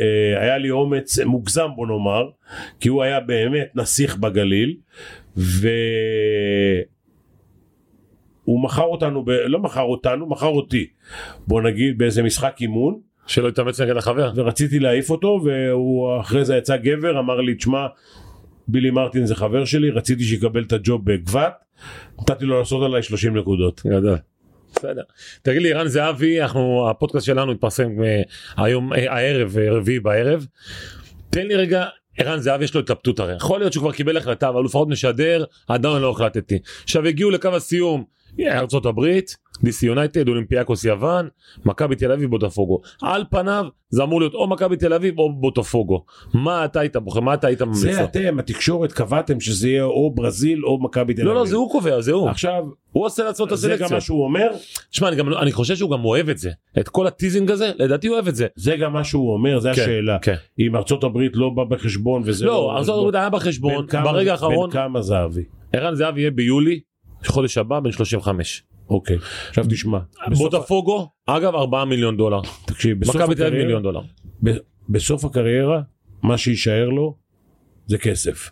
אה, 0.00 0.42
היה 0.42 0.58
לי 0.58 0.70
אומץ 0.70 1.18
מוגזם 1.18 1.68
בוא 1.76 1.86
נאמר 1.86 2.28
כי 2.80 2.88
הוא 2.88 3.02
היה 3.02 3.20
באמת 3.20 3.68
נסיך 3.74 4.16
בגליל 4.16 4.76
והוא 5.36 5.74
מכר 8.46 8.82
אותנו, 8.82 9.24
ב... 9.24 9.30
לא 9.30 9.58
מכר 9.58 9.82
אותנו, 9.82 10.26
מכר 10.26 10.46
אותי 10.46 10.86
בוא 11.46 11.62
נגיד 11.62 11.98
באיזה 11.98 12.22
משחק 12.22 12.56
אימון 12.60 13.00
שלא 13.26 13.48
יתאמץ 13.48 13.80
נגד 13.80 13.96
החבר. 13.96 14.32
ורציתי 14.34 14.78
להעיף 14.78 15.10
אותו 15.10 15.40
והוא 15.44 16.20
אחרי 16.20 16.44
זה 16.44 16.56
יצא 16.56 16.76
גבר 16.76 17.18
אמר 17.18 17.40
לי 17.40 17.54
תשמע 17.54 17.86
בילי 18.68 18.90
מרטין 18.90 19.26
זה 19.26 19.34
חבר 19.34 19.64
שלי 19.64 19.90
רציתי 19.90 20.24
שיקבל 20.24 20.62
את 20.62 20.72
הג'וב 20.72 21.04
בגבת 21.04 21.52
נתתי 22.20 22.44
לו 22.44 22.58
לעשות 22.58 22.82
עליי 22.82 23.02
30 23.02 23.36
נקודות 23.36 23.82
גדול. 23.86 24.18
בסדר. 24.74 25.02
תגיד 25.42 25.62
לי 25.62 25.72
ערן 25.72 25.88
זהבי 25.88 26.42
אנחנו 26.42 26.90
הפודקאסט 26.90 27.26
שלנו 27.26 27.52
התפרסם 27.52 28.02
אה, 28.02 28.22
היום 28.56 28.92
אה, 28.92 29.12
הערב 29.12 29.58
אה, 29.58 29.70
רביעי 29.70 30.00
בערב. 30.00 30.46
תן 31.30 31.46
לי 31.46 31.54
רגע 31.54 31.86
ערן 32.18 32.38
זהבי 32.38 32.64
יש 32.64 32.74
לו 32.74 32.80
התלבטות 32.80 33.20
הרי 33.20 33.36
יכול 33.36 33.58
להיות 33.58 33.72
שהוא 33.72 33.82
כבר 33.82 33.92
קיבל 33.92 34.16
החלטה 34.16 34.48
אבל 34.48 34.56
הוא 34.56 34.64
לפחות 34.64 34.88
משדר 34.88 35.44
עדיין 35.68 36.02
לא 36.02 36.10
החלטתי. 36.10 36.58
עכשיו 36.82 37.06
הגיעו 37.06 37.30
לקו 37.30 37.48
הסיום 37.48 38.04
ארצות 38.40 38.86
הברית 38.86 39.36
DC 39.64 39.86
יונייטד 39.86 40.28
אולימפיאקוס 40.28 40.84
יוון 40.84 41.28
מכבי 41.64 41.96
תל 41.96 42.12
אביב 42.12 42.30
בוטפוגו 42.30 42.80
על 43.02 43.24
פניו 43.30 43.64
זה 43.88 44.02
אמור 44.02 44.20
להיות 44.20 44.34
או 44.34 44.46
מכבי 44.48 44.76
תל 44.76 44.92
אביב 44.92 45.18
או 45.18 45.32
בוטפוגו 45.32 46.04
מה 46.34 46.64
אתה 46.64 46.80
היית 46.80 46.96
בוחר 46.96 47.20
מה 47.20 47.34
אתה 47.34 47.46
היית 47.46 47.62
ממליץ 47.62 47.80
זה? 47.80 48.04
אתם 48.04 48.38
התקשורת 48.38 48.92
קבעתם 48.92 49.40
שזה 49.40 49.68
יהיה 49.68 49.84
או 49.84 50.14
ברזיל 50.14 50.64
או 50.64 50.82
מכבי 50.82 51.14
תל 51.14 51.20
אביב. 51.22 51.32
לא 51.34 51.40
לא 51.40 51.46
זה 51.46 51.56
הוא 51.56 51.70
קובע 51.72 52.00
זה 52.00 52.12
הוא 52.12 52.28
עכשיו 52.28 52.64
הוא 52.92 53.06
עושה 53.06 53.24
לעצמו 53.24 53.46
את 53.46 53.58
זה 53.58 53.68
גם 53.68 53.74
הסלקציה. 53.74 53.96
מה 53.96 54.00
שהוא 54.00 54.24
אומר 54.24 54.50
שמע 54.90 55.08
אני, 55.08 55.16
לא- 55.16 55.42
אני 55.42 55.52
חושב 55.52 55.76
שהוא 55.76 55.90
גם 55.90 56.04
אוהב 56.04 56.28
את 56.28 56.38
זה 56.38 56.50
את 56.78 56.88
כל 56.88 57.06
הטיזינג 57.06 57.50
הזה 57.50 57.72
לדעתי 57.78 58.06
הוא 58.06 58.14
אוהב 58.14 58.28
את 58.28 58.34
זה. 58.36 58.46
זה 58.56 58.76
גם 58.76 58.92
מה 58.92 59.04
שהוא 59.04 59.32
אומר 59.32 59.58
זה 59.58 59.70
כן, 59.74 59.82
השאלה 59.82 60.18
כן. 60.22 60.34
אם 60.58 60.76
ארצות 60.76 61.04
הברית 61.04 61.32
לא 61.34 61.50
בא 61.50 61.64
בחשבון 61.64 62.22
וזה 62.24 62.46
לא, 62.46 62.70
בא 62.72 62.78
ארצות. 62.78 62.98
הברית 62.98 63.14
היה 63.14 63.30
בן 63.30 63.36
בחשבון 63.38 63.86
ברגע 63.86 64.32
האחרון 64.32 64.70
בן 64.70 64.76
כמה 64.76 65.02
זהבי 65.02 65.44
ערן 65.72 65.94
זהבי 65.94 66.20
יהיה 66.20 66.30
ביולי 66.30 66.80
חודש 67.26 67.58
הבא 67.58 67.80
בן 67.80 67.92
35. 67.92 68.62
אוקיי 68.90 69.16
עכשיו 69.48 69.64
תשמע 69.70 69.98
בוטפוגו 70.38 71.08
אגב 71.26 71.54
4 71.54 71.84
מיליון 71.84 72.16
דולר. 72.16 72.40
תקשיב 72.66 73.00
בסוף 73.00 73.16
הקריירה- 73.16 73.50
מיליון 73.64 73.82
דולר. 73.82 74.00
בסוף 74.88 75.24
הקריירה 75.24 75.80
מה 76.22 76.38
שיישאר 76.38 76.88
לו 76.88 77.16
זה 77.86 77.98
כסף. 77.98 78.50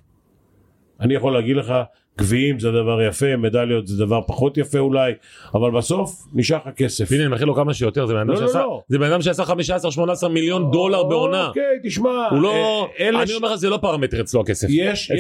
אני 1.01 1.15
יכול 1.15 1.33
להגיד 1.33 1.57
לך 1.57 1.75
גביעים 2.19 2.61
זה 2.61 2.71
דבר 2.71 3.03
יפה 3.03 3.37
מדליות 3.37 3.87
זה 3.87 4.05
דבר 4.05 4.21
פחות 4.27 4.59
יפה 4.59 4.79
אולי 4.79 5.13
אבל 5.55 5.71
בסוף 5.71 6.27
נשאר 6.33 6.57
לך 6.57 6.75
כסף. 6.77 7.13
הנה 7.13 7.23
אני 7.23 7.31
מאחל 7.31 7.45
לו 7.45 7.55
כמה 7.55 7.75
שיותר 7.75 8.07
זה 8.07 8.13
בן 8.15 8.21
אדם 8.21 8.29
לא, 8.29 8.35
לא, 8.35 8.41
שעשה 8.41 8.59
לא. 8.59 8.83
זה 8.89 8.99
בן 8.99 9.13
אדם 9.13 9.23
שעשה 9.23 9.43
15-18 10.25 10.29
מיליון 10.29 10.71
דולר 10.71 11.03
בעונה. 11.03 11.47
אוקיי 11.47 11.63
תשמע 11.83 12.29
הוא 12.31 12.43
לא 12.43 12.89
אה, 13.01 13.09
אני 13.09 13.35
אומר 13.35 13.53
לך 13.53 13.55
זה 13.55 13.71
לא 13.71 13.77
פרמטר 13.77 14.21
אצלו 14.21 14.41
הכסף. 14.41 14.67
יש. 14.71 15.11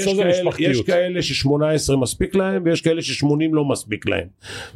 כאלה 0.82 1.22
ש-18 1.22 1.96
מספיק 1.96 2.34
להם 2.34 2.62
ויש 2.64 2.80
כאלה 2.80 3.02
ש-80 3.02 3.26
לא 3.52 3.64
מספיק 3.64 4.06
להם 4.06 4.26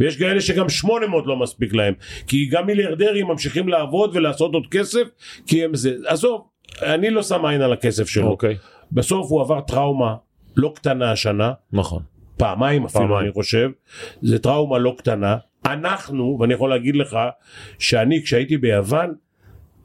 ויש 0.00 0.16
כאלה 0.16 0.40
שגם 0.40 0.68
800 0.68 1.26
לא 1.26 1.36
מספיק 1.36 1.74
להם 1.74 1.94
כי 2.26 2.46
גם 2.46 2.66
מיליארדרים 2.66 3.26
ממשיכים 3.26 3.68
לעבוד 3.68 4.10
ולעשות 4.16 4.54
עוד 4.54 4.66
כסף 4.70 5.02
כי 5.46 5.64
הם 5.64 5.74
זה 5.74 5.94
עזוב 6.06 6.46
אני 6.82 7.10
לא 7.10 7.22
שם 7.22 7.44
עין 7.44 7.62
על 7.62 7.72
הכסף 7.72 8.08
שלו 8.08 8.28
אוקיי. 8.28 8.56
בסוף 8.92 9.30
הוא 9.30 9.40
עבר 9.40 9.60
טראומה 9.60 10.14
לא 10.56 10.72
קטנה 10.74 11.12
השנה 11.12 11.52
נכון. 11.72 12.02
פעמיים 12.36 12.84
אפילו 12.84 13.04
פעמיים. 13.04 13.24
אני 13.24 13.32
חושב 13.32 13.70
זה 14.22 14.38
טראומה 14.38 14.78
לא 14.78 14.94
קטנה 14.98 15.36
אנחנו 15.66 16.38
ואני 16.40 16.54
יכול 16.54 16.70
להגיד 16.70 16.96
לך 16.96 17.18
שאני 17.78 18.22
כשהייתי 18.22 18.56
ביוון 18.56 19.14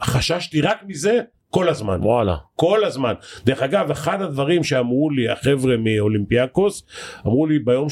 חששתי 0.04 0.62
רק 0.62 0.84
מזה 0.88 1.20
כל 1.50 1.70
הזמן 1.70 2.00
וואלה. 2.02 2.36
כל 2.56 2.86
הזמן. 2.86 3.14
דרך 3.46 3.62
אגב, 3.62 3.92
אחד 3.92 4.22
הדברים 4.22 4.64
שאמרו 4.64 5.10
לי 5.10 5.30
החבר'ה 5.30 5.78
מאולימפיאקוס, 5.78 6.84
אמרו 7.26 7.48
לי 7.48 7.60
ביום 7.60 7.88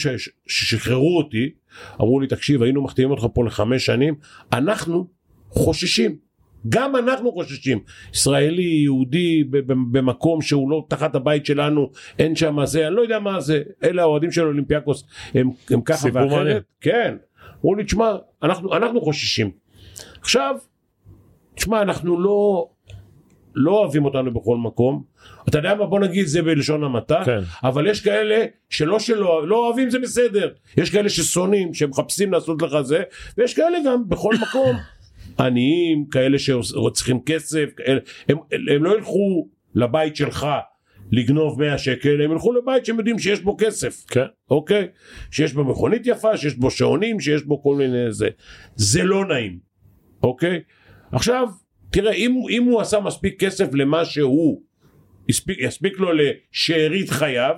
ששחררו 0.47 1.17
אותי, 1.17 1.49
אמרו 2.01 2.19
לי, 2.19 2.27
תקשיב, 2.27 2.63
היינו 2.63 2.81
מחתימים 2.81 3.11
אותך 3.11 3.25
פה 3.33 3.45
לחמש 3.45 3.85
שנים, 3.85 4.15
אנחנו 4.53 5.07
חוששים. 5.49 6.30
גם 6.69 6.95
אנחנו 6.95 7.31
חוששים. 7.31 7.79
ישראלי, 8.13 8.81
יהודי, 8.83 9.43
במקום 9.91 10.41
שהוא 10.41 10.71
לא 10.71 10.85
תחת 10.87 11.15
הבית 11.15 11.45
שלנו, 11.45 11.89
אין 12.19 12.35
שם 12.35 12.65
זה, 12.65 12.87
אני 12.87 12.95
לא 12.95 13.01
יודע 13.01 13.19
מה 13.19 13.39
זה. 13.39 13.61
אלה 13.83 14.01
האוהדים 14.01 14.31
של 14.31 14.41
אולימפיאקוס, 14.41 15.03
הם, 15.33 15.49
הם 15.69 15.81
ככה 15.81 15.97
סיפור 15.97 16.21
ואחרת. 16.21 16.37
מעניין. 16.37 16.59
כן. 16.81 17.15
אמרו 17.61 17.75
לי, 17.75 17.83
תשמע, 17.83 18.15
אנחנו, 18.43 18.73
אנחנו 18.77 19.01
חוששים. 19.01 19.51
עכשיו, 20.21 20.55
תשמע, 21.55 21.81
אנחנו 21.81 22.19
לא, 22.19 22.69
לא 23.55 23.71
אוהבים 23.71 24.05
אותנו 24.05 24.33
בכל 24.33 24.57
מקום. 24.57 25.03
אתה 25.49 25.57
יודע 25.57 25.75
מה, 25.75 25.85
בוא 25.85 25.99
נגיד 25.99 26.25
זה 26.25 26.41
בלשון 26.41 26.83
המעטה, 26.83 27.21
כן. 27.25 27.39
אבל 27.63 27.87
יש 27.87 28.01
כאלה 28.01 28.45
שלא 28.69 28.99
שלא, 28.99 29.47
לא 29.47 29.67
אוהבים 29.67 29.89
זה 29.89 29.99
בסדר. 29.99 30.49
יש 30.77 30.89
כאלה 30.89 31.09
ששונאים, 31.09 31.73
שמחפשים 31.73 32.31
לעשות 32.31 32.61
לך 32.61 32.81
זה, 32.81 33.03
ויש 33.37 33.53
כאלה 33.53 33.77
גם 33.85 34.09
בכל 34.09 34.33
מקום. 34.41 34.75
עניים, 35.41 36.05
כאלה 36.11 36.39
שצריכים 36.39 37.19
כסף, 37.25 37.69
כאלה, 37.77 37.99
הם, 38.29 38.37
הם 38.51 38.83
לא 38.83 38.95
ילכו 38.95 39.47
לבית 39.75 40.15
שלך 40.15 40.47
לגנוב 41.11 41.59
100 41.59 41.77
שקל, 41.77 42.21
הם 42.21 42.31
ילכו 42.31 42.53
לבית 42.53 42.85
שהם 42.85 42.97
יודעים 42.97 43.19
שיש 43.19 43.41
בו 43.41 43.55
כסף. 43.59 44.05
כן. 44.07 44.25
אוקיי? 44.51 44.87
שיש 45.31 45.53
בו 45.53 45.63
מכונית 45.63 46.01
יפה, 46.05 46.37
שיש 46.37 46.55
בו 46.55 46.71
שעונים, 46.71 47.19
שיש 47.19 47.43
בו 47.43 47.63
כל 47.63 47.75
מיני 47.75 48.11
זה. 48.11 48.29
זה 48.75 49.03
לא 49.03 49.25
נעים, 49.25 49.59
אוקיי? 50.23 50.59
עכשיו, 51.11 51.47
תראה, 51.91 52.13
אם, 52.13 52.41
אם 52.49 52.63
הוא 52.63 52.81
עשה 52.81 52.99
מספיק 52.99 53.39
כסף 53.39 53.73
למה 53.73 54.05
שהוא, 54.05 54.61
יספיק, 55.27 55.57
יספיק 55.61 55.99
לו 55.99 56.09
לשארית 56.13 57.09
חייו, 57.09 57.55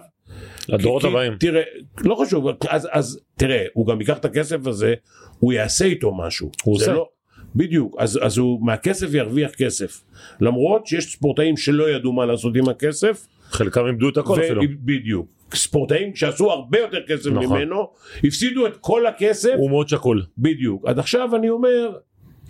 לדורות 0.69 1.03
הבאים. 1.03 1.33
תראה, 1.39 1.61
לא 2.01 2.15
חשוב, 2.15 2.45
אז, 2.69 2.87
אז 2.91 3.19
תראה, 3.37 3.65
הוא 3.73 3.87
גם 3.87 4.01
ייקח 4.01 4.17
את 4.17 4.25
הכסף 4.25 4.67
הזה, 4.67 4.93
הוא 5.39 5.53
יעשה 5.53 5.85
איתו 5.85 6.17
משהו. 6.17 6.51
הוא 6.63 6.75
עושה. 6.75 6.93
לא, 6.93 7.09
בדיוק, 7.55 7.95
אז, 7.99 8.19
אז 8.21 8.37
הוא 8.37 8.65
מהכסף 8.65 9.13
ירוויח 9.13 9.51
כסף. 9.51 10.03
למרות 10.41 10.87
שיש 10.87 11.13
ספורטאים 11.13 11.57
שלא 11.57 11.89
ידעו 11.89 12.13
מה 12.13 12.25
לעשות 12.25 12.55
עם 12.55 12.69
הכסף, 12.69 13.27
חלקם 13.49 13.87
איבדו 13.87 14.09
את 14.09 14.17
הכל 14.17 14.33
ו- 14.39 14.45
אפילו. 14.45 14.61
בדיוק. 14.85 15.27
ספורטאים 15.53 16.15
שעשו 16.15 16.51
הרבה 16.51 16.79
יותר 16.79 16.99
כסף 17.07 17.29
נכון. 17.29 17.45
ממנו, 17.45 17.89
הפסידו 18.23 18.67
את 18.67 18.77
כל 18.77 19.05
הכסף, 19.05 19.53
הוא 19.57 19.69
מאוד 19.69 19.89
שקול. 19.89 20.23
בדיוק. 20.37 20.85
אז 20.87 20.97
עכשיו 20.99 21.35
אני 21.35 21.49
אומר, 21.49 21.97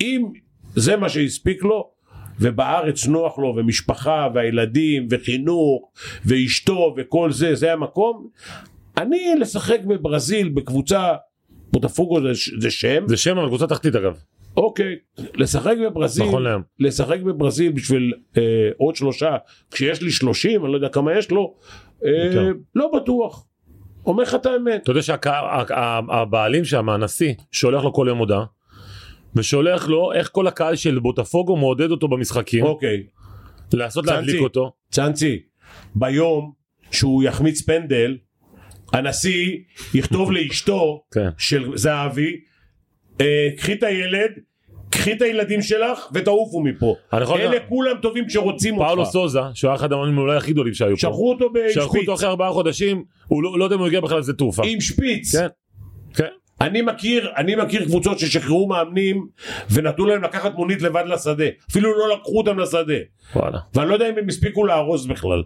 אם 0.02 0.26
זה 0.76 0.96
מה 0.96 1.10
שהספיק 1.10 1.64
לו, 1.64 1.90
ובארץ 2.40 3.08
נוח 3.08 3.40
לו, 3.40 3.54
ומשפחה, 3.58 4.28
והילדים, 4.34 5.08
וחינוך, 5.10 5.92
ואשתו, 6.26 6.94
וכל 6.98 7.32
זה, 7.32 7.56
זה 7.56 7.74
המקום, 7.74 8.28
אני 8.98 9.36
לשחק 9.40 9.80
בברזיל 9.88 10.50
בקבוצה, 10.50 11.14
בוטפוגו 11.72 12.22
זה, 12.22 12.32
זה 12.60 12.72
שם, 12.72 13.04
זה 13.08 13.18
שם 13.18 13.38
אבל 13.38 13.48
קבוצה 13.48 13.68
תחתית 13.68 13.96
אגב. 13.96 14.18
אוקיי, 14.58 14.96
לשחק 15.36 15.76
בברזיל, 15.86 16.26
נכון 16.26 16.44
להיום. 16.44 16.62
לשחק 16.80 17.20
בברזיל 17.22 17.72
בשביל 17.72 18.14
אה, 18.38 18.42
עוד 18.78 18.96
שלושה, 18.96 19.38
כשיש 19.72 20.02
לי 20.02 20.12
שלושים, 20.12 20.64
אני 20.64 20.72
לא 20.72 20.78
יודע 20.78 20.90
כמה 20.90 21.18
יש 21.18 21.32
לו, 21.32 21.56
אה, 22.06 22.26
יותר. 22.26 22.52
לא 22.76 22.92
בטוח. 22.96 23.46
אומר 24.06 24.24
לך 24.24 24.36
את 24.36 24.46
האמת. 24.46 24.84
אתה 24.84 24.92
יודע 24.92 25.02
שהבעלים 25.02 26.66
שם, 26.66 26.90
הנשיא, 26.90 27.34
שולח 27.52 27.84
לו 27.84 27.94
כל 27.94 28.06
יום 28.10 28.18
הודעה, 28.18 28.46
ושולח 29.36 29.88
לו 29.88 30.14
איך 30.14 30.30
כל 30.32 30.48
הקהל 30.48 30.76
של 30.76 31.00
בוטפוגו 31.00 31.56
מעודד 31.56 31.92
אותו 31.92 32.08
במשחקים, 32.08 32.66
אוקיי, 32.66 33.04
לעשות 33.74 34.06
צאנצי. 34.06 34.20
להדליק 34.20 34.42
אותו. 34.42 34.72
צאנצי, 34.92 35.40
ביום 35.96 36.52
שהוא 36.92 37.24
יחמיץ 37.24 37.62
פנדל, 37.62 38.18
הנשיא 38.94 39.58
יכתוב 39.94 40.32
לאשתו 40.32 41.04
כן. 41.14 41.30
של 41.38 41.72
זהבי, 41.76 42.40
קחי 43.58 43.74
את 43.74 43.84
הילד, 43.84 44.32
קחי 44.90 45.14
את 45.14 45.22
הילדים 45.22 45.62
שלך 45.62 46.08
ותעופו 46.14 46.62
מפה. 46.62 46.96
אני 47.14 47.24
יכול- 47.24 47.42
אלה 47.42 47.58
כולם 47.70 47.96
טובים 48.02 48.28
כשרוצים 48.28 48.76
פאולו 48.76 49.02
אותך. 49.02 49.12
סוזה, 49.12 49.40
שהוא 49.54 49.70
היה 49.70 49.76
אחד 49.76 49.94
המאמנים 49.94 50.18
אולי 50.18 50.38
הכי 50.38 50.52
גדולים 50.52 50.74
שהיו 50.74 50.96
פה, 50.96 51.00
שלחו 51.02 51.30
אותו 51.32 51.46
שלחו 51.74 51.88
בשפיץ, 51.90 52.02
אותו 52.02 52.14
אחרי 52.14 52.28
ארבעה 52.30 52.52
חודשים, 52.52 53.04
הוא 53.28 53.44
לא 53.44 53.60
לא 53.60 53.64
יודע 53.64 53.76
אם 53.76 53.80
הוא 53.80 53.88
הגיע 53.88 54.00
בכלל 54.00 54.20
לשדה 54.20 54.34
תעופה. 54.34 54.64
עם 54.66 54.82
שפיץ. 54.82 55.36
כן, 55.36 55.48
כן. 56.16 56.28
אני 56.62 56.82
מכיר, 56.82 57.32
אני 57.38 57.56
מכיר 57.56 57.86
קבוצות 57.86 58.20
ששחררו 58.20 58.68
מאמנים 58.68 59.28
ונתנו 59.72 60.06
להם 60.06 60.24
לקחת 60.24 60.56
מונית 60.56 60.82
לבד 60.82 61.04
לשדה. 61.08 61.46
אפילו 61.72 61.98
לא 61.98 62.16
לקחו 62.16 62.38
אותם 62.38 62.60
לשדה. 62.60 62.94
וואלה. 63.36 63.60
ואני 63.74 63.90
לא 63.90 63.94
יודע 63.94 64.10
אם 64.10 64.18
הם 64.18 64.28
הספיקו 64.28 64.66
להרוס 64.66 65.06
בכלל. 65.06 65.44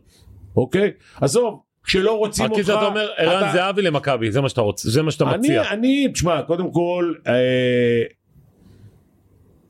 אוקיי? 0.58 0.92
עזוב, 1.22 1.60
כשלא 1.88 2.18
רוצים 2.18 2.46
אותך... 2.46 2.56
הקיצר 2.56 2.78
אתה 2.78 2.86
אומר 2.86 3.10
ערן 3.18 3.44
אתה- 3.44 3.52
זהבי 3.54 3.82
למכבי, 3.82 4.32
זה 4.32 4.42
מה 4.42 4.50
שאתה 4.50 4.62
רוצה, 4.62 4.90
זה 4.90 5.02
מה 5.02 5.12
שאתה 5.12 5.26
מציע. 5.26 5.62
אני, 5.62 5.70
אני, 5.70 6.08
תשמע, 6.14 6.42
קודם 6.42 6.72
כל, 6.72 7.14
אה, 7.28 8.04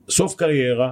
סוף 0.10 0.36
קריירה, 0.36 0.92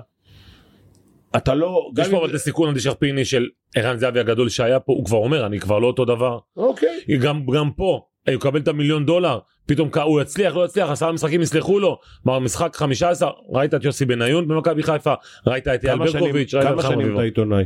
אתה 1.36 1.56
לא... 1.56 1.90
יש 1.98 2.08
פה 2.10 2.18
אבל 2.18 2.30
את 2.30 2.34
הסיכון 2.34 2.68
אנדי 2.68 2.80
שרפיני 2.80 3.26
של 3.26 3.48
ערן 3.76 3.98
זהבי 3.98 4.20
הגדול 4.20 4.50
שהיה 4.50 4.80
פה, 4.80 4.94
הוא 4.94 5.06
כבר 5.06 5.18
אומר 5.18 5.46
אני 5.46 5.60
כבר 5.60 5.80
לא 5.80 5.88
אותו 5.88 6.06
דבר. 6.06 6.40
אוקיי. 6.58 7.18
גם, 7.20 7.46
גם 7.54 7.72
פה, 7.72 8.02
הוא 8.28 8.36
יקבל 8.36 8.60
את 8.60 8.68
המיליון 8.68 9.06
דולר, 9.06 9.40
פתאום 9.66 9.90
הוא 10.04 10.22
יצליח, 10.22 10.56
לא 10.56 10.66
יצליח, 10.66 10.90
עשרה 10.90 11.12
משחקים 11.12 11.42
יסלחו 11.42 11.80
לו, 11.80 12.00
מה, 12.26 12.40
משחק 12.40 12.76
15, 12.76 13.32
ראית 13.50 13.74
את 13.74 13.84
יוסי 13.84 14.06
בניון 14.06 14.48
במכבי 14.48 14.84
חיפה, 14.84 15.14
ראית 15.48 15.68
את 15.68 15.86
אייל 15.86 15.96
כמה 15.96 16.06
ברקוביץ', 16.06 16.54
ראית 16.54 16.66
את 16.68 16.72
כמה 16.72 16.82
חיים 16.82 17.02
שנים. 17.02 17.14
אתה 17.14 17.22
עיתונאי? 17.22 17.64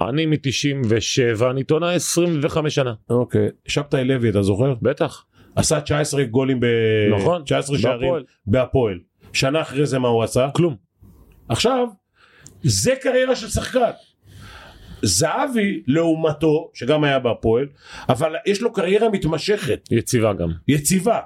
אני 0.00 0.26
מ-97, 0.26 1.44
אני 1.50 1.60
עיתונאי 1.60 1.94
25 1.94 2.74
שנה, 2.74 2.92
אוקיי. 3.10 3.48
שבתאי 3.66 4.04
לוי, 4.04 4.30
אתה 4.30 4.42
זוכר? 4.42 4.74
בטח, 4.82 5.24
עשה 5.56 5.80
19 5.80 6.24
גולים 6.24 6.60
ב... 6.60 6.66
נכון, 7.18 7.42
19 7.44 7.78
שערים 7.78 8.12
בהפועל. 8.46 8.98
שנה 9.32 9.60
אחרי 9.60 9.86
זה 9.86 9.98
מה 9.98 10.08
הוא 10.08 10.22
עשה? 10.22 10.48
כלום. 10.54 10.76
עכשיו, 11.48 11.86
זה 12.62 12.94
קריירה 13.00 13.36
של 13.36 13.48
שחקן. 13.48 13.90
זהבי 15.02 15.82
לעומתו, 15.86 16.70
שגם 16.74 17.04
היה 17.04 17.18
בהפועל, 17.18 17.66
אבל 18.08 18.34
יש 18.46 18.62
לו 18.62 18.72
קריירה 18.72 19.08
מתמשכת, 19.08 19.88
יציבה 19.90 20.32
גם. 20.32 20.48
יציבה. 20.68 21.20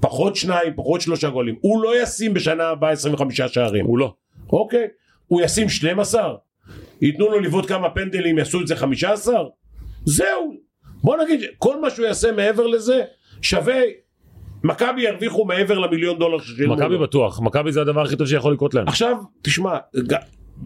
פחות 0.00 0.36
שניים, 0.36 0.72
פחות 0.76 1.00
שלושה 1.00 1.30
גולים. 1.30 1.54
הוא 1.60 1.82
לא 1.82 2.02
ישים 2.02 2.34
בשנה 2.34 2.68
הבאה 2.68 2.90
25 2.90 3.40
שערים. 3.40 3.86
הוא 3.86 3.98
לא. 3.98 4.14
אוקיי. 4.52 4.86
הוא 5.26 5.42
ישים 5.42 5.68
12? 5.68 6.34
ייתנו 7.02 7.30
לו 7.30 7.40
לבעוט 7.40 7.68
כמה 7.68 7.90
פנדלים, 7.90 8.38
יעשו 8.38 8.60
את 8.60 8.66
זה 8.66 8.76
15? 8.76 9.34
זהו. 10.04 10.54
בוא 11.02 11.16
נגיד, 11.24 11.40
כל 11.58 11.80
מה 11.80 11.90
שהוא 11.90 12.06
יעשה 12.06 12.32
מעבר 12.32 12.66
לזה, 12.66 13.02
שווה... 13.42 13.80
מכבי 14.64 15.02
ירוויחו 15.02 15.44
מעבר 15.44 15.78
למיליון 15.78 16.18
דולר 16.18 16.38
ששילמו 16.38 16.74
מכבי. 16.74 16.98
בטוח, 16.98 17.40
מכבי 17.40 17.72
זה 17.72 17.80
הדבר 17.80 18.02
הכי 18.02 18.16
טוב 18.16 18.26
שיכול 18.26 18.52
לקרות 18.52 18.74
להם. 18.74 18.88
עכשיו, 18.88 19.16
תשמע, 19.42 19.76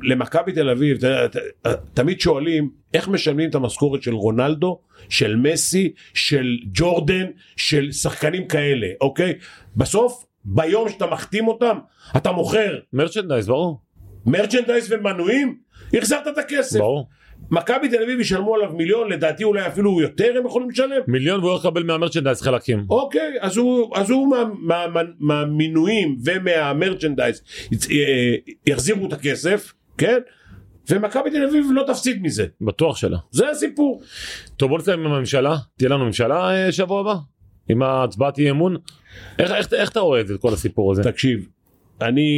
למכבי 0.03 0.53
תל 0.53 0.71
אביב, 0.71 0.97
ת, 0.97 1.05
ת, 1.05 1.69
תמיד 1.95 2.21
שואלים 2.21 2.71
איך 2.95 3.09
משלמים 3.09 3.51
את 3.51 3.55
המשכורת 3.55 4.03
של 4.03 4.15
רונלדו, 4.15 4.81
של 5.09 5.37
מסי, 5.37 5.93
של 6.15 6.57
ג'ורדן, 6.73 7.27
של 7.57 7.93
שחקנים 7.93 8.49
כאלה, 8.49 8.87
אוקיי? 9.01 9.35
בסוף, 9.77 10.25
ביום 10.45 10.89
שאתה 10.89 11.07
מחתים 11.07 11.49
אותם, 11.49 11.79
אתה 12.17 12.33
מוכר 12.33 12.79
מרצ'נדייז, 12.93 13.49
ברור, 13.49 13.81
מרצ'נדייז 14.27 14.93
ומנויים, 14.93 15.59
החזרת 15.95 16.29
את 16.29 16.39
הכסף. 16.39 16.79
ברור. 16.79 17.09
מכבי 17.51 17.89
תל 17.89 18.03
אביב 18.03 18.21
ישלמו 18.21 18.55
עליו 18.55 18.73
מיליון, 18.73 19.13
לדעתי 19.13 19.45
אולי 19.45 19.67
אפילו 19.67 20.01
יותר 20.01 20.33
הם 20.39 20.47
יכולים 20.47 20.71
לשלם. 20.71 21.01
מיליון 21.07 21.41
והוא 21.45 21.59
לקבל 21.59 21.83
מהמרצ'נדייז 21.83 22.43
חלקים. 22.43 22.87
אוקיי, 22.91 23.35
אז 23.41 23.57
הוא, 23.57 23.97
אז 23.97 24.11
הוא 24.11 24.31
מה- 24.31 24.45
מה- 24.61 24.87
מה- 24.95 25.03
מהמינויים 25.21 26.17
ומהמרצ'נדייז 26.25 27.43
יצ- 27.73 27.91
אה, 27.91 28.35
יחזירו 28.67 29.07
את 29.07 29.13
הכסף, 29.13 29.73
כן? 29.99 30.19
ומכבי 30.91 31.31
תל 31.31 31.45
אביב 31.49 31.67
לא 31.73 31.85
תפסיד 31.87 32.23
מזה. 32.23 32.47
בטוח 32.61 32.97
שלא. 32.97 33.19
זה 33.31 33.51
הסיפור. 33.51 34.03
טוב 34.57 34.69
בוא 34.71 34.79
נסיים 34.79 35.01
עם 35.07 35.13
הממשלה, 35.13 35.57
תהיה 35.77 35.91
לנו 35.91 36.05
ממשלה 36.05 36.51
אה, 36.67 36.73
שבוע 36.73 37.01
הבא? 37.01 37.15
עם 37.69 37.83
ההצבעת 37.83 38.39
אי 38.39 38.51
אמון? 38.51 38.77
איך, 39.39 39.51
איך, 39.51 39.73
איך 39.73 39.91
אתה 39.91 40.01
רואה 40.01 40.21
את 40.21 40.27
כל 40.41 40.53
הסיפור 40.53 40.93
הזה? 40.93 41.03
תקשיב, 41.03 41.49
אני 42.01 42.31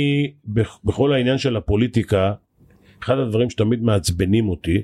בכ- 0.45 0.79
בכל 0.85 1.13
העניין 1.13 1.39
של 1.39 1.57
הפוליטיקה, 1.57 2.33
אחד 3.03 3.19
הדברים 3.19 3.51
שתמיד 3.51 3.83
מעצבנים 3.83 4.49
אותי, 4.49 4.83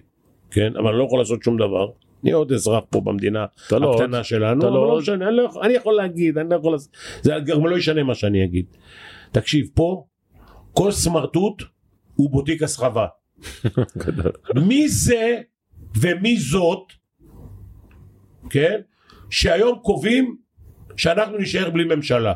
כן? 0.51 0.73
אבל 0.79 0.89
אני 0.89 0.99
לא 0.99 1.05
יכול 1.05 1.19
לעשות 1.19 1.43
שום 1.43 1.57
דבר. 1.57 1.87
אני 2.25 2.33
עוד 2.33 2.53
אזרח 2.53 2.85
פה 2.91 3.01
במדינה 3.01 3.47
לא 3.73 3.95
הקטנה 3.95 4.25
שלנו, 4.25 4.59
אתה 4.61 4.69
אבל 4.69 4.77
לא 4.77 4.89
לא. 4.89 4.99
משנה, 4.99 5.29
אני, 5.29 5.37
לא 5.37 5.51
אני 5.63 5.73
יכול 5.75 5.95
להגיד, 5.95 6.39
אני 6.39 6.51
לא 6.51 6.57
יכול... 6.57 6.73
לעשות- 6.73 6.97
זה 7.23 7.35
גם 7.47 7.67
לא 7.67 7.77
ישנה 7.79 8.03
מה 8.03 8.15
שאני 8.15 8.45
אגיד. 8.45 8.67
תקשיב, 9.33 9.67
פה 9.75 10.05
כל 10.73 10.91
סמרטוט 10.93 11.63
הוא 12.15 12.31
בוטיק 12.31 12.63
הסחבה. 12.63 13.07
מי 14.69 14.89
זה 14.89 15.41
ומי 16.01 16.37
זאת, 16.37 16.93
כן? 18.51 18.81
שהיום 19.31 19.79
קובעים 19.79 20.37
שאנחנו 20.97 21.39
נישאר 21.39 21.71
בלי 21.71 21.85
ממשלה. 21.85 22.33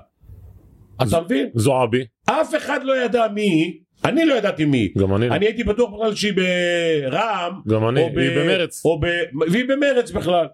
אתה 1.03 1.21
מבין? 1.21 1.51
זועבי, 1.55 2.05
אף 2.27 2.55
אחד 2.57 2.81
לא 2.85 3.05
ידע 3.05 3.29
מי 3.35 3.41
היא, 3.43 3.81
אני 4.05 4.25
לא 4.25 4.35
ידעתי 4.35 4.65
מי 4.65 4.79
היא. 4.79 4.91
גם 4.99 5.15
אני, 5.15 5.29
לא. 5.29 5.35
אני 5.35 5.47
הייתי 5.47 5.65
בטוח 5.65 5.91
בכלל 5.95 6.15
שהיא 6.15 6.33
ברע"מ, 6.33 7.61
גם 7.69 7.89
אני, 7.89 8.03
או 8.03 8.11
ב- 8.15 8.19
היא 8.19 8.31
במרץ. 8.39 8.83
או 8.85 9.01
ב... 9.01 9.07
והיא 9.51 9.65
במרץ 9.69 10.11
בכלל. 10.11 10.47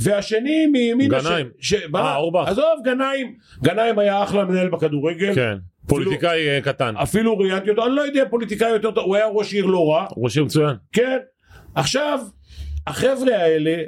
והשני 0.00 0.66
מימין... 0.66 1.08
גנאים. 1.08 1.48
ש... 1.60 1.74
ש... 1.74 1.82
אה, 1.94 2.16
אורבך. 2.16 2.48
עזוב, 2.48 2.80
גנאים. 2.84 3.34
גנאים 3.62 3.98
היה 3.98 4.22
אחלה 4.22 4.44
מנהל 4.44 4.68
בכדורגל. 4.68 5.34
כן, 5.34 5.56
פוליטיקאי 5.86 6.48
אה, 6.48 6.60
קטן, 6.60 6.96
אפילו 6.96 7.38
ראיינתי 7.38 7.70
אותו, 7.70 7.86
אני 7.86 7.94
לא 7.94 8.02
יודע, 8.02 8.24
פוליטיקאי 8.30 8.70
יותר 8.70 8.90
טוב, 8.90 9.04
הוא 9.04 9.16
היה 9.16 9.26
ראש 9.26 9.52
עיר 9.52 9.66
לא 9.66 9.90
רע. 9.90 10.06
ראש 10.16 10.36
עיר 10.36 10.44
מצוין, 10.44 10.74
כן. 10.92 11.18
עכשיו, 11.74 12.18
החבר'ה 12.86 13.36
האלה, 13.36 13.82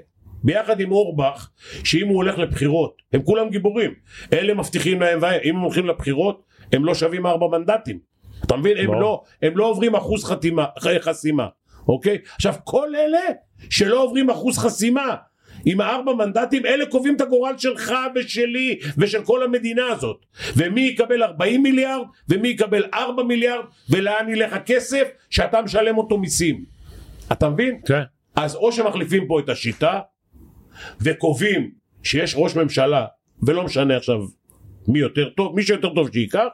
ביחד 0.45 0.81
עם 0.81 0.93
אורבך, 0.93 1.49
שאם 1.85 2.09
הוא 2.09 2.17
הולך 2.17 2.39
לבחירות, 2.39 3.03
הם 3.13 3.23
כולם 3.23 3.51
גיבורים. 3.51 3.95
אלה 4.33 4.55
מבטיחים 4.55 5.01
להם, 5.01 5.21
אם 5.45 5.57
הם 5.57 5.63
הולכים 5.63 5.87
לבחירות, 5.87 6.43
הם 6.73 6.85
לא 6.85 6.95
שווים 6.95 7.27
ארבע 7.27 7.59
מנדטים. 7.59 7.99
אתה 8.45 8.57
מבין? 8.57 8.77
הם 8.77 8.87
ברור. 8.87 9.01
לא, 9.01 9.23
הם 9.43 9.57
לא 9.57 9.67
עוברים 9.67 9.95
אחוז 9.95 10.25
חתימה, 10.25 10.65
חסימה, 11.01 11.47
אוקיי? 11.89 12.19
עכשיו, 12.35 12.55
כל 12.65 12.97
אלה 12.97 13.21
שלא 13.71 14.03
עוברים 14.03 14.31
אחוז 14.31 14.59
חסימה, 14.59 15.15
עם 15.65 15.81
הארבע 15.81 16.13
מנדטים, 16.13 16.67
אלה 16.67 16.87
קובעים 16.87 17.17
את 17.17 17.21
הגורל 17.21 17.55
שלך 17.59 17.95
ושלי 18.15 18.79
ושל 18.99 19.25
כל 19.25 19.43
המדינה 19.43 19.87
הזאת. 19.87 20.27
ומי 20.57 20.81
יקבל 20.81 21.23
40 21.23 21.63
מיליארד, 21.63 22.07
ומי 22.29 22.49
יקבל 22.49 22.85
4 22.95 23.23
מיליארד, 23.23 23.65
ולאן 23.91 24.29
ילך 24.29 24.53
הכסף 24.53 25.09
שאתה 25.31 25.63
משלם 25.63 25.99
אותו 25.99 26.19
מיסים. 26.19 26.65
אתה 27.33 27.49
מבין? 27.49 27.81
כן, 27.87 28.03
אז 28.37 28.55
או 28.55 28.73
שמחליפים 28.73 29.27
פה 29.27 29.41
את 29.41 29.49
השיטה 29.49 30.01
וקובעים 31.01 31.71
שיש 32.03 32.35
ראש 32.39 32.57
ממשלה 32.57 33.07
ולא 33.43 33.65
משנה 33.65 33.97
עכשיו 33.97 34.19
מי 34.89 34.99
יותר 34.99 35.29
טוב, 35.29 35.57
מי 35.57 35.63
שיותר 35.63 35.95
טוב 35.95 36.13
שייקח 36.13 36.47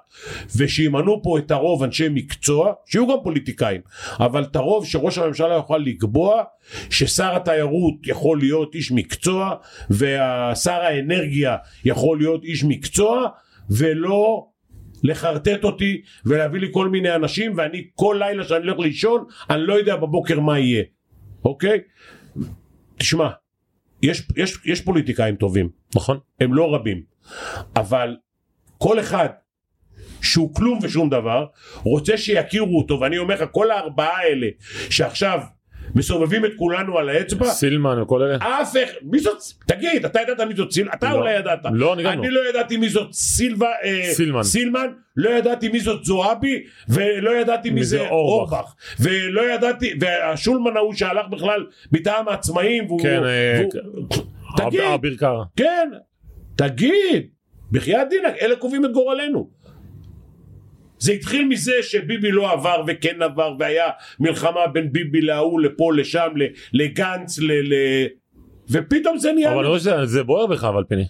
ושימנו 0.57 1.23
פה 1.23 1.39
את 1.39 1.51
הרוב 1.51 1.83
אנשי 1.83 2.09
מקצוע 2.11 2.73
שיהיו 2.87 3.07
גם 3.09 3.17
פוליטיקאים 3.23 3.81
אבל 4.21 4.43
את 4.43 4.57
הרוב 4.57 4.87
שראש 4.87 5.19
הממשלה 5.19 5.55
יוכל 5.55 5.79
לקבוע 5.79 6.43
ששר 6.91 7.37
התיירות 7.37 7.95
יכול 8.07 8.39
להיות 8.39 8.75
איש 8.75 8.93
מקצוע 8.93 9.55
ושר 9.91 10.81
האנרגיה 10.81 11.57
יכול 11.85 12.19
להיות 12.19 12.45
איש 12.45 12.65
מקצוע 12.65 13.29
ולא 13.71 14.47
לחרטט 15.03 15.65
אותי 15.65 16.03
ולהביא 16.27 16.61
לי 16.61 16.69
כל 16.73 16.89
מיני 16.89 17.15
אנשים 17.15 17.53
ואני 17.57 17.85
כל 17.95 18.17
לילה 18.19 18.45
שאני 18.45 18.67
הולך 18.67 18.79
לישון 18.79 19.25
אני 19.51 19.63
לא 19.63 19.75
יודע 19.75 19.97
בבוקר 19.97 20.41
מה 20.41 20.59
יהיה 20.59 20.83
אוקיי? 21.45 21.81
תשמע, 22.97 23.29
יש, 24.03 24.29
יש, 24.37 24.59
יש 24.65 24.81
פוליטיקאים 24.81 25.37
טובים, 25.37 25.69
נכון? 25.97 26.19
הם 26.41 26.55
לא 26.55 26.75
רבים, 26.75 27.03
אבל 27.77 28.17
כל 28.79 29.01
אחד 29.01 29.29
שהוא 30.23 30.55
כלום 30.55 30.79
ושום 30.83 31.11
דבר, 31.11 31.47
רוצה 31.83 32.17
שיכירו 32.17 32.79
אותו, 32.79 33.01
ואני 33.01 33.19
אומר 33.19 33.35
לך, 33.35 33.45
כל 33.53 33.71
הארבעה 33.71 34.19
האלה 34.19 34.47
שעכשיו 34.91 35.41
מסובבים 35.95 36.45
את 36.45 36.51
כולנו 36.57 36.99
על 36.99 37.09
האצבע, 37.09 37.47
סילמן 37.51 38.03
וכל 38.03 38.23
אלה. 38.23 38.37
אף 38.37 38.73
אחד, 38.73 38.93
מי 39.03 39.19
זאת, 39.19 39.37
תגיד, 39.67 40.05
אתה 40.05 40.21
ידעת 40.21 40.41
מי 40.41 40.55
זאת 40.55 40.73
סילמן? 40.73 40.93
אתה 40.95 41.11
לא. 41.11 41.15
אולי 41.15 41.35
ידעת. 41.35 41.59
לא, 41.73 41.95
אני 41.95 42.03
גם 42.03 42.13
אני 42.13 42.31
לא. 42.31 42.43
לא 42.45 42.49
ידעתי 42.51 42.77
מי 42.77 42.89
זאת 42.89 43.13
סילבה, 43.13 43.69
אה, 43.85 44.03
סילמן. 44.13 44.43
סילמן, 44.43 44.87
לא 45.17 45.31
ידעתי 45.31 45.69
מי 45.69 45.81
זאת 45.81 46.05
זועבי, 46.05 46.63
ולא 46.89 47.31
ידעתי 47.31 47.71
מי 47.71 47.75
מי 47.81 47.85
זה 47.85 48.01
אורבך. 48.09 48.53
אורבך, 48.53 48.75
ולא 49.01 49.55
ידעתי, 49.55 49.95
והשולמן 50.01 50.77
ההוא 50.77 50.95
שהלך 50.95 51.27
בכלל 51.31 51.67
מטעם 51.93 52.29
העצמאים, 52.29 52.87
והוא, 52.87 53.01
כן, 53.03 53.25
אה, 53.25 53.61
והוא- 53.61 54.25
תגיד, 54.57 54.81
אב- 54.81 54.93
אביר 54.95 55.17
קארה. 55.19 55.45
כן, 55.57 55.91
תגיד, 56.57 57.29
בחייאת 57.73 58.09
דינק, 58.11 58.35
אלה 58.43 58.57
קובעים 58.57 58.85
את 58.85 58.93
גורלנו. 58.93 59.51
זה 60.99 61.13
התחיל 61.13 61.49
מזה 61.49 61.73
שביבי 61.83 62.31
לא 62.31 62.53
עבר 62.53 62.83
וכן 62.87 63.23
עבר 63.23 63.55
והיה 63.59 63.87
מלחמה 64.21 64.67
בין 64.73 64.93
ביבי 64.93 65.21
להוא 65.21 65.61
לפה 65.61 65.93
לשם 65.95 66.29
לגנץ 66.73 67.39
ל... 67.39 67.53
ל... 67.53 67.75
ופתאום 68.71 69.19
זה 69.19 69.33
נהיה 69.33 69.53
אבל 69.55 69.67
רואה 69.67 69.79
שזה 69.79 70.07
זה 70.07 70.23
בוער 70.23 70.47
בך 70.47 70.65
אבל 70.65 70.85
פיני. 70.85 71.05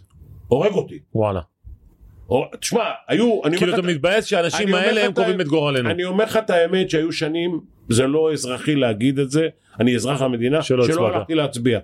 הורג 0.48 0.72
אותי. 0.72 0.98
וואלה. 1.14 1.40
או- 2.28 2.50
תשמע, 2.60 2.84
היו, 3.08 3.40
כאילו 3.58 3.74
אתה 3.74 3.82
מתבאס 3.82 4.24
שהאנשים 4.24 4.74
האלה 4.74 5.04
הם 5.06 5.12
קובעים 5.12 5.40
את 5.40 5.46
גורלנו. 5.48 5.90
אני 5.90 6.04
אומר 6.04 6.24
לך 6.24 6.36
את 6.36 6.50
האמת 6.50 6.90
שהיו 6.90 7.12
שנים, 7.12 7.60
זה 7.88 8.06
לא 8.06 8.32
אזרחי 8.32 8.74
להגיד 8.74 9.18
את 9.18 9.30
זה, 9.30 9.48
אני 9.80 9.96
אזרח 9.96 10.22
המדינה, 10.22 10.62
שלא 10.62 10.86
שלא. 10.86 11.14
הלכתי 11.14 11.34
להצביע. 11.34 11.78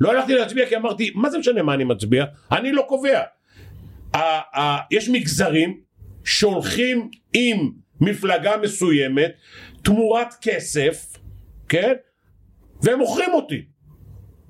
לא 0.00 0.10
הלכתי 0.10 0.34
להצביע 0.34 0.66
כי 0.66 0.76
אמרתי, 0.76 1.10
מה 1.14 1.30
זה 1.30 1.38
משנה 1.38 1.62
מה 1.62 1.74
אני 1.74 1.84
מצביע? 1.84 2.24
אני 2.52 2.72
לא 2.72 2.84
קובע. 2.88 3.20
ה- 4.14 4.60
ה- 4.60 4.80
יש 4.90 5.08
מגזרים 5.08 5.80
שהולכים 6.24 7.10
עם 7.34 7.70
מפלגה 8.00 8.56
מסוימת 8.56 9.32
תמורת 9.84 10.34
כסף, 10.40 11.12
כן? 11.68 11.92
והם 12.82 12.98
מוכרים 12.98 13.30
אותי. 13.34 13.62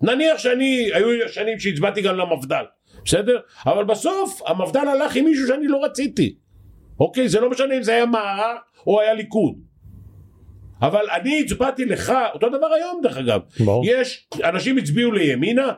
נניח 0.02 0.38
שאני, 0.38 0.90
היו 0.94 1.28
שנים 1.28 1.58
שהצבעתי 1.58 2.02
גם 2.02 2.16
למפד"ל, 2.16 2.64
בסדר? 3.04 3.40
אבל 3.66 3.84
בסוף 3.84 4.40
המפד"ל 4.46 4.88
הלך 4.88 5.16
עם 5.16 5.24
מישהו 5.24 5.46
שאני 5.48 5.68
לא 5.68 5.84
רציתי. 5.84 6.34
אוקיי? 7.00 7.28
זה 7.28 7.40
לא 7.40 7.50
משנה 7.50 7.76
אם 7.76 7.82
זה 7.82 7.92
היה 7.92 8.06
מערך 8.06 8.60
או 8.86 9.00
היה 9.00 9.14
ליכוד. 9.14 9.54
אבל 10.82 11.04
אני 11.10 11.40
הצבעתי 11.40 11.84
לך, 11.84 12.12
אותו 12.34 12.48
דבר 12.48 12.66
היום 12.66 13.00
דרך 13.02 13.16
אגב. 13.16 13.40
ברור. 13.60 13.82
יש, 13.86 14.28
אנשים 14.44 14.78
הצביעו 14.78 15.12
לימינה 15.12 15.72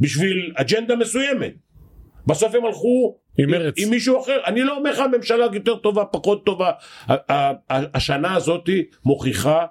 בשביל 0.00 0.52
אג'נדה 0.54 0.96
מסוימת. 0.96 1.52
בסוף 2.26 2.54
הם 2.54 2.64
הלכו 2.64 3.16
עם 3.38 3.50
מרץ. 3.50 3.74
עם 3.76 3.90
מישהו 3.90 4.20
אחר. 4.20 4.38
אני 4.46 4.62
לא 4.62 4.76
אומר 4.76 4.90
לך 4.90 4.98
הממשלה 4.98 5.46
יותר 5.54 5.76
טובה, 5.76 6.04
פחות 6.04 6.46
טובה. 6.46 6.70
השנה 7.70 8.34
הזאת 8.34 8.68
מוכיחה 9.04 9.66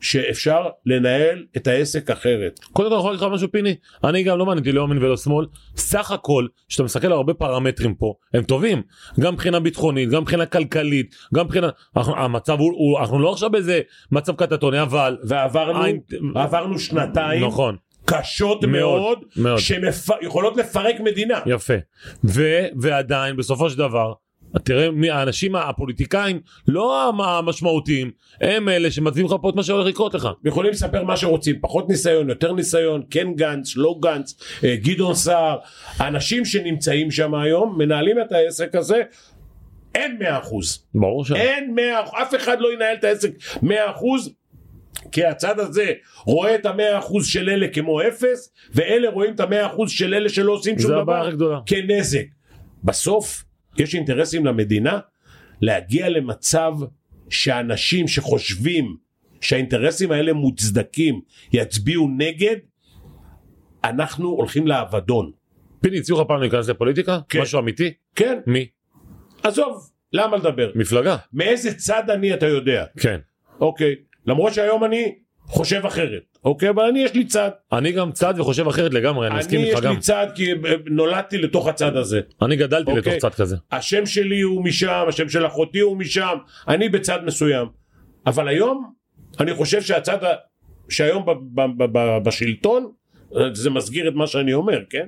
שאפשר 0.00 0.66
לנהל 0.86 1.44
את 1.56 1.66
העסק 1.66 2.10
אחרת. 2.10 2.58
קודם 2.72 2.88
כל 2.88 2.94
אני 2.94 3.00
יכול 3.00 3.10
להגיד 3.12 3.26
לך 3.26 3.32
משהו 3.32 3.52
פיני 3.52 3.74
אני 4.04 4.22
גם 4.22 4.38
לא 4.38 4.46
מעניין 4.46 4.58
אותי 4.58 4.72
לא 4.72 4.82
ימין 4.82 4.98
ולא 4.98 5.16
שמאל 5.16 5.46
סך 5.76 6.10
הכל 6.10 6.46
כשאתה 6.68 6.82
מסתכל 6.82 7.06
על 7.06 7.12
הרבה 7.12 7.34
פרמטרים 7.34 7.94
פה 7.94 8.14
הם 8.34 8.42
טובים 8.42 8.82
גם 9.20 9.32
מבחינה 9.34 9.60
ביטחונית 9.60 10.08
גם 10.10 10.22
מבחינה 10.22 10.46
כלכלית 10.46 11.14
גם 11.34 11.44
מבחינה 11.46 11.68
אנחנו- 11.96 12.16
המצב 12.16 12.58
הוא, 12.58 12.72
הוא 12.72 12.98
אנחנו 13.00 13.18
לא 13.18 13.32
עכשיו 13.32 13.50
באיזה 13.50 13.80
מצב 14.12 14.34
קטטוני 14.36 14.82
אבל 14.82 15.18
ועברנו 15.24 15.82
עין- 15.82 16.00
עברנו 16.34 16.78
שנתיים 16.78 17.44
נכון 17.46 17.76
קשות 18.04 18.64
מאוד, 18.64 19.00
מאוד, 19.00 19.18
מאוד. 19.36 19.58
שיכולות 19.58 20.56
לפרק 20.56 21.00
מדינה. 21.00 21.40
יפה 21.46 21.74
ו, 22.24 22.42
ועדיין 22.80 23.36
בסופו 23.36 23.70
של 23.70 23.78
דבר 23.78 24.12
תראה 24.58 24.90
מי 24.90 25.10
האנשים 25.10 25.54
הפוליטיקאים 25.56 26.40
לא 26.68 27.08
המ- 27.08 27.20
המשמעותיים 27.20 28.10
הם 28.40 28.68
אלה 28.68 28.90
שמצביעים 28.90 29.26
לך 29.26 29.34
פה 29.42 29.50
את 29.50 29.54
מה 29.54 29.62
שהולך 29.62 29.86
לקרות 29.86 30.14
לך. 30.14 30.28
יכולים 30.44 30.70
לספר 30.72 31.04
מה 31.04 31.16
שרוצים, 31.16 31.56
פחות 31.60 31.88
ניסיון, 31.88 32.28
יותר 32.28 32.52
ניסיון, 32.52 33.02
כן 33.10 33.34
גנץ, 33.34 33.76
לא 33.76 33.94
גנץ, 34.02 34.34
אה, 34.64 34.76
גדעון 34.76 35.14
סער, 35.14 35.58
האנשים 35.98 36.44
שנמצאים 36.44 37.10
שם 37.10 37.34
היום 37.34 37.78
מנהלים 37.78 38.16
את 38.20 38.32
העסק 38.32 38.74
הזה, 38.74 39.02
אין 39.94 40.16
מאה 40.20 40.38
אחוז, 40.38 40.86
ברור 40.94 41.24
ש... 41.24 41.32
אין 41.32 41.74
מאה 41.74 42.00
אחוז, 42.02 42.14
אף 42.22 42.34
אחד 42.34 42.60
לא 42.60 42.72
ינהל 42.72 42.96
את 42.98 43.04
העסק 43.04 43.30
מאה 43.62 43.90
אחוז, 43.90 44.30
כי 45.12 45.24
הצד 45.24 45.60
הזה 45.60 45.92
רואה 46.24 46.54
את 46.54 46.66
המאה 46.66 46.98
אחוז 46.98 47.26
של 47.26 47.48
אלה 47.50 47.68
כמו 47.68 48.02
אפס, 48.02 48.52
ואלה 48.74 49.10
רואים 49.10 49.34
את 49.34 49.40
המאה 49.40 49.66
אחוז 49.66 49.90
של 49.90 50.14
אלה 50.14 50.28
שלא 50.28 50.52
עושים 50.52 50.78
שום 50.78 50.90
דבר. 50.90 51.30
כנזק. 51.66 52.24
בסוף 52.84 53.44
יש 53.78 53.94
אינטרסים 53.94 54.46
למדינה 54.46 54.98
להגיע 55.60 56.08
למצב 56.08 56.72
שאנשים 57.28 58.08
שחושבים 58.08 58.96
שהאינטרסים 59.40 60.12
האלה 60.12 60.32
מוצדקים 60.32 61.20
יצביעו 61.52 62.08
נגד, 62.18 62.56
אנחנו 63.84 64.28
הולכים 64.28 64.66
לאבדון. 64.66 65.30
פיני 65.80 65.98
הציעו 65.98 66.20
לך 66.20 66.28
פעם 66.28 66.40
להיכנס 66.40 66.68
לפוליטיקה? 66.68 67.18
כן. 67.28 67.40
משהו 67.40 67.60
אמיתי? 67.60 67.92
כן, 68.14 68.38
מי? 68.46 68.66
עזוב, 69.42 69.90
למה 70.12 70.36
לדבר? 70.36 70.70
מפלגה? 70.74 71.16
מאיזה 71.32 71.74
צד 71.74 72.10
אני 72.10 72.34
אתה 72.34 72.46
יודע, 72.46 72.84
כן. 72.98 73.18
אוקיי? 73.60 73.94
למרות 74.26 74.54
שהיום 74.54 74.84
אני 74.84 75.14
חושב 75.50 75.86
אחרת, 75.86 76.22
אוקיי? 76.44 76.70
אבל 76.70 76.82
אני 76.84 77.00
יש 77.00 77.14
לי 77.14 77.24
צד. 77.26 77.50
אני 77.72 77.92
גם 77.92 78.12
צד 78.12 78.34
וחושב 78.36 78.68
אחרת 78.68 78.94
לגמרי, 78.94 79.26
אני 79.26 79.38
מסכים 79.38 79.60
אני 79.60 79.68
איתך 79.68 79.78
יש 79.78 79.84
גם. 79.84 79.94
לי 79.94 80.00
צד 80.00 80.26
כי 80.34 80.52
אה, 80.52 80.56
נולדתי 80.86 81.38
לתוך 81.38 81.66
הצד 81.68 81.96
הזה. 81.96 82.20
אני 82.42 82.56
גדלתי 82.56 82.90
אוקיי. 82.90 83.12
לתוך 83.16 83.30
צד 83.30 83.34
כזה. 83.34 83.56
השם 83.72 84.06
שלי 84.06 84.40
הוא 84.40 84.64
משם, 84.64 85.04
השם 85.08 85.28
של 85.28 85.46
אחותי 85.46 85.80
הוא 85.80 85.96
משם, 85.96 86.38
אני 86.68 86.88
בצד 86.88 87.18
מסוים. 87.24 87.66
אבל 88.26 88.48
היום, 88.48 88.92
אני 89.40 89.54
חושב 89.54 89.82
שהצד, 89.82 90.24
ה- 90.24 90.34
שהיום 90.88 91.26
ב, 91.26 91.30
ב, 91.30 91.60
ב, 91.82 91.98
ב, 91.98 92.18
בשלטון, 92.24 92.92
זה 93.52 93.70
מסגיר 93.70 94.08
את 94.08 94.14
מה 94.14 94.26
שאני 94.26 94.52
אומר, 94.54 94.78
כן? 94.90 95.06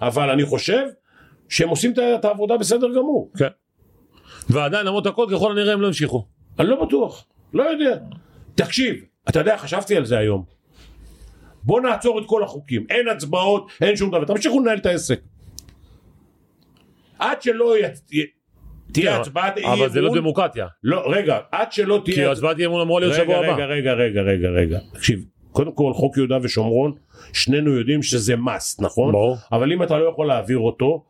אבל 0.00 0.30
אני 0.30 0.44
חושב 0.44 0.82
שהם 1.48 1.68
עושים 1.68 1.92
את 2.18 2.24
העבודה 2.24 2.56
בסדר 2.56 2.88
גמור. 2.88 3.32
כן. 3.38 3.48
ועדיין 4.50 4.86
למרות 4.86 5.06
הכל 5.06 5.26
ככל 5.32 5.52
הנראה 5.52 5.72
הם 5.72 5.80
לא 5.80 5.86
המשיכו. 5.86 6.26
אני 6.58 6.68
לא 6.68 6.84
בטוח, 6.86 7.26
לא 7.54 7.62
יודע. 7.62 7.96
תקשיב, 8.54 8.94
אתה 9.28 9.38
יודע, 9.38 9.56
חשבתי 9.56 9.96
על 9.96 10.04
זה 10.04 10.18
היום. 10.18 10.44
בוא 11.62 11.80
נעצור 11.80 12.18
את 12.18 12.24
כל 12.26 12.42
החוקים, 12.44 12.86
אין 12.90 13.08
הצבעות, 13.08 13.70
אין 13.80 13.96
שום 13.96 14.10
דבר, 14.10 14.24
תמשיכו 14.24 14.60
לנהל 14.60 14.78
את 14.78 14.86
העסק. 14.86 15.20
עד 17.18 17.42
שלא 17.42 17.78
י... 17.78 17.82
תהיה 18.92 19.14
כן, 19.14 19.20
הצבעת 19.20 19.58
אי 19.58 19.66
אבל 19.66 19.88
זה 19.88 20.00
לא 20.00 20.06
אמון, 20.06 20.18
דמוקרטיה. 20.18 20.66
לא, 20.82 21.02
רגע, 21.06 21.38
עד 21.52 21.72
שלא 21.72 22.02
כי 22.04 22.12
תהיה... 22.12 22.32
הצבעת 22.32 22.58
אי 22.58 22.66
אמון 22.66 22.80
אמורה 22.80 23.00
להיות 23.00 23.14
שבוע 23.14 23.36
הבא. 23.36 23.54
רגע, 23.54 23.64
רגע, 23.64 23.92
רגע, 23.92 24.20
רגע, 24.20 24.48
רגע. 24.48 24.78
תקשיב, 24.92 25.24
קודם 25.52 25.72
כל 25.72 25.92
חוק 25.92 26.16
יהודה 26.16 26.38
ושומרון, 26.42 26.92
שנינו 27.32 27.72
יודעים 27.72 28.02
שזה 28.02 28.34
must, 28.34 28.84
נכון? 28.84 29.12
ברור. 29.12 29.36
אבל 29.52 29.72
אם 29.72 29.82
אתה 29.82 29.98
לא 29.98 30.04
יכול 30.04 30.26
להעביר 30.26 30.58
אותו, 30.58 31.04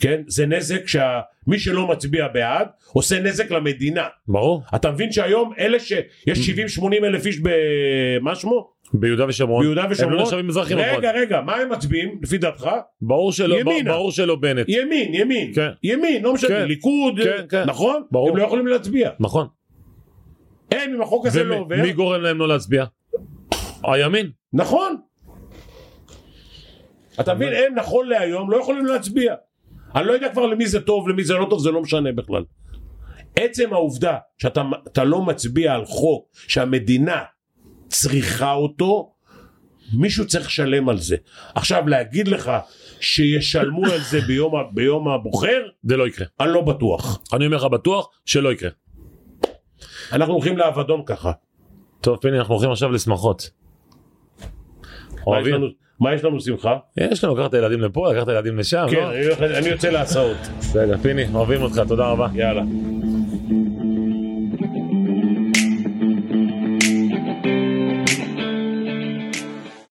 כן, 0.00 0.20
זה 0.26 0.46
נזק 0.46 0.86
שמי 0.86 1.58
שלא 1.58 1.86
מצביע 1.86 2.28
בעד, 2.28 2.68
עושה 2.92 3.20
נזק 3.20 3.50
למדינה. 3.50 4.06
ברור. 4.28 4.62
אתה 4.74 4.90
מבין 4.90 5.12
שהיום 5.12 5.52
אלה 5.58 5.80
שיש 5.80 6.50
70-80 6.78 6.84
אלף 7.04 7.26
איש 7.26 7.40
במה 7.42 8.34
שמו? 8.34 8.72
ביהודה 8.94 9.26
ושומרון. 9.28 9.62
ביהודה 9.62 9.82
הם 9.82 9.88
לא 9.88 9.92
ושומרון? 9.92 10.22
נחשבים 10.22 10.46
מזרחים. 10.46 10.78
רגע, 10.78 11.10
אבל. 11.10 11.18
רגע, 11.18 11.40
מה 11.40 11.56
הם 11.56 11.72
מצביעים 11.72 12.18
לפי 12.22 12.38
דעתך? 12.38 12.70
ברור 13.02 13.32
שלא, 13.32 13.54
ימינה. 13.54 13.92
ברור 13.92 14.12
שלא 14.12 14.36
בנט. 14.36 14.68
ימין, 14.68 15.14
ימין. 15.14 15.52
כן. 15.54 15.68
ימין, 15.82 16.22
לא 16.22 16.34
משנה, 16.34 16.48
כן. 16.48 16.66
ליכוד, 16.66 17.20
כן, 17.24 17.44
כן. 17.48 17.64
נכון? 17.64 18.02
ברור. 18.10 18.28
הם 18.28 18.36
לא 18.36 18.42
יכולים 18.42 18.66
להצביע. 18.66 19.10
נכון. 19.20 19.46
הם, 20.70 20.94
אם 20.94 21.02
החוק 21.02 21.26
הזה 21.26 21.44
לא 21.44 21.54
עובר, 21.54 21.76
ומי 21.78 21.92
גורם 21.92 22.20
להם 22.20 22.38
לא 22.38 22.48
להצביע? 22.48 22.84
הימין. 23.84 24.30
נכון. 24.52 24.96
אתה 27.20 27.34
מבין, 27.34 27.52
הם 27.52 27.74
נכון 27.74 28.08
להיום 28.08 28.50
לא 28.50 28.56
יכולים 28.56 28.86
להצביע. 28.86 29.34
אני 29.94 30.06
לא 30.06 30.12
יודע 30.12 30.28
כבר 30.32 30.46
למי 30.46 30.66
זה 30.66 30.80
טוב, 30.80 31.08
למי 31.08 31.24
זה 31.24 31.34
לא 31.34 31.46
טוב, 31.50 31.62
זה 31.62 31.70
לא 31.70 31.82
משנה 31.82 32.12
בכלל. 32.12 32.44
עצם 33.36 33.72
העובדה 33.72 34.16
שאתה 34.38 34.62
אתה 34.86 35.04
לא 35.04 35.22
מצביע 35.22 35.74
על 35.74 35.84
חוק 35.84 36.28
שהמדינה 36.48 37.22
צריכה 37.88 38.52
אותו, 38.52 39.12
מישהו 39.92 40.26
צריך 40.26 40.46
לשלם 40.46 40.88
על 40.88 40.98
זה. 40.98 41.16
עכשיו 41.54 41.88
להגיד 41.88 42.28
לך 42.28 42.52
שישלמו 43.00 43.86
על 43.86 44.00
זה 44.00 44.20
ביום, 44.20 44.52
ביום 44.72 45.08
הבוחר, 45.08 45.62
זה 45.82 45.96
לא 45.96 46.08
יקרה. 46.08 46.26
אני 46.40 46.52
לא 46.52 46.60
בטוח. 46.60 47.22
אני 47.32 47.46
אומר 47.46 47.56
לך 47.56 47.64
בטוח 47.64 48.08
שלא 48.24 48.52
יקרה. 48.52 48.70
אנחנו 50.12 50.34
הולכים 50.34 50.58
לאבדון 50.58 51.02
ככה. 51.06 51.32
טוב 52.00 52.16
פיני 52.16 52.38
אנחנו 52.38 52.54
הולכים 52.54 52.70
עכשיו 52.70 52.90
לשמחות. 52.92 53.50
אוהבים? 55.26 55.54
מה 56.00 56.14
יש 56.14 56.24
לנו 56.24 56.40
שמחה? 56.40 56.76
יש 56.96 57.24
לנו 57.24 57.34
לקחת 57.36 57.48
את 57.48 57.54
הילדים 57.54 57.80
לפה 57.80 58.12
לקחת 58.12 58.22
את 58.22 58.28
הילדים 58.28 58.58
לשם. 58.58 58.86
כן, 58.90 58.96
לא? 58.96 59.58
אני 59.58 59.68
יוצא 59.68 59.88
להסעות. 59.90 60.36
בסדר 60.58 60.96
פיני 61.02 61.24
אוהבים 61.34 61.62
אותך 61.62 61.82
תודה 61.88 62.06
רבה. 62.06 62.28
יאללה. 62.34 62.62